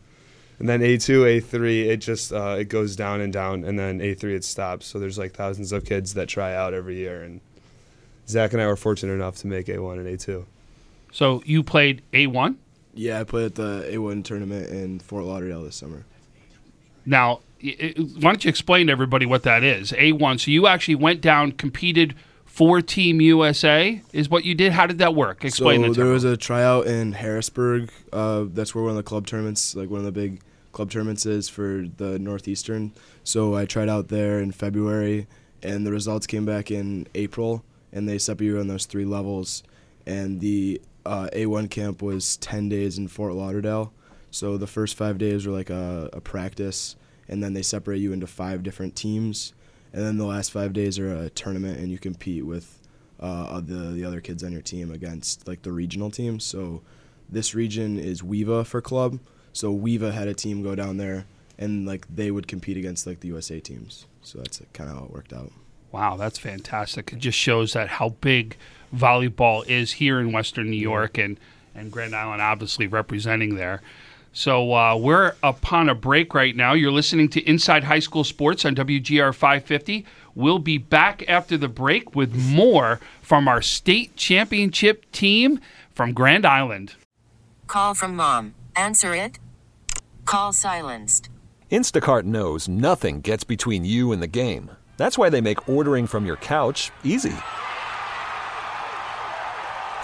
and 0.59 0.69
then 0.69 0.79
A2, 0.81 1.41
A3, 1.41 1.85
it 1.87 1.97
just 1.97 2.31
uh, 2.33 2.55
it 2.59 2.69
goes 2.69 2.95
down 2.95 3.21
and 3.21 3.31
down, 3.33 3.63
and 3.63 3.77
then 3.77 3.99
A3 3.99 4.35
it 4.35 4.43
stops. 4.43 4.85
So 4.85 4.99
there's 4.99 5.17
like 5.17 5.33
thousands 5.33 5.71
of 5.71 5.85
kids 5.85 6.13
that 6.13 6.27
try 6.27 6.53
out 6.55 6.73
every 6.73 6.95
year, 6.95 7.21
and 7.23 7.41
Zach 8.27 8.53
and 8.53 8.61
I 8.61 8.67
were 8.67 8.75
fortunate 8.75 9.13
enough 9.13 9.35
to 9.37 9.47
make 9.47 9.67
A1 9.67 9.99
and 9.99 10.07
A2. 10.07 10.45
So 11.11 11.41
you 11.45 11.63
played 11.63 12.01
A1. 12.13 12.55
Yeah, 12.93 13.19
I 13.19 13.23
played 13.25 13.45
at 13.45 13.55
the 13.55 13.85
A1 13.91 14.23
tournament 14.23 14.69
in 14.69 14.99
Fort 14.99 15.25
Lauderdale 15.25 15.63
this 15.63 15.75
summer. 15.75 16.05
Now, 17.05 17.41
i- 17.63 17.75
i- 17.97 18.01
why 18.01 18.31
don't 18.31 18.43
you 18.43 18.49
explain 18.49 18.87
to 18.87 18.91
everybody 18.91 19.25
what 19.25 19.43
that 19.43 19.63
is? 19.63 19.91
A1. 19.93 20.39
So 20.39 20.51
you 20.51 20.67
actually 20.67 20.95
went 20.95 21.21
down, 21.21 21.51
competed 21.51 22.15
for 22.55 22.81
Team 22.81 23.19
USA, 23.19 24.01
is 24.13 24.29
what 24.29 24.45
you 24.45 24.55
did. 24.55 24.71
How 24.71 24.87
did 24.87 24.99
that 24.99 25.13
work? 25.13 25.43
Explain 25.43 25.81
so 25.81 25.87
it 25.87 25.93
to 25.95 25.99
there 25.99 26.13
was 26.13 26.23
a 26.23 26.37
tryout 26.37 26.87
in 26.87 27.11
Harrisburg. 27.11 27.91
Uh, 28.13 28.45
that's 28.47 28.73
where 28.73 28.81
one 28.81 28.91
of 28.91 28.95
the 28.95 29.03
club 29.03 29.27
tournaments, 29.27 29.75
like 29.75 29.89
one 29.89 29.99
of 29.99 30.05
the 30.05 30.13
big 30.13 30.39
club 30.71 30.89
tournaments, 30.89 31.25
is 31.25 31.49
for 31.49 31.85
the 31.97 32.17
Northeastern. 32.17 32.93
So 33.25 33.55
I 33.55 33.65
tried 33.65 33.89
out 33.89 34.07
there 34.07 34.39
in 34.39 34.53
February, 34.53 35.27
and 35.61 35.85
the 35.85 35.91
results 35.91 36.25
came 36.27 36.45
back 36.45 36.71
in 36.71 37.09
April, 37.13 37.65
and 37.91 38.07
they 38.07 38.17
separate 38.17 38.47
you 38.47 38.59
on 38.61 38.67
those 38.67 38.85
three 38.85 39.03
levels. 39.03 39.61
And 40.05 40.39
the 40.39 40.81
uh, 41.05 41.27
A1 41.33 41.69
camp 41.69 42.01
was 42.01 42.37
10 42.37 42.69
days 42.69 42.97
in 42.97 43.09
Fort 43.09 43.33
Lauderdale. 43.33 43.91
So 44.31 44.55
the 44.55 44.65
first 44.65 44.95
five 44.95 45.17
days 45.17 45.45
were 45.45 45.51
like 45.51 45.69
a, 45.69 46.09
a 46.13 46.21
practice, 46.21 46.95
and 47.27 47.43
then 47.43 47.51
they 47.51 47.63
separate 47.63 47.99
you 47.99 48.13
into 48.13 48.27
five 48.27 48.63
different 48.63 48.95
teams. 48.95 49.53
And 49.95 50.05
then 50.05 50.17
the 50.17 50.25
last 50.25 50.51
five 50.51 50.73
days 50.73 50.99
are 50.99 51.09
a 51.15 51.29
tournament, 51.29 51.79
and 51.79 51.89
you 51.89 51.97
compete 51.97 52.45
with 52.45 52.81
uh, 53.17 53.61
the 53.61 53.91
the 53.91 54.03
other 54.03 54.19
kids 54.19 54.43
on 54.43 54.51
your 54.51 54.61
team 54.61 54.91
against 54.91 55.47
like 55.47 55.61
the 55.61 55.71
regional 55.71 56.11
teams. 56.11 56.43
So 56.43 56.81
this 57.29 57.55
region 57.55 57.97
is 57.97 58.21
WEVA 58.21 58.65
for 58.65 58.81
club. 58.81 59.19
So 59.53 59.73
WEVA 59.73 60.11
had 60.11 60.27
a 60.27 60.33
team 60.33 60.63
go 60.63 60.75
down 60.75 60.97
there, 60.97 61.23
and 61.57 61.85
like 61.87 62.13
they 62.13 62.29
would 62.29 62.45
compete 62.45 62.75
against 62.75 63.07
like 63.07 63.21
the 63.21 63.29
USA 63.29 63.61
teams. 63.61 64.05
So 64.21 64.39
that's 64.39 64.61
kind 64.73 64.89
of 64.89 64.97
how 64.97 65.05
it 65.05 65.11
worked 65.11 65.31
out. 65.31 65.53
Wow, 65.93 66.17
that's 66.17 66.39
fantastic. 66.39 67.13
It 67.13 67.19
just 67.19 67.37
shows 67.37 67.71
that 67.71 67.87
how 67.87 68.09
big 68.09 68.57
volleyball 68.93 69.65
is 69.65 69.93
here 69.93 70.19
in 70.19 70.33
Western 70.33 70.69
New 70.69 70.75
York 70.75 71.17
and, 71.17 71.39
and 71.73 71.89
Grand 71.89 72.13
Island 72.13 72.41
obviously 72.41 72.85
representing 72.85 73.55
there. 73.55 73.81
So 74.35 74.73
uh, 74.73 74.97
we're 74.97 75.33
upon 75.43 75.87
a 75.87 75.95
break 75.95 76.33
right 76.33 76.53
now. 76.53 76.73
You're 76.73 76.91
listening 76.91 77.29
to 77.29 77.49
Inside 77.49 77.85
High 77.85 77.99
School 77.99 78.25
Sports 78.25 78.65
on 78.65 78.75
WGR 78.75 79.33
550. 79.33 80.05
We'll 80.35 80.59
be 80.59 80.77
back 80.77 81.23
after 81.29 81.55
the 81.55 81.69
break 81.69 82.17
with 82.17 82.35
more 82.35 82.99
from 83.21 83.47
our 83.47 83.61
state 83.61 84.17
championship 84.17 85.09
team 85.13 85.61
from 85.93 86.11
Grand 86.11 86.45
Island. 86.45 86.95
Call 87.67 87.93
from 87.93 88.17
mom. 88.17 88.55
Answer 88.75 89.15
it. 89.15 89.39
Call 90.25 90.51
silenced. 90.51 91.29
Instacart 91.71 92.23
knows 92.23 92.67
nothing 92.67 93.21
gets 93.21 93.45
between 93.45 93.85
you 93.85 94.11
and 94.11 94.21
the 94.21 94.27
game. 94.27 94.69
That's 94.97 95.17
why 95.17 95.29
they 95.29 95.39
make 95.39 95.69
ordering 95.69 96.07
from 96.07 96.25
your 96.25 96.37
couch 96.37 96.91
easy. 97.05 97.37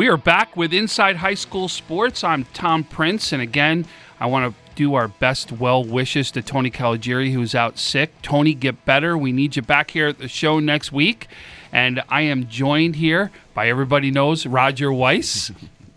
We 0.00 0.08
are 0.08 0.16
back 0.16 0.56
with 0.56 0.72
Inside 0.72 1.16
High 1.16 1.34
School 1.34 1.68
Sports. 1.68 2.24
I'm 2.24 2.44
Tom 2.54 2.84
Prince, 2.84 3.34
and 3.34 3.42
again, 3.42 3.84
I 4.18 4.24
want 4.28 4.50
to 4.50 4.74
do 4.74 4.94
our 4.94 5.08
best 5.08 5.52
well 5.52 5.84
wishes 5.84 6.30
to 6.30 6.40
Tony 6.40 6.70
Caligieri, 6.70 7.32
who's 7.32 7.54
out 7.54 7.78
sick. 7.78 8.10
Tony, 8.22 8.54
get 8.54 8.86
better. 8.86 9.18
We 9.18 9.30
need 9.30 9.56
you 9.56 9.60
back 9.60 9.90
here 9.90 10.08
at 10.08 10.16
the 10.16 10.26
show 10.26 10.58
next 10.58 10.90
week. 10.90 11.28
And 11.70 12.02
I 12.08 12.22
am 12.22 12.48
joined 12.48 12.96
here 12.96 13.30
by 13.52 13.68
everybody 13.68 14.10
knows 14.10 14.46
Roger 14.46 14.90
Weiss, 14.90 15.52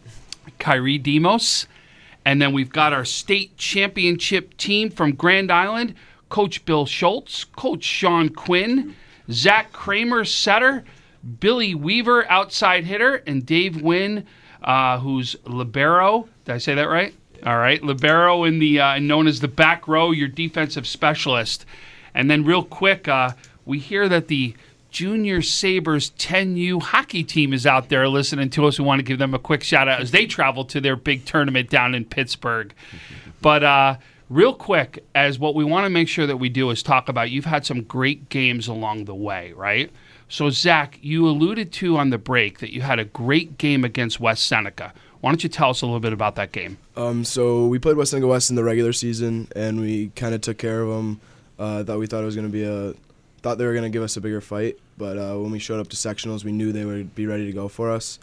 Kyrie 0.60 0.98
Demos, 0.98 1.66
and 2.26 2.42
then 2.42 2.52
we've 2.52 2.74
got 2.74 2.92
our 2.92 3.06
state 3.06 3.56
championship 3.56 4.58
team 4.58 4.90
from 4.90 5.16
Grand 5.16 5.50
Island, 5.50 5.96
Coach 6.28 6.66
Bill 6.66 6.86
Schultz, 6.86 7.46
Coach 7.46 7.86
Sean 7.86 8.28
Quinn, 8.28 8.98
Zach 9.32 9.72
Kramer, 9.72 10.26
setter, 10.26 10.84
Billy 11.40 11.74
Weaver, 11.76 12.30
outside 12.30 12.86
hitter, 12.86 13.16
and 13.28 13.46
Dave 13.46 13.82
Wynn, 13.82 14.26
uh, 14.64 15.00
who's 15.00 15.36
libero. 15.46 16.28
Did 16.46 16.56
I 16.56 16.58
say 16.58 16.76
that 16.76 16.90
right? 16.90 17.14
All 17.46 17.58
right, 17.58 17.84
libero 17.84 18.46
in 18.46 18.60
the 18.60 18.80
uh, 18.80 19.00
known 19.00 19.28
as 19.28 19.42
the 19.42 19.48
back 19.48 19.88
row, 19.88 20.12
your 20.12 20.30
defensive 20.30 20.88
specialist. 20.88 21.66
And 22.14 22.30
then, 22.30 22.46
real 22.46 22.64
quick, 22.64 23.08
uh, 23.08 23.32
we 23.66 23.80
hear 23.80 24.08
that 24.08 24.28
the 24.28 24.56
Junior 24.92 25.42
Sabres 25.42 26.12
10U 26.12 26.82
hockey 26.82 27.24
team 27.24 27.52
is 27.52 27.66
out 27.66 27.90
there 27.90 28.08
listening 28.08 28.50
to 28.52 28.68
us. 28.68 28.80
We 28.80 28.86
want 28.86 29.00
to 29.00 29.04
give 29.04 29.18
them 29.18 29.34
a 29.34 29.40
quick 29.40 29.64
shout 29.64 29.88
out 29.88 30.00
as 30.00 30.12
they 30.12 30.28
travel 30.28 30.66
to 30.66 30.80
their 30.80 30.96
big 30.96 31.26
tournament 31.26 31.70
down 31.70 31.96
in 31.96 32.06
Pittsburgh. 32.06 32.74
But 33.42 33.64
uh, 33.64 33.98
real 34.30 34.54
quick, 34.54 35.04
as 35.16 35.40
what 35.40 35.56
we 35.56 35.64
want 35.64 35.86
to 35.86 35.90
make 35.90 36.08
sure 36.08 36.28
that 36.28 36.38
we 36.38 36.50
do 36.50 36.70
is 36.70 36.84
talk 36.84 37.10
about 37.10 37.32
you've 37.32 37.46
had 37.46 37.66
some 37.66 37.82
great 37.82 38.30
games 38.30 38.68
along 38.68 39.06
the 39.06 39.16
way, 39.16 39.52
right? 39.54 39.92
So, 40.34 40.50
Zach, 40.50 40.98
you 41.00 41.28
alluded 41.28 41.72
to 41.74 41.96
on 41.98 42.10
the 42.10 42.18
break 42.18 42.58
that 42.58 42.74
you 42.74 42.82
had 42.82 42.98
a 42.98 43.06
great 43.06 43.60
game 43.60 43.84
against 43.84 44.20
West 44.20 44.48
Seneca. 44.48 44.92
Why 45.22 45.30
don't 45.30 45.44
you 45.44 45.48
tell 45.48 45.70
us 45.70 45.84
a 45.84 45.86
little 45.86 46.00
bit 46.00 46.12
about 46.12 46.34
that 46.38 46.52
game? 46.52 46.80
Um, 46.98 47.24
so 47.24 47.68
we 47.68 47.78
played 47.78 47.98
West 47.98 48.10
Seneca 48.10 48.26
West 48.26 48.50
in 48.50 48.56
the 48.56 48.64
regular 48.64 48.94
season, 48.94 49.48
and 49.56 49.80
we 49.80 50.08
kind 50.16 50.34
of 50.34 50.42
took 50.42 50.58
care 50.58 50.82
of 50.82 50.90
them. 50.90 51.22
Uh, 51.60 51.84
thought 51.84 52.00
we 52.00 52.08
thought 52.08 52.24
it 52.24 52.26
was 52.26 52.36
going 52.36 52.48
to 52.48 52.52
be 52.52 52.64
a, 52.64 52.96
thought 53.44 53.60
they 53.60 53.66
were 53.68 53.74
going 53.74 53.84
to 53.84 53.92
give 53.92 54.02
us 54.02 54.18
a 54.18 54.22
bigger 54.22 54.42
fight, 54.42 54.80
but 54.98 55.20
uh, 55.20 55.38
when 55.38 55.52
we 55.52 55.60
showed 55.60 55.80
up 55.80 55.88
to 55.90 55.96
sectionals, 55.96 56.44
we 56.44 56.52
knew 56.52 56.72
they 56.72 56.84
would 56.84 57.14
be 57.14 57.28
ready 57.28 57.46
to 57.46 57.52
go 57.52 57.68
for 57.68 57.92
us, 57.92 58.18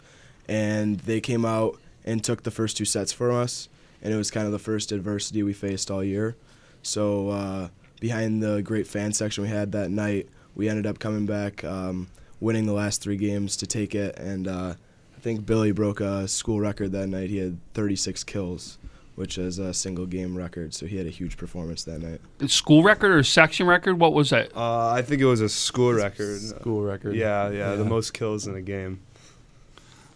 and 0.49 0.99
they 0.99 1.21
came 1.21 1.45
out 1.45 1.79
and 2.03 2.21
took 2.21 2.43
the 2.43 2.51
first 2.51 2.75
two 2.75 2.83
sets 2.83 3.13
from 3.13 3.33
us, 3.35 3.69
and 4.01 4.13
it 4.13 4.17
was 4.17 4.29
kind 4.29 4.45
of 4.45 4.51
the 4.51 4.59
first 4.59 4.91
adversity 4.91 5.43
we 5.43 5.53
faced 5.53 5.89
all 5.89 6.03
year. 6.03 6.35
So 6.83 7.29
uh, 7.29 7.67
behind 8.01 8.43
the 8.43 8.61
great 8.61 8.85
fan 8.85 9.13
section 9.13 9.45
we 9.45 9.49
had 9.49 9.71
that 9.71 9.89
night, 9.91 10.27
we 10.55 10.69
ended 10.69 10.85
up 10.85 10.99
coming 10.99 11.25
back 11.25 11.63
um, 11.63 12.07
winning 12.39 12.65
the 12.65 12.73
last 12.73 13.01
three 13.01 13.17
games 13.17 13.55
to 13.57 13.67
take 13.67 13.95
it. 13.95 14.17
And 14.17 14.47
uh, 14.47 14.73
I 15.15 15.19
think 15.21 15.45
Billy 15.45 15.71
broke 15.71 15.99
a 16.01 16.27
school 16.27 16.59
record 16.59 16.91
that 16.93 17.07
night. 17.07 17.29
He 17.29 17.37
had 17.37 17.57
36 17.73 18.23
kills, 18.23 18.77
which 19.15 19.37
is 19.37 19.59
a 19.59 19.73
single 19.73 20.05
game 20.05 20.35
record. 20.37 20.73
So 20.73 20.85
he 20.85 20.97
had 20.97 21.05
a 21.07 21.11
huge 21.11 21.37
performance 21.37 21.83
that 21.85 21.99
night. 22.01 22.21
School 22.49 22.83
record 22.83 23.11
or 23.11 23.23
section 23.23 23.67
record? 23.67 23.99
What 23.99 24.13
was 24.13 24.29
that? 24.31 24.55
Uh, 24.55 24.89
I 24.89 25.01
think 25.01 25.21
it 25.21 25.25
was 25.25 25.41
a 25.41 25.49
school 25.49 25.93
record. 25.93 26.39
School 26.41 26.81
record. 26.81 27.15
Yeah, 27.15 27.49
yeah, 27.49 27.75
the 27.75 27.85
most 27.85 28.13
kills 28.13 28.47
in 28.47 28.55
a 28.55 28.61
game. 28.61 28.99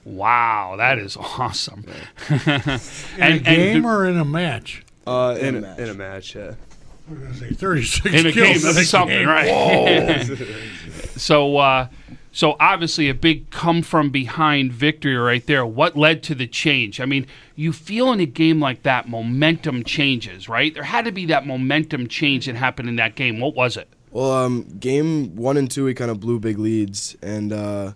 Wow, 0.03 0.75
that 0.77 0.99
is 0.99 1.17
awesome. 1.19 1.83
In 2.29 2.79
a 3.19 3.39
game 3.39 3.86
or 3.86 4.05
in 4.05 4.17
a 4.17 4.25
match? 4.25 4.83
Uh, 5.07 5.36
in, 5.39 5.55
In 5.55 5.55
a 5.55 5.57
a 5.57 5.61
match. 5.61 5.79
in 5.79 5.89
a 5.89 5.93
match, 5.95 6.36
yeah. 6.36 6.53
I 7.07 7.11
was 7.11 7.19
gonna 7.19 7.33
say 7.35 7.51
36 7.51 8.05
in 8.05 8.25
a 8.25 8.31
kills 8.31 8.35
game, 8.35 8.45
in 8.55 8.57
a 8.69 8.73
that's 8.73 8.89
something, 8.89 9.17
game. 9.17 9.27
right? 9.27 10.47
So, 11.17 11.57
uh, 11.57 11.87
so 12.33 12.57
obviously 12.59 13.07
a 13.07 13.13
big 13.13 13.49
come 13.49 13.81
from 13.81 14.09
behind 14.09 14.73
victory 14.73 15.15
right 15.15 15.45
there. 15.45 15.65
What 15.65 15.95
led 15.95 16.23
to 16.23 16.35
the 16.35 16.45
change? 16.45 16.99
I 16.99 17.05
mean, 17.05 17.25
you 17.55 17.71
feel 17.71 18.11
in 18.11 18.19
a 18.19 18.25
game 18.25 18.59
like 18.59 18.83
that, 18.83 19.07
momentum 19.07 19.85
changes, 19.85 20.49
right? 20.49 20.73
There 20.73 20.83
had 20.83 21.05
to 21.05 21.13
be 21.13 21.25
that 21.27 21.47
momentum 21.47 22.07
change 22.07 22.47
that 22.47 22.55
happened 22.55 22.89
in 22.89 22.97
that 22.97 23.15
game. 23.15 23.39
What 23.39 23.55
was 23.55 23.77
it? 23.77 23.87
Well, 24.11 24.29
um, 24.31 24.63
game 24.77 25.37
one 25.37 25.55
and 25.55 25.71
two, 25.71 25.85
we 25.85 25.93
kind 25.93 26.11
of 26.11 26.19
blew 26.19 26.39
big 26.39 26.57
leads, 26.59 27.15
and 27.21 27.53
uh, 27.53 27.93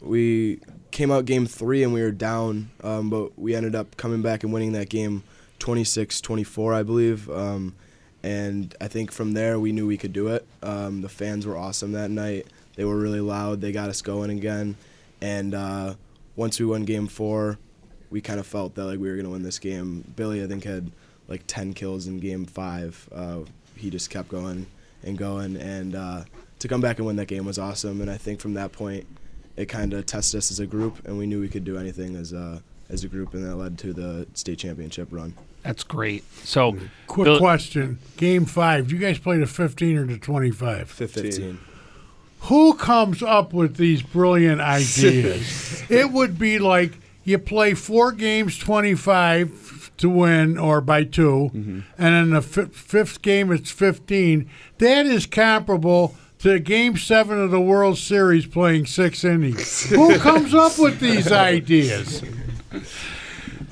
we 0.00 0.60
came 0.92 1.10
out 1.10 1.24
game 1.24 1.44
three 1.46 1.82
and 1.82 1.92
we 1.92 2.02
were 2.02 2.12
down, 2.12 2.70
um, 2.84 3.10
but 3.10 3.36
we 3.36 3.54
ended 3.56 3.74
up 3.74 3.96
coming 3.96 4.22
back 4.22 4.44
and 4.44 4.52
winning 4.52 4.72
that 4.72 4.88
game 4.88 5.24
26 5.58 6.20
24, 6.20 6.72
I 6.74 6.82
believe. 6.84 7.28
Um, 7.30 7.74
and 8.24 8.74
I 8.80 8.88
think 8.88 9.12
from 9.12 9.32
there, 9.32 9.60
we 9.60 9.70
knew 9.70 9.86
we 9.86 9.98
could 9.98 10.14
do 10.14 10.28
it. 10.28 10.46
Um, 10.62 11.02
the 11.02 11.10
fans 11.10 11.46
were 11.46 11.58
awesome 11.58 11.92
that 11.92 12.10
night. 12.10 12.46
They 12.74 12.84
were 12.86 12.96
really 12.96 13.20
loud, 13.20 13.60
they 13.60 13.70
got 13.70 13.90
us 13.90 14.00
going 14.00 14.30
again. 14.30 14.76
And 15.20 15.54
uh, 15.54 15.94
once 16.34 16.58
we 16.58 16.64
won 16.64 16.86
game 16.86 17.06
four, 17.06 17.58
we 18.08 18.22
kind 18.22 18.40
of 18.40 18.46
felt 18.46 18.76
that 18.76 18.86
like 18.86 18.98
we 18.98 19.10
were 19.10 19.20
to 19.20 19.28
win 19.28 19.42
this 19.42 19.58
game. 19.58 20.10
Billy, 20.16 20.42
I 20.42 20.46
think, 20.46 20.64
had 20.64 20.90
like 21.28 21.42
10 21.46 21.74
kills 21.74 22.06
in 22.06 22.18
game 22.18 22.46
five. 22.46 23.06
Uh, 23.14 23.40
he 23.76 23.90
just 23.90 24.08
kept 24.08 24.30
going 24.30 24.68
and 25.02 25.18
going, 25.18 25.56
and 25.58 25.94
uh, 25.94 26.24
to 26.60 26.66
come 26.68 26.80
back 26.80 26.96
and 26.96 27.06
win 27.06 27.16
that 27.16 27.28
game 27.28 27.44
was 27.44 27.58
awesome. 27.58 28.00
And 28.00 28.10
I 28.10 28.16
think 28.16 28.40
from 28.40 28.54
that 28.54 28.72
point, 28.72 29.06
it 29.58 29.66
kind 29.66 29.92
of 29.92 30.06
tested 30.06 30.38
us 30.38 30.50
as 30.50 30.60
a 30.60 30.66
group, 30.66 31.06
and 31.06 31.18
we 31.18 31.26
knew 31.26 31.42
we 31.42 31.48
could 31.48 31.64
do 31.64 31.76
anything 31.76 32.16
as 32.16 32.32
a 32.32 32.62
as 32.88 33.04
a 33.04 33.08
group, 33.08 33.34
and 33.34 33.44
that 33.44 33.56
led 33.56 33.78
to 33.80 33.92
the 33.92 34.26
state 34.32 34.58
championship 34.58 35.08
run. 35.10 35.34
That's 35.64 35.82
great. 35.82 36.22
So, 36.44 36.76
Quick 37.08 37.24
Bill- 37.24 37.38
question. 37.38 37.98
Game 38.16 38.44
five. 38.44 38.86
do 38.88 38.94
You 38.94 39.00
guys 39.00 39.18
play 39.18 39.38
to 39.38 39.46
15 39.46 39.96
or 39.96 40.06
to 40.06 40.18
25? 40.18 40.88
15. 40.90 41.58
Who 42.42 42.74
comes 42.74 43.22
up 43.22 43.52
with 43.54 43.76
these 43.76 44.02
brilliant 44.02 44.60
ideas? 44.60 45.82
it 45.88 46.12
would 46.12 46.38
be 46.38 46.58
like 46.58 46.92
you 47.24 47.38
play 47.38 47.72
four 47.74 48.12
games, 48.12 48.58
25 48.58 49.90
to 49.96 50.08
win 50.10 50.58
or 50.58 50.80
by 50.82 51.04
2 51.04 51.22
Mm-hmm. 51.54 51.80
and 51.96 52.14
in 52.14 52.30
the 52.34 52.42
fi- 52.42 52.64
fifth 52.66 53.22
game 53.22 53.50
it's 53.50 53.70
15. 53.70 54.50
That 54.78 55.06
is 55.06 55.24
comparable 55.24 56.14
to 56.40 56.58
game 56.58 56.98
seven 56.98 57.40
of 57.40 57.50
the 57.50 57.60
World 57.60 57.96
Series 57.96 58.44
playing 58.44 58.84
six 58.86 59.24
innings. 59.24 59.84
Who 59.88 60.18
comes 60.18 60.52
up 60.54 60.78
with 60.78 61.00
these 61.00 61.32
ideas? 61.32 62.22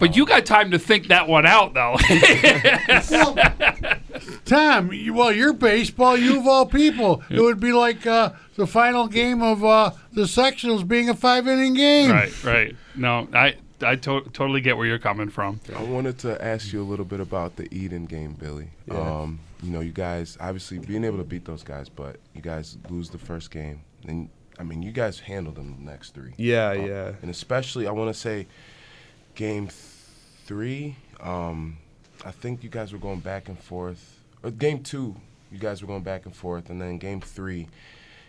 But 0.02 0.16
you 0.16 0.26
got 0.26 0.44
time 0.44 0.72
to 0.72 0.80
think 0.80 1.06
that 1.08 1.28
one 1.28 1.46
out, 1.46 1.74
though. 1.74 1.96
Tom, 4.44 4.92
you- 4.92 5.14
well, 5.14 5.30
you're 5.32 5.52
baseball, 5.52 6.16
you 6.16 6.40
of 6.40 6.46
all 6.48 6.66
people. 6.66 7.22
It 7.30 7.40
would 7.40 7.60
be 7.60 7.72
like 7.72 8.04
uh, 8.04 8.32
the 8.56 8.66
final 8.66 9.06
game 9.06 9.42
of 9.42 9.64
uh, 9.64 9.92
the 10.12 10.22
sectionals 10.22 10.86
being 10.86 11.08
a 11.08 11.14
five 11.14 11.46
inning 11.46 11.74
game. 11.74 12.10
right, 12.10 12.44
right. 12.44 12.76
No, 12.96 13.28
I 13.32 13.54
I 13.80 13.94
to- 13.94 14.28
totally 14.32 14.60
get 14.60 14.76
where 14.76 14.86
you're 14.86 14.98
coming 14.98 15.30
from. 15.30 15.60
I 15.76 15.84
wanted 15.84 16.18
to 16.18 16.44
ask 16.44 16.72
you 16.72 16.82
a 16.82 16.84
little 16.84 17.04
bit 17.04 17.20
about 17.20 17.54
the 17.54 17.72
Eden 17.72 18.06
game, 18.06 18.32
Billy. 18.32 18.70
Yeah. 18.86 18.98
Um, 19.20 19.38
you 19.62 19.70
know, 19.70 19.80
you 19.80 19.92
guys 19.92 20.36
obviously 20.40 20.78
being 20.78 21.04
able 21.04 21.18
to 21.18 21.24
beat 21.24 21.44
those 21.44 21.62
guys, 21.62 21.88
but 21.88 22.16
you 22.34 22.42
guys 22.42 22.76
lose 22.90 23.08
the 23.08 23.18
first 23.18 23.52
game, 23.52 23.82
and 24.08 24.28
I 24.58 24.64
mean, 24.64 24.82
you 24.82 24.90
guys 24.90 25.20
handled 25.20 25.54
them 25.54 25.76
the 25.78 25.84
next 25.90 26.12
three. 26.14 26.32
Yeah, 26.36 26.70
Um, 26.70 26.86
yeah. 26.86 27.12
And 27.22 27.30
especially, 27.30 27.86
I 27.86 27.92
want 27.92 28.12
to 28.12 28.20
say, 28.20 28.48
game 29.36 29.68
th- 29.68 29.78
three. 30.46 30.96
Um, 31.20 31.78
I 32.24 32.30
think 32.30 32.62
you 32.62 32.70
guys 32.70 32.92
were 32.92 32.98
going 32.98 33.20
back 33.20 33.48
and 33.48 33.58
forth. 33.58 34.20
Or 34.42 34.50
game 34.50 34.82
two, 34.82 35.16
you 35.50 35.58
guys 35.58 35.80
were 35.82 35.88
going 35.88 36.02
back 36.02 36.26
and 36.26 36.34
forth, 36.34 36.70
and 36.70 36.80
then 36.80 36.98
game 36.98 37.20
three, 37.20 37.68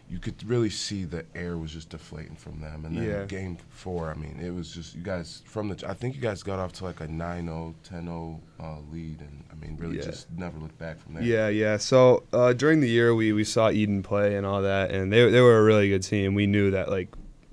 you 0.10 0.20
could 0.20 0.36
really 0.48 0.70
see 0.70 1.06
the 1.06 1.26
air 1.34 1.58
was 1.58 1.72
just 1.72 1.90
deflating 1.90 2.36
from 2.36 2.60
them. 2.62 2.86
And 2.86 2.96
then 2.98 3.04
Yeah. 3.04 3.26
game 3.26 3.58
four, 3.70 4.10
I 4.12 4.14
mean, 4.16 4.40
it 4.44 4.52
was 4.52 4.74
just 4.74 4.96
you 4.96 5.02
guys 5.02 5.42
from 5.46 5.70
the. 5.70 5.90
I 5.90 5.94
think 5.94 6.16
you 6.16 6.22
guys 6.22 6.44
got 6.44 6.60
off 6.60 6.74
to 6.74 6.84
like 6.84 7.00
a 7.02 7.08
9-0, 7.08 7.74
10-0 7.90 8.40
uh, 8.60 8.76
lead, 8.92 9.22
and 9.22 9.44
I 9.52 9.56
mean, 9.56 9.78
really 9.80 9.98
Yeah. 9.98 10.04
just 10.04 10.28
never 10.38 10.60
looked 10.60 10.78
back 10.78 11.00
from 11.00 11.16
there. 11.16 11.24
Yeah, 11.24 11.48
yeah. 11.48 11.78
So 11.78 12.24
uh, 12.34 12.54
during 12.54 12.82
the 12.82 12.90
year, 12.90 13.16
we, 13.16 13.32
we 13.34 13.44
saw 13.44 13.70
Eden 13.72 14.04
play 14.04 14.36
and 14.36 14.46
all 14.46 14.62
that, 14.62 14.92
and 14.92 15.12
they 15.12 15.30
they 15.32 15.42
were 15.42 15.58
a 15.58 15.64
really 15.64 15.90
good 15.90 16.04
team. 16.04 16.36
We 16.36 16.46
knew 16.48 16.70
that 16.72 16.90
like 16.90 17.10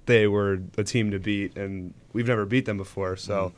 they 0.07 0.27
were 0.27 0.61
a 0.77 0.85
team 0.85 1.13
to 1.13 1.19
beat, 1.21 1.57
and 1.57 1.95
we've 2.13 2.27
never 2.27 2.45
beat 2.45 2.65
them 2.67 2.77
before, 2.77 3.17
so 3.17 3.53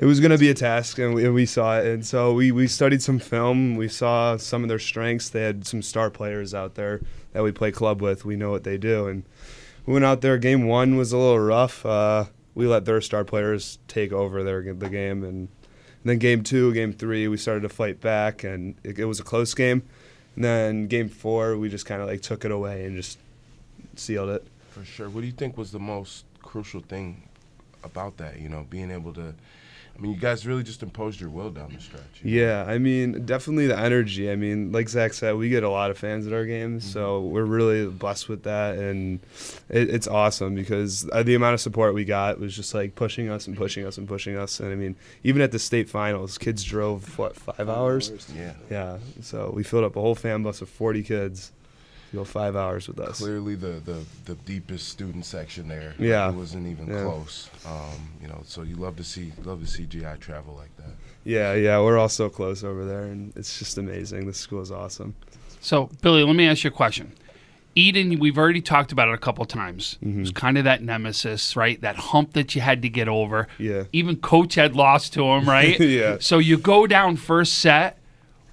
it 0.00 0.06
was 0.06 0.18
going 0.18 0.30
to 0.30 0.38
be 0.38 0.48
a 0.48 0.54
task, 0.54 0.98
and 0.98 1.12
we, 1.12 1.26
and 1.26 1.34
we 1.34 1.44
saw 1.44 1.78
it. 1.78 1.86
And 1.86 2.06
so 2.06 2.32
we, 2.32 2.50
we 2.52 2.66
studied 2.66 3.02
some 3.02 3.18
film. 3.18 3.76
We 3.76 3.86
saw 3.86 4.38
some 4.38 4.62
of 4.62 4.70
their 4.70 4.78
strengths. 4.78 5.28
They 5.28 5.42
had 5.42 5.66
some 5.66 5.82
star 5.82 6.08
players 6.08 6.54
out 6.54 6.74
there 6.74 7.02
that 7.34 7.42
we 7.42 7.52
play 7.52 7.70
club 7.70 8.00
with. 8.00 8.24
We 8.24 8.34
know 8.34 8.50
what 8.50 8.64
they 8.64 8.78
do, 8.78 9.08
and 9.08 9.24
we 9.84 9.92
went 9.92 10.06
out 10.06 10.22
there. 10.22 10.38
Game 10.38 10.66
one 10.66 10.96
was 10.96 11.12
a 11.12 11.18
little 11.18 11.38
rough. 11.38 11.84
Uh, 11.84 12.24
we 12.54 12.66
let 12.66 12.86
their 12.86 13.02
star 13.02 13.24
players 13.24 13.78
take 13.88 14.10
over 14.10 14.42
their 14.42 14.62
the 14.72 14.88
game, 14.88 15.22
and, 15.22 15.48
and 15.48 15.48
then 16.06 16.16
game 16.16 16.44
two, 16.44 16.72
game 16.72 16.94
three, 16.94 17.28
we 17.28 17.36
started 17.36 17.60
to 17.60 17.68
fight 17.68 18.00
back, 18.00 18.42
and 18.42 18.76
it, 18.82 18.98
it 18.98 19.04
was 19.04 19.20
a 19.20 19.22
close 19.22 19.52
game. 19.52 19.82
And 20.34 20.42
then 20.42 20.86
game 20.86 21.10
four, 21.10 21.58
we 21.58 21.68
just 21.68 21.84
kind 21.84 22.00
of 22.00 22.08
like 22.08 22.22
took 22.22 22.46
it 22.46 22.50
away 22.50 22.86
and 22.86 22.96
just 22.96 23.18
sealed 23.96 24.30
it. 24.30 24.46
For 24.70 24.82
sure. 24.82 25.10
What 25.10 25.20
do 25.20 25.26
you 25.26 25.34
think 25.34 25.58
was 25.58 25.72
the 25.72 25.78
most 25.78 26.24
crucial 26.40 26.80
thing 26.80 27.28
about 27.84 28.16
that? 28.16 28.40
You 28.40 28.48
know, 28.48 28.66
being 28.70 28.90
able 28.90 29.12
to. 29.12 29.34
I 30.00 30.02
mean, 30.02 30.14
you 30.14 30.18
guys 30.18 30.46
really 30.46 30.62
just 30.62 30.82
imposed 30.82 31.20
your 31.20 31.28
will 31.28 31.50
down 31.50 31.72
the 31.74 31.80
stretch. 31.80 32.22
Yeah, 32.22 32.64
I 32.66 32.78
mean, 32.78 33.26
definitely 33.26 33.66
the 33.66 33.78
energy. 33.78 34.30
I 34.30 34.36
mean, 34.36 34.72
like 34.72 34.88
Zach 34.88 35.12
said, 35.12 35.36
we 35.36 35.50
get 35.50 35.62
a 35.62 35.68
lot 35.68 35.90
of 35.90 35.98
fans 35.98 36.26
at 36.26 36.32
our 36.32 36.46
games, 36.46 36.90
so 36.90 37.20
we're 37.20 37.44
really 37.44 37.86
blessed 37.86 38.28
with 38.28 38.44
that, 38.44 38.78
and 38.78 39.20
it, 39.68 39.90
it's 39.90 40.08
awesome 40.08 40.54
because 40.54 41.06
uh, 41.12 41.22
the 41.22 41.34
amount 41.34 41.52
of 41.52 41.60
support 41.60 41.92
we 41.92 42.06
got 42.06 42.40
was 42.40 42.56
just 42.56 42.72
like 42.72 42.94
pushing 42.94 43.28
us 43.28 43.46
and 43.46 43.58
pushing 43.58 43.84
us 43.84 43.98
and 43.98 44.08
pushing 44.08 44.38
us. 44.38 44.58
And 44.58 44.72
I 44.72 44.74
mean, 44.74 44.96
even 45.22 45.42
at 45.42 45.52
the 45.52 45.58
state 45.58 45.90
finals, 45.90 46.38
kids 46.38 46.64
drove 46.64 47.18
what 47.18 47.36
five 47.36 47.68
hours? 47.68 48.10
Yeah. 48.34 48.54
Yeah. 48.70 48.98
So 49.20 49.52
we 49.54 49.64
filled 49.64 49.84
up 49.84 49.96
a 49.96 50.00
whole 50.00 50.14
fan 50.14 50.42
bus 50.42 50.62
of 50.62 50.70
forty 50.70 51.02
kids 51.02 51.52
go 52.12 52.24
five 52.24 52.56
hours 52.56 52.88
with 52.88 52.98
us. 53.00 53.18
Clearly, 53.18 53.54
the, 53.54 53.80
the, 53.84 54.02
the 54.24 54.34
deepest 54.34 54.88
student 54.88 55.24
section 55.24 55.68
there. 55.68 55.90
Like, 55.90 56.00
Yeah. 56.00 56.28
it 56.30 56.34
wasn't 56.34 56.66
even 56.66 56.86
Yeah. 56.88 57.02
close. 57.04 57.48
Um, 57.66 58.10
you 58.20 58.28
know, 58.28 58.42
so 58.44 58.62
you 58.62 58.76
love 58.76 58.96
to 58.96 59.04
see 59.04 59.32
love 59.44 59.60
to 59.60 59.66
see 59.66 59.86
GI 59.86 60.16
travel 60.20 60.54
like 60.56 60.76
that. 60.78 60.94
Yeah, 61.24 61.54
yeah, 61.54 61.78
we're 61.80 61.98
all 61.98 62.08
so 62.08 62.28
close 62.30 62.64
over 62.64 62.84
there, 62.84 63.04
and 63.04 63.32
it's 63.36 63.58
just 63.58 63.76
amazing. 63.78 64.26
The 64.26 64.32
school 64.34 64.60
is 64.62 64.70
awesome. 64.72 65.14
So, 65.60 65.90
Billy, 66.02 66.24
let 66.24 66.34
me 66.34 66.46
ask 66.48 66.64
you 66.64 66.68
a 66.68 66.72
question. 66.72 67.12
Eden, 67.76 68.18
we've 68.18 68.36
already 68.36 68.60
talked 68.60 68.90
about 68.90 69.08
it 69.08 69.14
a 69.14 69.18
couple 69.18 69.44
times. 69.44 69.96
It 70.02 70.16
was 70.16 70.32
kind 70.32 70.58
of 70.58 70.64
that 70.64 70.82
nemesis, 70.82 71.54
right? 71.54 71.80
That 71.80 71.94
hump 71.96 72.32
that 72.32 72.54
you 72.56 72.60
had 72.62 72.82
to 72.82 72.88
get 72.88 73.06
over. 73.06 73.46
Yeah. 73.58 73.84
Even 73.92 74.16
coach 74.16 74.56
had 74.56 74.74
lost 74.74 75.12
to 75.14 75.22
him, 75.24 75.48
right? 75.48 75.78
Yeah. 75.80 76.16
So 76.20 76.38
you 76.38 76.58
go 76.58 76.86
down 76.88 77.16
first 77.16 77.54
set. 77.58 77.98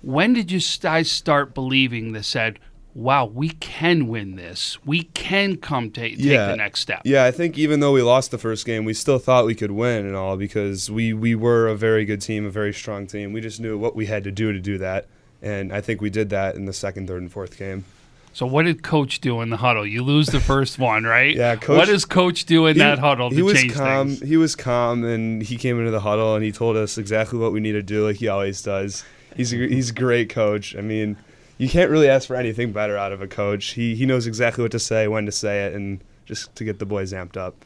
When 0.04 0.34
did 0.34 0.52
you 0.52 0.60
guys 0.82 1.10
start 1.10 1.56
believing 1.56 2.12
that 2.12 2.24
said, 2.26 2.60
wow, 2.98 3.26
we 3.26 3.50
can 3.50 4.08
win 4.08 4.36
this? 4.36 4.78
We 4.84 5.04
can 5.04 5.56
come 5.58 5.92
ta- 5.92 6.02
take 6.02 6.18
the 6.18 6.56
next 6.56 6.80
step? 6.82 7.02
Yeah, 7.06 7.26
I 7.26 7.32
think 7.32 7.58
even 7.58 7.80
though 7.80 7.92
we 7.92 8.02
lost 8.02 8.32
the 8.32 8.40
first 8.40 8.66
game, 8.66 8.86
we 8.86 8.94
still 8.94 9.20
thought 9.20 9.46
we 9.46 9.54
could 9.54 9.72
win 9.72 10.06
and 10.06 10.16
all 10.16 10.36
because 10.36 10.90
we, 10.90 11.14
we 11.14 11.36
were 11.36 11.68
a 11.68 11.76
very 11.76 12.06
good 12.06 12.22
team, 12.22 12.46
a 12.46 12.50
very 12.50 12.74
strong 12.74 13.06
team. 13.06 13.34
We 13.34 13.40
just 13.42 13.60
knew 13.60 13.78
what 13.78 13.96
we 13.96 14.08
had 14.08 14.24
to 14.24 14.32
do 14.32 14.52
to 14.52 14.60
do 14.60 14.80
that. 14.80 15.06
And 15.44 15.72
I 15.72 15.80
think 15.82 16.02
we 16.02 16.10
did 16.10 16.32
that 16.32 16.56
in 16.56 16.66
the 16.66 16.74
second, 16.74 17.08
third, 17.08 17.22
and 17.22 17.32
fourth 17.32 17.58
game. 17.60 17.86
So 18.34 18.46
what 18.48 18.66
did 18.66 18.82
coach 18.84 19.20
do 19.22 19.42
in 19.42 19.52
the 19.52 19.58
huddle? 19.58 19.86
You 19.86 20.04
lose 20.04 20.28
the 20.28 20.40
first 20.40 20.80
one, 20.80 21.04
right? 21.04 21.36
Yeah, 21.36 21.56
coach. 21.56 21.78
What 21.78 21.88
does 21.88 22.04
coach 22.06 22.46
do 22.46 22.66
in 22.66 22.76
he- 22.76 22.80
that 22.80 22.98
huddle 22.98 23.30
to 23.30 23.36
he 23.36 23.44
was 23.44 23.62
change 23.62 23.74
calm. 23.76 24.08
things? 24.10 24.28
He 24.28 24.38
was 24.38 24.56
calm, 24.56 25.04
and 25.04 25.44
he 25.44 25.58
came 25.58 25.78
into 25.78 25.92
the 25.92 26.00
huddle 26.00 26.34
and 26.36 26.44
he 26.44 26.52
told 26.52 26.76
us 26.78 26.98
exactly 26.98 27.38
what 27.38 27.52
we 27.52 27.60
need 27.60 27.74
to 27.74 27.84
do, 27.84 28.06
like 28.06 28.16
he 28.18 28.28
always 28.28 28.62
does. 28.64 29.04
He's 29.36 29.54
a, 29.54 29.58
he's 29.58 29.92
a 29.92 29.94
great 29.94 30.30
coach. 30.30 30.76
I 30.76 30.82
mean, 30.82 31.18
you 31.58 31.70
can't 31.70 31.90
really 31.90 32.10
ask 32.10 32.28
for 32.28 32.36
anything 32.36 32.72
better 32.72 32.98
out 32.98 33.12
of 33.12 33.22
a 33.22 33.28
coach. 33.28 33.72
He 33.72 33.96
he 33.96 34.06
knows 34.06 34.28
exactly 34.28 34.64
what 34.64 34.72
to 34.72 34.80
say, 34.80 35.08
when 35.08 35.26
to 35.26 35.32
say 35.32 35.66
it, 35.66 35.74
and 35.74 36.04
just 36.26 36.56
to 36.56 36.64
get 36.64 36.80
the 36.80 36.86
boys 36.86 37.14
amped 37.14 37.38
up. 37.38 37.66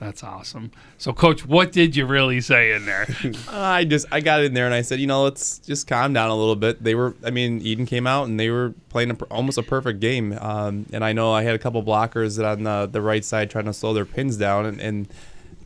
That's 0.00 0.24
awesome. 0.24 0.72
So, 0.98 1.12
Coach, 1.12 1.46
what 1.46 1.72
did 1.72 1.94
you 1.94 2.04
really 2.04 2.40
say 2.40 2.72
in 2.72 2.84
there? 2.84 3.06
I 3.48 3.84
just 3.84 4.06
I 4.10 4.20
got 4.20 4.42
in 4.42 4.52
there 4.52 4.66
and 4.66 4.74
I 4.74 4.82
said, 4.82 5.00
you 5.00 5.06
know, 5.06 5.22
let's 5.22 5.58
just 5.60 5.86
calm 5.86 6.12
down 6.12 6.30
a 6.30 6.36
little 6.36 6.56
bit. 6.56 6.82
They 6.82 6.94
were, 6.94 7.14
I 7.24 7.30
mean, 7.30 7.60
Eden 7.62 7.86
came 7.86 8.06
out 8.06 8.28
and 8.28 8.38
they 8.38 8.50
were 8.50 8.74
playing 8.88 9.12
a, 9.12 9.14
almost 9.26 9.56
a 9.56 9.62
perfect 9.62 10.00
game. 10.00 10.36
Um, 10.40 10.86
and 10.92 11.04
I 11.04 11.12
know 11.12 11.32
I 11.32 11.42
had 11.42 11.54
a 11.54 11.58
couple 11.58 11.82
blockers 11.82 12.44
on 12.44 12.64
the, 12.64 12.86
the 12.90 13.00
right 13.00 13.24
side 13.24 13.50
trying 13.50 13.66
to 13.66 13.72
slow 13.72 13.94
their 13.94 14.04
pins 14.04 14.36
down, 14.36 14.66
and, 14.66 14.80
and 14.80 15.08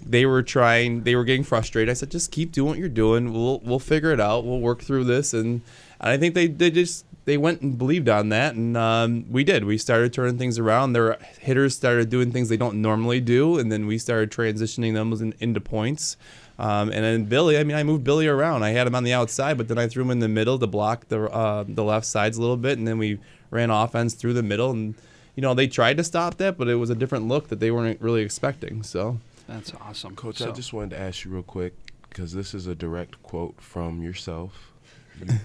they 0.05 0.27
were 0.27 0.43
trying, 0.43 1.03
they 1.03 1.17
were 1.17 1.25
getting 1.25 1.45
frustrated. 1.45 1.91
I 1.91 1.95
said, 1.95 2.11
just 2.11 2.31
keep 2.31 2.53
doing 2.53 2.69
what 2.71 2.79
you're 2.79 2.89
doing. 2.89 3.33
We'll 3.33 3.61
we'll 3.61 3.79
figure 3.79 4.13
it 4.13 4.21
out. 4.21 4.45
We'll 4.45 4.61
work 4.61 4.83
through 4.83 5.05
this. 5.05 5.33
And, 5.35 5.63
and 6.01 6.11
I 6.11 6.17
think 6.17 6.35
they 6.35 6.47
they 6.47 6.71
just 6.71 7.05
they 7.29 7.37
went 7.37 7.61
and 7.61 7.77
believed 7.77 8.09
on 8.09 8.31
that, 8.31 8.55
and 8.55 8.75
um, 8.75 9.27
we 9.31 9.45
did. 9.45 9.65
We 9.65 9.77
started 9.77 10.15
turning 10.15 10.39
things 10.39 10.59
around. 10.59 10.95
Their 10.95 11.19
hitters 11.39 11.77
started 11.77 12.09
doing 12.09 12.33
things 12.33 12.49
they 12.49 12.57
don't 12.57 12.81
normally 12.81 13.21
do, 13.21 13.59
and 13.59 13.71
then 13.71 13.87
we 13.87 13.99
started 13.99 14.31
transitioning 14.31 14.95
them 14.95 15.13
in, 15.13 15.35
into 15.39 15.61
points. 15.61 16.17
Um, 16.59 16.91
and 16.91 17.05
then 17.05 17.25
Billy, 17.27 17.59
I 17.59 17.65
mean, 17.65 17.77
I 17.77 17.83
moved 17.83 18.03
Billy 18.03 18.27
around. 18.27 18.63
I 18.63 18.71
had 18.71 18.87
him 18.87 18.95
on 18.95 19.05
the 19.05 19.13
outside, 19.13 19.59
but 19.59 19.69
then 19.69 19.77
I 19.79 19.89
threw 19.89 20.05
him 20.05 20.11
in 20.11 20.21
the 20.21 20.29
middle 20.29 20.59
to 20.59 20.67
block 20.67 21.09
the 21.09 21.25
uh, 21.25 21.67
the 21.69 21.85
left 21.85 22.07
sides 22.07 22.39
a 22.39 22.41
little 22.41 22.57
bit, 22.57 22.79
and 22.79 22.89
then 22.89 22.97
we 22.97 23.19
ran 23.51 23.69
offense 23.69 24.15
through 24.15 24.33
the 24.33 24.43
middle. 24.43 24.71
And 24.71 24.95
you 25.37 25.43
know, 25.43 25.53
they 25.53 25.67
tried 25.67 25.99
to 25.99 26.05
stop 26.05 26.39
that, 26.39 26.57
but 26.57 26.67
it 26.67 26.77
was 26.77 26.89
a 26.89 26.95
different 26.95 27.29
look 27.29 27.49
that 27.49 27.61
they 27.61 27.71
weren't 27.71 28.01
really 28.01 28.23
expecting. 28.23 28.83
So 28.83 29.19
that's 29.47 29.75
awesome, 29.83 30.17
Coach. 30.17 30.39
So- 30.39 30.49
I 30.49 30.53
just 30.53 30.73
wanted 30.73 30.91
to 30.91 30.99
ask 30.99 31.27
you 31.27 31.31
real 31.31 31.43
quick 31.43 31.75
because 32.09 32.33
this 32.33 32.55
is 32.55 32.67
a 32.67 32.75
direct 32.75 33.23
quote 33.23 33.61
from 33.61 34.03
yourself. 34.03 34.73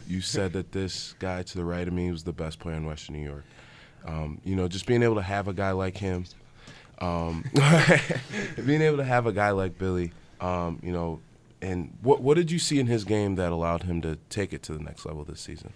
You, 0.08 0.22
said 0.22 0.54
that 0.54 0.72
this 0.72 1.16
guy 1.20 1.44
to 1.44 1.58
the 1.58 1.64
right 1.64 1.88
of 1.88 1.94
me 1.94 2.12
was 2.12 2.24
the 2.24 2.34
best 2.34 2.60
player 2.60 2.76
in 2.76 2.86
Western 2.86 3.16
New 3.16 3.24
York. 3.24 3.44
Um, 4.06 4.40
you 4.44 4.56
know, 4.56 4.68
just 4.68 4.86
being 4.86 5.04
able 5.04 5.16
to 5.16 5.22
have 5.22 5.48
a 5.48 5.54
guy 5.54 5.72
like 5.72 5.98
him, 5.98 6.26
um, 7.00 7.44
being 8.66 8.82
able 8.82 8.98
to 8.98 9.04
have 9.04 9.26
a 9.26 9.32
guy 9.32 9.52
like 9.52 9.78
Billy, 9.78 10.12
um, 10.42 10.80
you 10.84 10.92
know, 10.92 11.20
and 11.62 11.98
what 12.02 12.22
what 12.22 12.36
did 12.36 12.52
you 12.52 12.60
see 12.60 12.80
in 12.80 12.88
his 12.88 13.06
game 13.06 13.36
that 13.36 13.52
allowed 13.52 13.84
him 13.84 14.02
to 14.02 14.18
take 14.30 14.54
it 14.54 14.62
to 14.64 14.74
the 14.74 14.84
next 14.84 15.06
level 15.06 15.24
this 15.24 15.40
season? 15.40 15.72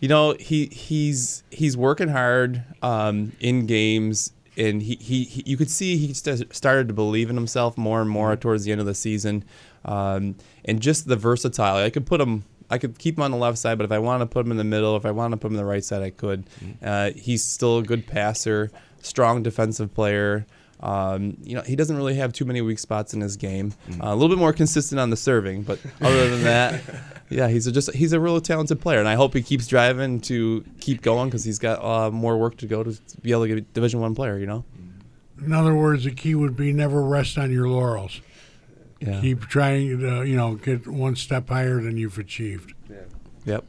You 0.00 0.08
know, 0.08 0.34
he 0.38 0.66
he's 0.66 1.42
he's 1.50 1.76
working 1.76 2.08
hard 2.08 2.62
um, 2.82 3.32
in 3.40 3.66
games, 3.66 4.32
and 4.56 4.82
he, 4.82 4.96
he, 5.00 5.24
he 5.24 5.42
you 5.46 5.56
could 5.56 5.70
see 5.70 5.96
he 5.96 6.12
st- 6.12 6.54
started 6.54 6.88
to 6.88 6.94
believe 6.94 7.30
in 7.30 7.36
himself 7.36 7.76
more 7.76 8.00
and 8.00 8.10
more 8.10 8.36
towards 8.36 8.64
the 8.64 8.72
end 8.72 8.80
of 8.80 8.86
the 8.86 8.94
season, 8.94 9.44
um, 9.84 10.36
and 10.64 10.80
just 10.80 11.08
the 11.08 11.16
versatile. 11.16 11.76
I 11.76 11.90
could 11.90 12.06
put 12.06 12.20
him. 12.20 12.44
I 12.70 12.78
could 12.78 12.98
keep 12.98 13.16
him 13.16 13.22
on 13.22 13.30
the 13.30 13.36
left 13.36 13.58
side, 13.58 13.78
but 13.78 13.84
if 13.84 13.92
I 13.92 13.98
want 13.98 14.22
to 14.22 14.26
put 14.26 14.44
him 14.44 14.50
in 14.50 14.56
the 14.56 14.64
middle, 14.64 14.96
if 14.96 15.04
I 15.04 15.10
want 15.10 15.32
to 15.32 15.36
put 15.36 15.48
him 15.48 15.54
in 15.54 15.58
the 15.58 15.64
right 15.64 15.84
side, 15.84 16.02
I 16.02 16.10
could. 16.10 16.44
Uh, 16.82 17.10
he's 17.10 17.44
still 17.44 17.78
a 17.78 17.82
good 17.82 18.06
passer, 18.06 18.70
strong 19.02 19.42
defensive 19.42 19.94
player. 19.94 20.46
Um, 20.80 21.38
you 21.42 21.54
know, 21.54 21.62
he 21.62 21.76
doesn't 21.76 21.96
really 21.96 22.16
have 22.16 22.32
too 22.32 22.44
many 22.44 22.60
weak 22.60 22.78
spots 22.78 23.14
in 23.14 23.20
his 23.20 23.36
game. 23.36 23.72
Uh, 23.92 24.08
a 24.08 24.14
little 24.14 24.28
bit 24.28 24.38
more 24.38 24.52
consistent 24.52 25.00
on 25.00 25.10
the 25.10 25.16
serving, 25.16 25.62
but 25.62 25.78
other 26.02 26.28
than 26.28 26.42
that, 26.44 26.82
yeah, 27.30 27.48
he's 27.48 27.66
a 27.66 27.72
just 27.72 27.94
he's 27.94 28.12
a 28.12 28.20
really 28.20 28.40
talented 28.40 28.80
player, 28.80 28.98
and 28.98 29.08
I 29.08 29.14
hope 29.14 29.34
he 29.34 29.42
keeps 29.42 29.66
driving 29.66 30.20
to 30.22 30.64
keep 30.80 31.00
going 31.00 31.28
because 31.30 31.44
he's 31.44 31.58
got 31.58 31.82
uh, 31.82 32.10
more 32.10 32.36
work 32.36 32.58
to 32.58 32.66
go 32.66 32.82
to 32.82 32.98
be 33.22 33.32
able 33.32 33.42
to 33.42 33.48
get 33.48 33.58
a 33.58 33.60
Division 33.62 34.00
One 34.00 34.14
player. 34.14 34.38
You 34.38 34.46
know. 34.46 34.64
In 35.44 35.52
other 35.52 35.74
words, 35.74 36.04
the 36.04 36.10
key 36.12 36.34
would 36.34 36.56
be 36.56 36.72
never 36.72 37.02
rest 37.02 37.38
on 37.38 37.50
your 37.50 37.68
laurels. 37.68 38.20
Yeah. 39.00 39.20
Keep 39.20 39.42
trying 39.42 40.00
to, 40.00 40.24
you 40.24 40.36
know, 40.36 40.54
get 40.54 40.86
one 40.86 41.16
step 41.16 41.48
higher 41.48 41.80
than 41.80 41.96
you've 41.96 42.18
achieved. 42.18 42.72
Yeah. 42.88 42.96
Yep. 43.44 43.64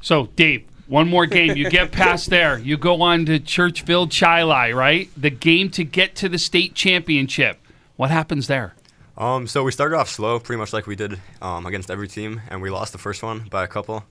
So, 0.00 0.26
Dave, 0.36 0.64
one 0.86 1.08
more 1.08 1.26
game. 1.26 1.56
You 1.56 1.68
get 1.68 1.92
past 1.92 2.30
there. 2.30 2.58
You 2.58 2.76
go 2.76 3.02
on 3.02 3.26
to 3.26 3.38
Churchville 3.40 4.10
Chili, 4.10 4.72
right? 4.72 5.10
The 5.16 5.30
game 5.30 5.70
to 5.70 5.84
get 5.84 6.14
to 6.16 6.28
the 6.28 6.38
state 6.38 6.74
championship. 6.74 7.58
What 7.96 8.10
happens 8.10 8.46
there? 8.46 8.74
Um, 9.18 9.46
so 9.46 9.64
we 9.64 9.72
started 9.72 9.96
off 9.96 10.08
slow, 10.08 10.38
pretty 10.38 10.58
much 10.58 10.72
like 10.72 10.86
we 10.86 10.94
did 10.94 11.18
um, 11.40 11.66
against 11.66 11.90
every 11.90 12.06
team, 12.06 12.42
and 12.48 12.60
we 12.60 12.70
lost 12.70 12.92
the 12.92 12.98
first 12.98 13.22
one 13.22 13.48
by 13.50 13.64
a 13.64 13.68
couple. 13.68 14.04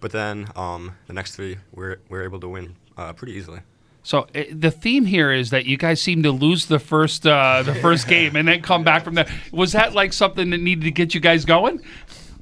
But 0.00 0.12
then 0.12 0.48
um, 0.56 0.96
the 1.06 1.12
next 1.12 1.36
three, 1.36 1.58
we 1.72 1.84
are 1.84 2.00
we 2.08 2.18
are 2.18 2.22
able 2.22 2.40
to 2.40 2.48
win 2.48 2.76
uh, 2.96 3.12
pretty 3.12 3.34
easily. 3.34 3.60
So 4.08 4.20
uh, 4.34 4.44
the 4.50 4.70
theme 4.70 5.04
here 5.04 5.30
is 5.30 5.50
that 5.50 5.66
you 5.66 5.76
guys 5.76 6.00
seem 6.00 6.22
to 6.22 6.32
lose 6.32 6.64
the 6.64 6.78
first 6.78 7.26
uh, 7.26 7.62
the 7.62 7.74
first 7.74 8.08
game 8.08 8.36
and 8.36 8.48
then 8.48 8.62
come 8.62 8.82
back 8.82 9.04
from 9.04 9.16
there. 9.16 9.28
Was 9.52 9.72
that 9.72 9.92
like 9.92 10.14
something 10.14 10.48
that 10.48 10.62
needed 10.62 10.84
to 10.84 10.90
get 10.90 11.12
you 11.12 11.20
guys 11.20 11.44
going? 11.44 11.82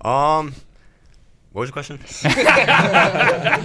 Um, 0.00 0.54
what 1.50 1.62
was 1.62 1.70
your 1.70 1.72
question? 1.72 1.98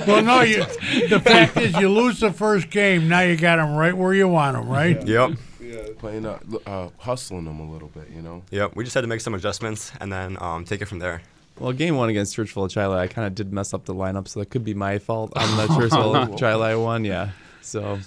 well, 0.07 0.23
no, 0.23 0.41
you. 0.41 0.63
The 1.09 1.21
fact 1.23 1.57
is, 1.57 1.75
you 1.75 1.89
lose 1.89 2.19
the 2.19 2.33
first 2.33 2.71
game. 2.71 3.07
Now 3.07 3.19
you 3.19 3.37
got 3.37 3.57
them 3.57 3.75
right 3.75 3.95
where 3.95 4.15
you 4.15 4.27
want 4.27 4.57
them, 4.57 4.67
right? 4.67 4.99
Yep. 5.05 5.33
Yeah. 5.61 5.83
Playing 5.99 6.25
up, 6.25 6.43
uh, 6.65 6.89
hustling 6.97 7.45
them 7.45 7.59
a 7.59 7.71
little 7.71 7.89
bit, 7.89 8.09
you 8.09 8.23
know. 8.23 8.41
Yep. 8.49 8.75
We 8.75 8.83
just 8.83 8.95
had 8.95 9.01
to 9.01 9.07
make 9.07 9.21
some 9.21 9.35
adjustments 9.35 9.91
and 10.01 10.11
then 10.11 10.41
um, 10.41 10.65
take 10.65 10.81
it 10.81 10.87
from 10.87 10.97
there. 10.97 11.21
Well, 11.59 11.71
game 11.71 11.97
one 11.97 12.09
against 12.09 12.35
Churchville 12.35 12.71
Chili, 12.71 12.97
I 12.97 13.05
kind 13.05 13.27
of 13.27 13.35
did 13.35 13.53
mess 13.53 13.75
up 13.75 13.85
the 13.85 13.93
lineup, 13.93 14.27
so 14.27 14.39
that 14.39 14.49
could 14.49 14.65
be 14.65 14.73
my 14.73 14.97
fault 14.97 15.33
on 15.35 15.55
the 15.55 15.67
Churchville 15.67 16.35
Chili 16.39 16.75
one. 16.75 17.05
Yeah. 17.05 17.29
So. 17.61 17.99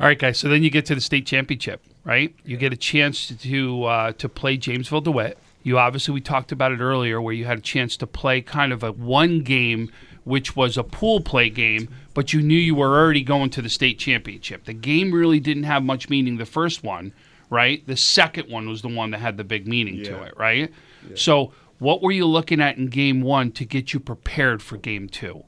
All 0.00 0.06
right, 0.06 0.18
guys. 0.18 0.38
So 0.38 0.48
then 0.48 0.62
you 0.62 0.70
get 0.70 0.86
to 0.86 0.94
the 0.94 1.00
state 1.00 1.26
championship, 1.26 1.82
right? 2.04 2.34
You 2.44 2.56
get 2.56 2.72
a 2.72 2.76
chance 2.76 3.28
to 3.28 3.84
uh, 3.84 4.12
to 4.12 4.28
play 4.28 4.56
Jamesville 4.56 5.02
DeWitt. 5.02 5.38
You 5.62 5.78
obviously 5.78 6.14
we 6.14 6.20
talked 6.20 6.52
about 6.52 6.72
it 6.72 6.80
earlier, 6.80 7.20
where 7.20 7.34
you 7.34 7.44
had 7.44 7.58
a 7.58 7.62
chance 7.62 7.96
to 7.98 8.06
play 8.06 8.40
kind 8.40 8.72
of 8.72 8.82
a 8.82 8.92
one 8.92 9.42
game, 9.42 9.90
which 10.24 10.54
was 10.54 10.78
a 10.78 10.84
pool 10.84 11.20
play 11.20 11.50
game, 11.50 11.88
but 12.14 12.32
you 12.32 12.40
knew 12.40 12.56
you 12.56 12.76
were 12.76 12.96
already 12.96 13.22
going 13.22 13.50
to 13.50 13.62
the 13.62 13.68
state 13.68 13.98
championship. 13.98 14.64
The 14.64 14.72
game 14.72 15.12
really 15.12 15.40
didn't 15.40 15.64
have 15.64 15.82
much 15.82 16.08
meaning. 16.08 16.36
The 16.36 16.46
first 16.46 16.84
one, 16.84 17.12
right? 17.50 17.84
The 17.86 17.96
second 17.96 18.48
one 18.50 18.68
was 18.68 18.82
the 18.82 18.88
one 18.88 19.10
that 19.10 19.18
had 19.18 19.36
the 19.36 19.44
big 19.44 19.66
meaning 19.66 20.04
to 20.04 20.22
it, 20.22 20.36
right? 20.38 20.72
So 21.16 21.52
what 21.80 22.02
were 22.02 22.12
you 22.12 22.24
looking 22.26 22.60
at 22.60 22.76
in 22.76 22.86
game 22.86 23.20
one 23.20 23.50
to 23.52 23.64
get 23.64 23.92
you 23.92 24.00
prepared 24.00 24.62
for 24.62 24.76
game 24.76 25.08
two? 25.08 25.44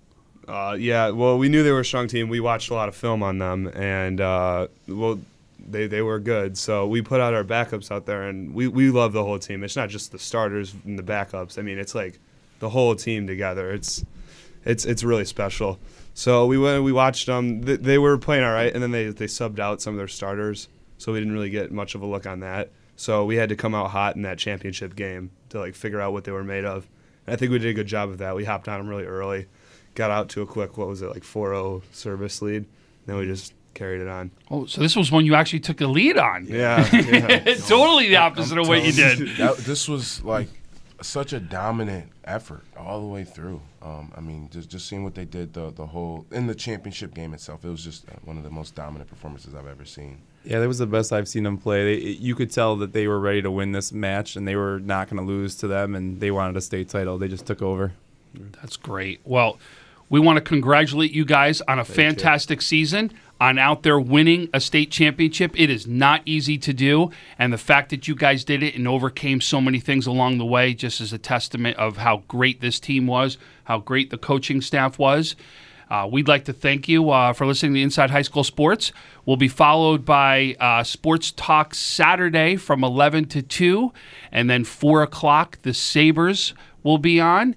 Uh, 0.51 0.75
yeah, 0.75 1.11
well, 1.11 1.39
we 1.39 1.49
knew 1.49 1.63
they 1.63 1.71
were 1.71 1.81
a 1.81 1.85
strong 1.85 2.09
team. 2.09 2.29
We 2.29 2.41
watched 2.41 2.71
a 2.71 2.75
lot 2.75 2.89
of 2.89 2.97
film 2.97 3.23
on 3.23 3.39
them, 3.39 3.69
and 3.69 4.21
uh, 4.21 4.67
well, 4.89 5.21
they 5.59 5.87
they 5.87 6.03
were 6.03 6.19
good. 6.19 6.59
So 6.59 6.87
we 6.87 7.03
put 7.03 7.21
out 7.21 7.35
our 7.35 7.45
backups 7.45 7.91
out 7.93 8.07
there, 8.07 8.25
and 8.25 8.53
we 8.53 8.67
we 8.67 8.91
love 8.91 9.13
the 9.13 9.23
whole 9.23 9.39
team. 9.39 9.63
It's 9.63 9.77
not 9.77 9.89
just 9.89 10.11
the 10.11 10.19
starters 10.19 10.75
and 10.85 10.99
the 10.99 11.05
backups. 11.05 11.57
I 11.57 11.63
mean, 11.63 11.79
it's 11.79 11.95
like 11.95 12.19
the 12.59 12.71
whole 12.71 12.97
team 12.97 13.29
together. 13.29 13.71
It's 13.71 14.05
it's 14.65 14.85
it's 14.85 15.05
really 15.05 15.25
special. 15.25 15.79
So 16.15 16.47
we 16.47 16.59
went, 16.59 16.83
we 16.83 16.93
watched 16.93 17.27
them. 17.27 17.63
They, 17.63 17.77
they 17.77 17.99
were 17.99 18.19
playing 18.19 18.43
all 18.43 18.53
right, 18.53 18.73
and 18.73 18.83
then 18.83 18.91
they 18.91 19.07
they 19.07 19.27
subbed 19.27 19.61
out 19.61 19.81
some 19.81 19.95
of 19.95 19.99
their 19.99 20.09
starters, 20.09 20.69
so 20.99 21.13
we 21.13 21.21
didn't 21.21 21.35
really 21.35 21.51
get 21.51 21.71
much 21.71 21.95
of 21.95 22.03
a 22.03 22.07
look 22.07 22.27
on 22.27 22.41
that. 22.41 22.71
So 22.97 23.25
we 23.25 23.37
had 23.37 23.49
to 23.51 23.57
come 23.57 23.75
out 23.75 23.91
hot 23.91 24.17
in 24.17 24.23
that 24.23 24.39
championship 24.39 24.97
game 24.97 25.31
to 25.51 25.61
like 25.61 25.75
figure 25.75 26.01
out 26.01 26.13
what 26.13 26.25
they 26.25 26.33
were 26.33 26.45
made 26.45 26.65
of. 26.65 26.89
And 27.27 27.35
I 27.35 27.37
think 27.37 27.53
we 27.53 27.59
did 27.59 27.69
a 27.69 27.75
good 27.75 27.87
job 27.87 28.11
of 28.11 28.19
that. 28.19 28.35
We 28.35 28.45
hopped 28.45 28.69
on 28.69 28.79
them 28.79 28.89
really 28.89 29.05
early, 29.05 29.47
got 29.95 30.11
out 30.11 30.29
to 30.31 30.43
a 30.43 30.47
quick 30.47 30.77
what 30.77 30.89
was 30.89 31.03
it 31.03 31.09
like 31.09 31.23
4-0 31.23 31.83
service 31.93 32.43
lead, 32.43 32.65
then 33.07 33.17
we 33.17 33.27
just 33.27 33.55
carried 33.75 34.01
it 34.01 34.09
on. 34.09 34.31
Oh, 34.51 34.67
so 34.67 34.81
this 34.81 34.97
was 34.97 35.11
one 35.11 35.25
you 35.25 35.35
actually 35.35 35.61
took 35.61 35.79
the 35.79 35.89
lead 35.89 36.19
on. 36.19 36.47
Yeah, 36.47 36.89
yeah. 36.93 37.55
totally 37.55 38.09
the 38.09 38.17
opposite 38.17 38.59
of 38.59 38.69
what 38.69 38.85
you 38.85 38.93
did. 38.93 39.37
That, 39.37 39.57
this 39.59 39.89
was 39.89 40.23
like 40.23 40.49
such 41.03 41.33
a 41.33 41.41
dominant 41.41 42.11
effort 42.25 42.63
all 42.77 43.01
the 43.01 43.07
way 43.07 43.25
through. 43.25 43.61
Um, 43.83 44.13
I 44.15 44.21
mean, 44.21 44.49
just 44.53 44.69
just 44.69 44.89
seeing 44.89 45.05
what 45.05 45.15
they 45.15 45.25
did 45.25 45.55
the 45.55 45.71
the 45.71 45.87
whole 45.87 46.27
in 46.31 46.47
the 46.47 46.55
championship 46.55 47.15
game 47.15 47.33
itself, 47.33 47.65
it 47.65 47.69
was 47.69 47.83
just 47.83 48.09
uh, 48.09 48.13
one 48.25 48.37
of 48.37 48.45
the 48.45 48.51
most 48.51 48.75
dominant 48.75 49.09
performances 49.09 49.55
I've 49.55 49.67
ever 49.67 49.85
seen. 49.85 50.19
Yeah, 50.45 50.61
that 50.61 50.69
was 50.69 50.79
the 50.79 50.87
best 50.87 51.13
I've 51.13 51.29
seen 51.29 51.45
them 51.45 51.59
play. 51.59 51.97
They, 51.97 52.03
you 52.11 52.35
could 52.35 52.51
tell 52.51 52.77
that 52.77 52.93
they 52.93 53.07
were 53.07 53.21
ready 53.21 53.43
to 53.43 53.51
win 53.51 53.73
this 53.73 53.93
match, 53.93 54.37
and 54.37 54.49
they 54.49 54.57
were 54.57 54.79
not 54.79 55.09
going 55.09 55.23
to 55.23 55.27
lose 55.27 55.55
to 55.57 55.69
them, 55.69 55.95
and 55.95 56.21
they 56.21 56.31
wanted 56.31 56.57
a 56.57 56.61
state 56.61 56.89
title. 56.89 57.19
They 57.19 57.29
just 57.29 57.47
took 57.47 57.61
over. 57.63 57.93
That's 58.35 58.77
great. 58.77 59.21
Well, 59.25 59.59
we 60.11 60.21
want 60.21 60.37
to 60.37 60.43
congratulate 60.43 61.13
you 61.13 61.25
guys 61.25 61.63
on 61.63 61.79
a 61.79 61.83
you. 61.83 61.95
fantastic 61.95 62.61
season, 62.61 63.13
on 63.41 63.59
out 63.59 63.83
there 63.83 63.99
winning 63.99 64.51
a 64.53 64.61
state 64.61 64.91
championship. 64.91 65.59
It 65.59 65.71
is 65.71 65.87
not 65.87 66.21
easy 66.27 66.59
to 66.59 66.75
do, 66.75 67.11
and 67.39 67.53
the 67.53 67.59
fact 67.59 67.89
that 67.91 68.07
you 68.07 68.15
guys 68.15 68.45
did 68.45 68.63
it 68.63 68.75
and 68.75 68.87
overcame 68.87 69.41
so 69.41 69.61
many 69.61 69.81
things 69.81 70.07
along 70.07 70.37
the 70.37 70.45
way 70.45 70.75
just 70.75 71.01
is 71.01 71.15
a 71.15 71.19
testament 71.19 71.79
of 71.79 71.97
how 71.97 72.25
great 72.29 72.61
this 72.61 72.79
team 72.79 73.07
was, 73.07 73.39
how 73.65 73.79
great 73.79 74.11
the 74.11 74.19
coaching 74.19 74.61
staff 74.61 74.99
was. 74.99 75.37
Uh, 75.89 76.07
we'd 76.11 76.29
like 76.29 76.45
to 76.45 76.53
thank 76.53 76.89
you 76.89 77.11
uh, 77.11 77.33
for 77.33 77.47
listening 77.47 77.75
to 77.75 77.81
Inside 77.81 78.11
High 78.11 78.23
School 78.23 78.45
Sports. 78.45 78.93
We'll 79.27 79.37
be 79.37 79.49
followed 79.49 80.05
by 80.05 80.55
uh, 80.61 80.85
Sports 80.85 81.33
Talk 81.33 81.75
Saturday 81.75 82.55
from 82.57 82.85
11 82.85 83.25
to 83.29 83.43
2, 83.43 83.93
and 84.31 84.49
then 84.49 84.65
4 84.65 85.03
o'clock, 85.03 85.59
the 85.63 85.75
Sabres 85.75 86.55
will 86.85 86.99
be 86.99 87.21
on. 87.21 87.57